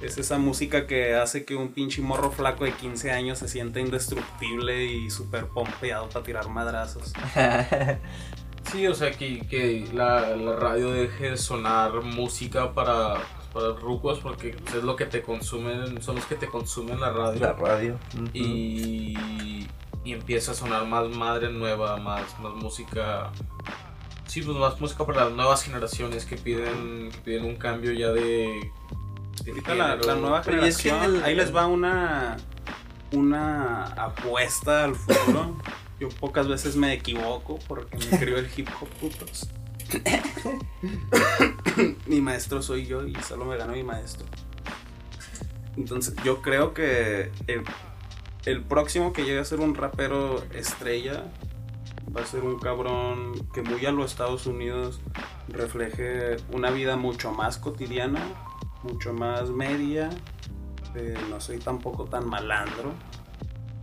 es 0.03 0.19
esa 0.19 0.39
música 0.39 0.87
que 0.87 1.15
hace 1.15 1.45
que 1.45 1.57
un 1.57 1.73
pinche 1.73 2.03
morro 2.03 2.31
flaco 2.31 2.65
de 2.65 2.73
15 2.73 3.11
años 3.11 3.39
se 3.39 3.49
sienta 3.49 3.81
indestructible 3.81 4.85
y 4.85 5.11
súper 5.11 5.47
pompeado 5.49 6.09
para 6.09 6.25
tirar 6.25 6.49
madrazos. 6.49 7.13
Sí, 8.71 8.87
o 8.87 8.95
sea, 8.95 9.11
que, 9.11 9.41
que 9.49 9.89
la, 9.93 10.37
la 10.37 10.55
radio 10.55 10.93
deje 10.93 11.31
de 11.31 11.37
sonar 11.37 12.03
música 12.03 12.73
para, 12.73 13.15
para 13.53 13.73
rucos 13.73 14.21
porque 14.21 14.55
es 14.67 14.85
lo 14.85 14.97
que 14.97 15.07
te 15.07 15.23
consumen, 15.23 16.01
son 16.03 16.17
los 16.17 16.27
que 16.27 16.37
te 16.37 16.47
consumen 16.47 17.01
la 17.01 17.11
radio. 17.11 17.41
La 17.41 17.53
radio. 17.55 17.99
y, 18.33 19.17
y 20.05 20.13
empieza 20.13 20.53
a 20.53 20.55
sonar 20.55 20.87
más 20.87 21.09
madre 21.09 21.51
nueva, 21.53 21.97
más, 21.97 22.39
más 22.41 22.55
música. 22.55 23.31
Sí, 24.27 24.43
pues 24.43 24.57
más 24.57 24.81
música 24.81 25.05
para 25.05 25.25
las 25.25 25.33
nuevas 25.35 25.63
generaciones 25.63 26.25
que 26.25 26.37
piden, 26.37 27.11
que 27.11 27.19
piden 27.25 27.45
un 27.45 27.57
cambio 27.57 27.93
ya 27.93 28.11
de. 28.13 28.61
Ahorita 29.47 29.75
la, 29.75 29.97
nueva 30.17 30.43
Pero 30.43 30.65
es 30.65 30.77
que 30.77 30.91
generación, 30.91 31.17
el- 31.17 31.25
ahí 31.25 31.35
les 31.35 31.55
va 31.55 31.67
una, 31.67 32.37
una 33.13 33.85
apuesta 33.85 34.85
al 34.85 34.95
futuro. 34.95 35.57
Yo 35.99 36.09
pocas 36.09 36.49
veces 36.49 36.77
me 36.77 36.93
equivoco 36.93 37.59
porque 37.69 37.99
me 37.99 38.19
crió 38.19 38.39
el 38.39 38.49
hip 38.57 38.69
hop 38.81 38.89
putos. 39.01 39.49
mi 42.07 42.21
maestro 42.21 42.63
soy 42.63 42.87
yo 42.87 43.07
y 43.07 43.15
solo 43.27 43.45
me 43.45 43.57
ganó 43.57 43.73
mi 43.73 43.83
maestro. 43.83 44.27
Entonces 45.77 46.15
yo 46.25 46.43
creo 46.43 46.75
que 46.75 47.31
el, 47.47 47.63
el 48.47 48.63
próximo 48.63 49.13
que 49.13 49.23
llegue 49.25 49.39
a 49.41 49.45
ser 49.45 49.61
un 49.61 49.75
rapero 49.75 50.43
estrella 50.55 51.25
va 52.15 52.23
a 52.23 52.27
ser 52.27 52.43
un 52.43 52.59
cabrón 52.59 53.47
que 53.53 53.63
muy 53.63 53.85
a 53.87 53.93
los 53.93 54.11
Estados 54.11 54.47
Unidos 54.47 55.01
refleje 55.49 56.37
una 56.53 56.71
vida 56.71 56.97
mucho 56.97 57.33
más 57.33 57.59
cotidiana, 57.59 58.21
mucho 58.83 59.13
más 59.13 59.51
media. 59.51 60.11
eh, 60.97 61.15
no 61.31 61.41
soy 61.41 61.59
tampoco 61.59 62.05
tan 62.07 62.29
malandro, 62.29 62.93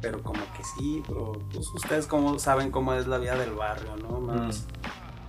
pero 0.01 0.21
como 0.21 0.41
que 0.57 0.63
sí, 0.63 1.01
pero 1.07 1.31
pues 1.53 1.69
ustedes 1.73 2.05
como 2.05 2.37
saben 2.37 2.69
cómo 2.69 2.93
es 2.93 3.07
la 3.07 3.17
vida 3.17 3.37
del 3.37 3.51
barrio, 3.53 3.95
¿no? 3.95 4.19
Más, 4.19 4.67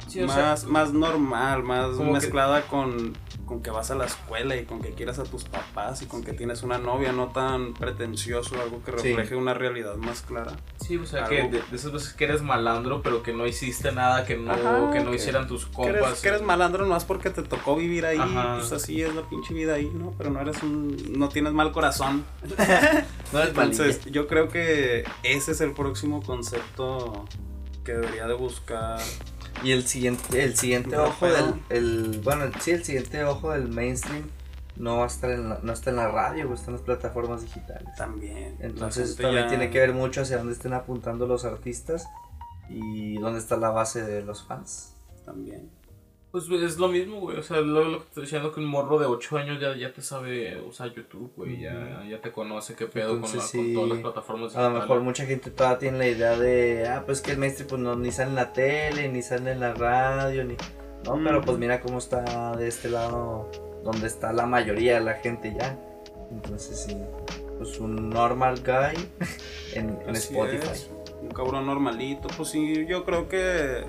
Sí, 0.09 0.19
sea, 0.19 0.27
más, 0.27 0.65
más 0.65 0.93
normal, 0.93 1.63
más 1.63 1.97
que- 1.97 2.03
mezclada 2.03 2.63
con, 2.63 3.13
con 3.49 3.63
que 3.63 3.71
vas 3.71 3.91
a 3.91 3.95
la 3.95 4.05
escuela 4.05 4.55
y 4.57 4.65
con 4.67 4.81
que 4.83 4.91
quieras 4.93 5.19
a 5.19 5.25
tus 5.25 5.45
papás 5.45 6.03
y 6.03 6.07
con 6.07 6.23
que 6.23 6.35
tienes 6.35 6.63
una 6.63 6.77
novia, 6.79 7.13
no 7.13 7.29
tan 7.29 7.73
pretencioso, 7.75 8.61
algo 8.61 8.83
que 8.85 8.93
Sí. 8.93 9.09
refleje 9.09 9.35
una 9.37 9.55
realidad 9.55 9.97
más 9.97 10.21
clara. 10.23 10.53
sí, 10.81 10.97
o 10.99 11.07
sea, 11.07 11.25
algo- 11.25 11.31
que 11.31 11.43
de, 11.57 11.63
de 11.71 11.77
esas 11.77 11.91
veces 11.93 12.13
que 12.13 12.25
eres 12.25 12.43
malandro, 12.43 13.03
pero 13.03 13.23
que 13.23 13.33
no 13.33 13.47
hiciste 13.47 13.91
nada, 13.93 14.25
que 14.25 14.37
no, 14.37 14.53
Ajá, 14.53 14.91
que 14.93 15.01
no 15.01 15.11
que- 15.11 15.17
hicieran 15.17 15.47
tus 15.49 15.67
Que 15.67 15.73
compas. 15.73 15.95
eres, 15.97 16.21
que 16.21 16.29
eres 16.29 16.43
malandro 16.43 16.87
no 16.87 16.97
es 16.97 17.05
porque 17.05 17.31
te 17.31 17.43
tocó 17.43 17.75
vivir 17.77 18.05
ahí, 18.07 18.19
Ajá. 18.19 18.57
pues 18.59 18.71
así 18.73 19.03
es 19.03 19.15
la 19.15 19.23
pinche 19.23 19.53
vida 19.55 19.75
ahí, 19.75 19.91
¿no? 19.95 20.15
Pero 20.19 20.31
no 20.31 20.41
eres 20.41 20.63
un, 20.63 20.97
no 21.19 21.29
tienes 21.29 21.53
mal 21.53 21.73
corazón. 21.73 22.25
No 23.33 23.41
es 23.43 23.49
Entonces, 23.49 24.01
yo 24.07 24.27
creo 24.27 24.49
que 24.49 25.05
ese 25.23 25.53
es 25.53 25.61
el 25.61 25.73
próximo 25.73 26.23
concepto 26.23 27.25
que 27.85 27.93
debería 27.93 28.27
de 28.27 28.35
buscar. 28.35 28.99
Y 29.63 29.73
el 29.73 29.87
siguiente, 29.87 30.45
el 30.45 30.57
siguiente 30.57 30.97
ojo 30.97 31.27
del, 31.27 31.55
el, 31.71 32.21
bueno, 32.23 32.45
sí, 32.61 32.71
el 32.73 32.85
siguiente 32.85 33.25
ojo 33.25 33.51
del 33.53 33.69
mainstream 33.69 34.29
no 34.77 34.99
va 34.99 35.05
a 35.05 35.07
estar 35.09 35.31
en 35.31 35.49
la, 35.49 35.59
no 35.63 35.73
está 35.73 35.91
en 35.91 35.97
la 35.97 36.09
radio, 36.09 36.53
está 36.55 36.67
en 36.69 36.75
las 36.75 36.83
plataformas 36.83 37.43
digitales. 37.43 37.89
También. 37.97 38.57
Entonces 38.61 39.17
también 39.17 39.45
ya- 39.45 39.49
tiene 39.49 39.71
que 39.71 39.81
ver 39.81 39.93
mucho 39.93 40.23
hacia 40.23 40.39
dónde 40.39 40.53
estén 40.53 40.73
apuntando 40.75 41.27
los 41.27 41.45
artistas 41.45 42.07
y 42.69 43.17
dónde 43.19 43.41
está 43.41 43.57
la 43.57 43.71
base 43.71 44.03
de 44.03 44.23
los 44.23 44.45
fans. 44.47 44.95
También. 45.25 45.69
Pues 46.31 46.45
es 46.51 46.77
lo 46.79 46.89
mismo, 46.89 47.21
güey. 47.21 47.39
O 47.39 47.43
sea, 47.43 47.61
lo, 47.61 47.85
lo 47.85 47.99
que 48.01 48.05
estoy 48.09 48.23
diciendo 48.25 48.53
que 48.53 48.61
un 48.61 48.67
morro 48.67 48.99
de 48.99 49.07
8 49.07 49.39
años 49.39 49.61
ya, 49.61 49.75
ya 49.77 49.93
te 49.95 50.03
sabe 50.03 50.61
usar 50.61 50.93
YouTube, 50.95 51.33
güey. 51.37 51.61
Ya, 51.61 52.05
ya 52.09 52.21
te 52.21 52.31
conoce 52.33 52.75
qué 52.75 52.87
pedo 52.87 53.13
con, 53.13 53.23
la- 53.23 53.27
Entonces, 53.29 53.51
con 53.53 53.65
sí, 53.67 53.75
todas 53.75 53.89
las 53.89 53.99
plataformas. 54.01 54.57
A 54.57 54.69
lo 54.69 54.79
mejor 54.79 55.01
mucha 55.01 55.25
gente 55.25 55.51
todavía 55.51 55.79
tiene 55.79 55.99
la 55.99 56.07
idea 56.09 56.39
de, 56.39 56.87
ah, 56.87 57.03
pues 57.07 57.23
que 57.23 57.31
el 57.33 57.39
mainstream 57.39 57.69
pues 57.69 57.81
no, 57.81 57.97
ni 57.97 58.13
sale 58.13 58.29
en 58.31 58.35
la 58.37 58.53
tele, 58.53 59.09
ni 59.09 59.23
sale 59.23 59.53
en 59.53 59.61
la 59.61 59.73
radio, 59.73 60.45
ni... 60.45 60.55
No, 61.05 61.19
pero 61.25 61.41
pues 61.41 61.57
mira 61.59 61.81
cómo 61.81 61.97
está 61.99 62.55
de 62.57 62.69
este 62.69 62.91
lado, 62.91 63.51
donde 63.83 64.07
está 64.07 64.33
la 64.35 64.45
mayoría 64.45 64.97
de 64.97 65.01
la 65.01 65.15
gente 65.15 65.55
ya. 65.59 65.79
Entonces 66.31 66.79
sí, 66.87 66.97
pues 67.57 67.79
un 67.81 68.11
normal 68.11 68.61
guy 68.67 68.99
en, 69.75 69.99
en 70.07 70.15
Spotify. 70.17 70.69
es. 70.73 70.91
Un 71.23 71.31
cabrón 71.31 71.65
normalito. 71.67 72.29
Pues 72.37 72.51
sí, 72.51 72.85
yo 72.87 73.05
creo 73.05 73.29
que 73.29 73.85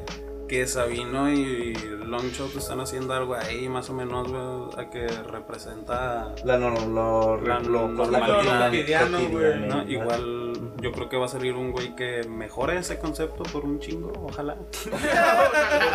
que 0.49 0.67
Sabino 0.67 1.31
y 1.31 1.73
Longshot 2.05 2.55
están 2.55 2.79
haciendo 2.81 3.13
algo 3.13 3.35
ahí, 3.35 3.69
más 3.69 3.89
o 3.89 3.93
menos, 3.93 4.27
güey, 4.27 4.83
a 4.83 4.89
que 4.89 5.07
representa 5.07 6.33
La 6.43 6.57
no, 6.57 6.71
lo, 6.71 7.39
La 7.39 7.59
lo, 7.59 7.87
normalidad 7.87 8.65
cotidiano, 8.65 9.19
güey, 9.29 9.59
¿no? 9.59 9.87
Igual 9.87 10.53
yo 10.81 10.91
creo 10.91 11.07
que 11.07 11.17
va 11.17 11.25
a 11.25 11.29
salir 11.29 11.53
un 11.53 11.71
güey 11.71 11.95
que 11.95 12.23
mejore 12.27 12.77
ese 12.77 12.97
concepto 12.99 13.43
por 13.43 13.63
un 13.63 13.79
chingo, 13.79 14.11
ojalá. 14.25 14.55
Por 14.89 14.99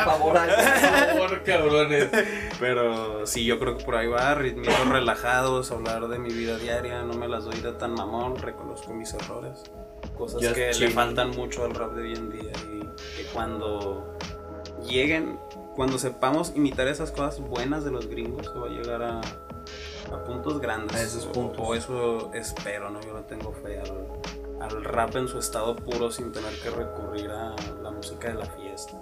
favor, 0.05 0.35
Por 0.35 1.19
favor, 1.19 1.43
cabrones. 1.43 2.09
Pero 2.61 3.27
sí, 3.27 3.45
yo 3.45 3.59
creo 3.59 3.77
que 3.77 3.85
por 3.85 3.97
ahí 3.97 4.07
va, 4.07 4.35
ritmitos 4.35 4.89
relajados, 4.89 5.71
hablar 5.71 6.09
de 6.09 6.19
mi 6.19 6.33
vida 6.33 6.59
diaria, 6.59 7.03
no 7.03 7.15
me 7.15 7.27
las 7.29 7.45
doy 7.45 7.59
de 7.61 7.73
tan 7.73 7.95
mamón, 7.95 8.37
reconozco 8.37 8.93
mis 8.93 9.13
errores. 9.15 9.65
Cosas 10.17 10.41
Ya 10.43 10.53
que 10.53 10.71
chill. 10.71 10.89
le 10.89 10.91
faltan 10.93 11.31
mucho 11.31 11.65
al 11.65 11.75
rap 11.75 11.93
de 11.95 12.03
hoy 12.03 12.13
en 12.13 12.31
día 12.31 12.53
y 12.73 12.81
que 13.17 13.25
cuando 13.33 14.14
lleguen, 14.85 15.39
cuando 15.75 15.99
sepamos 15.99 16.53
imitar 16.55 16.89
esas 16.89 17.11
cosas 17.11 17.41
buenas 17.41 17.85
de 17.85 17.91
los 17.91 18.07
gringos, 18.07 18.47
se 18.47 18.59
va 18.59 18.67
a 18.67 18.71
llegar 18.71 19.03
a, 19.03 19.21
a 19.21 20.25
puntos 20.25 20.61
grandes. 20.61 20.97
A 20.97 21.03
esos 21.03 21.27
puntos. 21.27 21.59
O, 21.59 21.75
eso 21.75 22.31
espero, 22.35 22.91
¿no? 22.91 23.01
Yo 23.01 23.13
no 23.13 23.23
tengo 23.23 23.53
fe 23.53 23.81
al, 23.81 24.63
al 24.63 24.85
rap 24.85 25.17
en 25.17 25.29
su 25.29 25.39
estado 25.39 25.77
puro 25.77 26.11
sin 26.11 26.33
tener 26.33 26.53
que 26.61 26.71
recurrir 26.71 27.31
a 27.31 27.55
la 27.83 27.91
música 27.91 28.29
de 28.29 28.35
la 28.35 28.47
fiesta. 28.47 28.93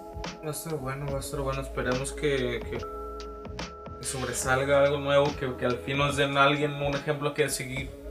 Va 0.43 0.49
a 0.49 0.51
estar 0.51 0.75
bueno, 0.75 1.05
va 1.11 1.17
a 1.17 1.19
estar 1.19 1.39
bueno. 1.41 1.61
Esperemos 1.61 2.11
que, 2.13 2.59
que, 2.69 2.77
que 2.77 4.03
sobresalga 4.05 4.83
algo 4.83 4.99
nuevo, 4.99 5.25
que, 5.39 5.55
que 5.55 5.65
al 5.65 5.77
fin 5.77 5.97
nos 5.97 6.15
den 6.17 6.37
a 6.37 6.43
alguien 6.43 6.73
un 6.73 6.93
ejemplo 6.95 7.33
que 7.33 7.49
seguir. 7.49 8.02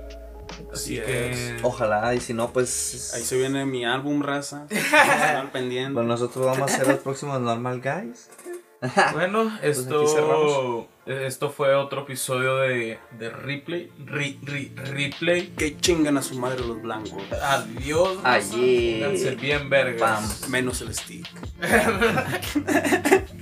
Así 0.72 0.98
Así 0.98 1.06
que. 1.06 1.30
es. 1.56 1.64
Ojalá, 1.64 2.14
y 2.14 2.20
si 2.20 2.34
no, 2.34 2.52
pues. 2.52 3.12
Ahí 3.14 3.22
se 3.22 3.36
viene 3.36 3.64
mi 3.66 3.84
álbum, 3.84 4.22
raza. 4.22 4.66
Pendiente. 5.52 5.92
Bueno, 5.94 6.08
nosotros 6.08 6.44
vamos 6.46 6.70
a 6.72 6.76
ser 6.76 6.86
los 6.88 6.98
próximos 6.98 7.40
Normal 7.40 7.80
Guys. 7.80 8.28
Bueno, 9.12 9.42
aquí 9.42 9.68
esto, 9.68 10.08
cerramos. 10.08 10.86
esto 11.06 11.50
fue 11.50 11.72
otro 11.76 12.00
episodio 12.02 12.56
de, 12.56 12.98
de 13.16 13.30
Replay. 13.30 13.92
Ri- 14.06 14.40
ri- 14.40 14.74
replay. 14.74 15.52
Que 15.56 15.78
chingan 15.78 16.16
a 16.16 16.22
su 16.22 16.36
madre 16.36 16.66
los 16.66 16.82
blancos. 16.82 17.12
Adiós. 17.40 18.18
Allí. 18.24 19.04
Bien 19.40 19.70
vergas. 19.70 20.48
Menos 20.48 20.80
el 20.80 20.92
stick. 20.96 21.28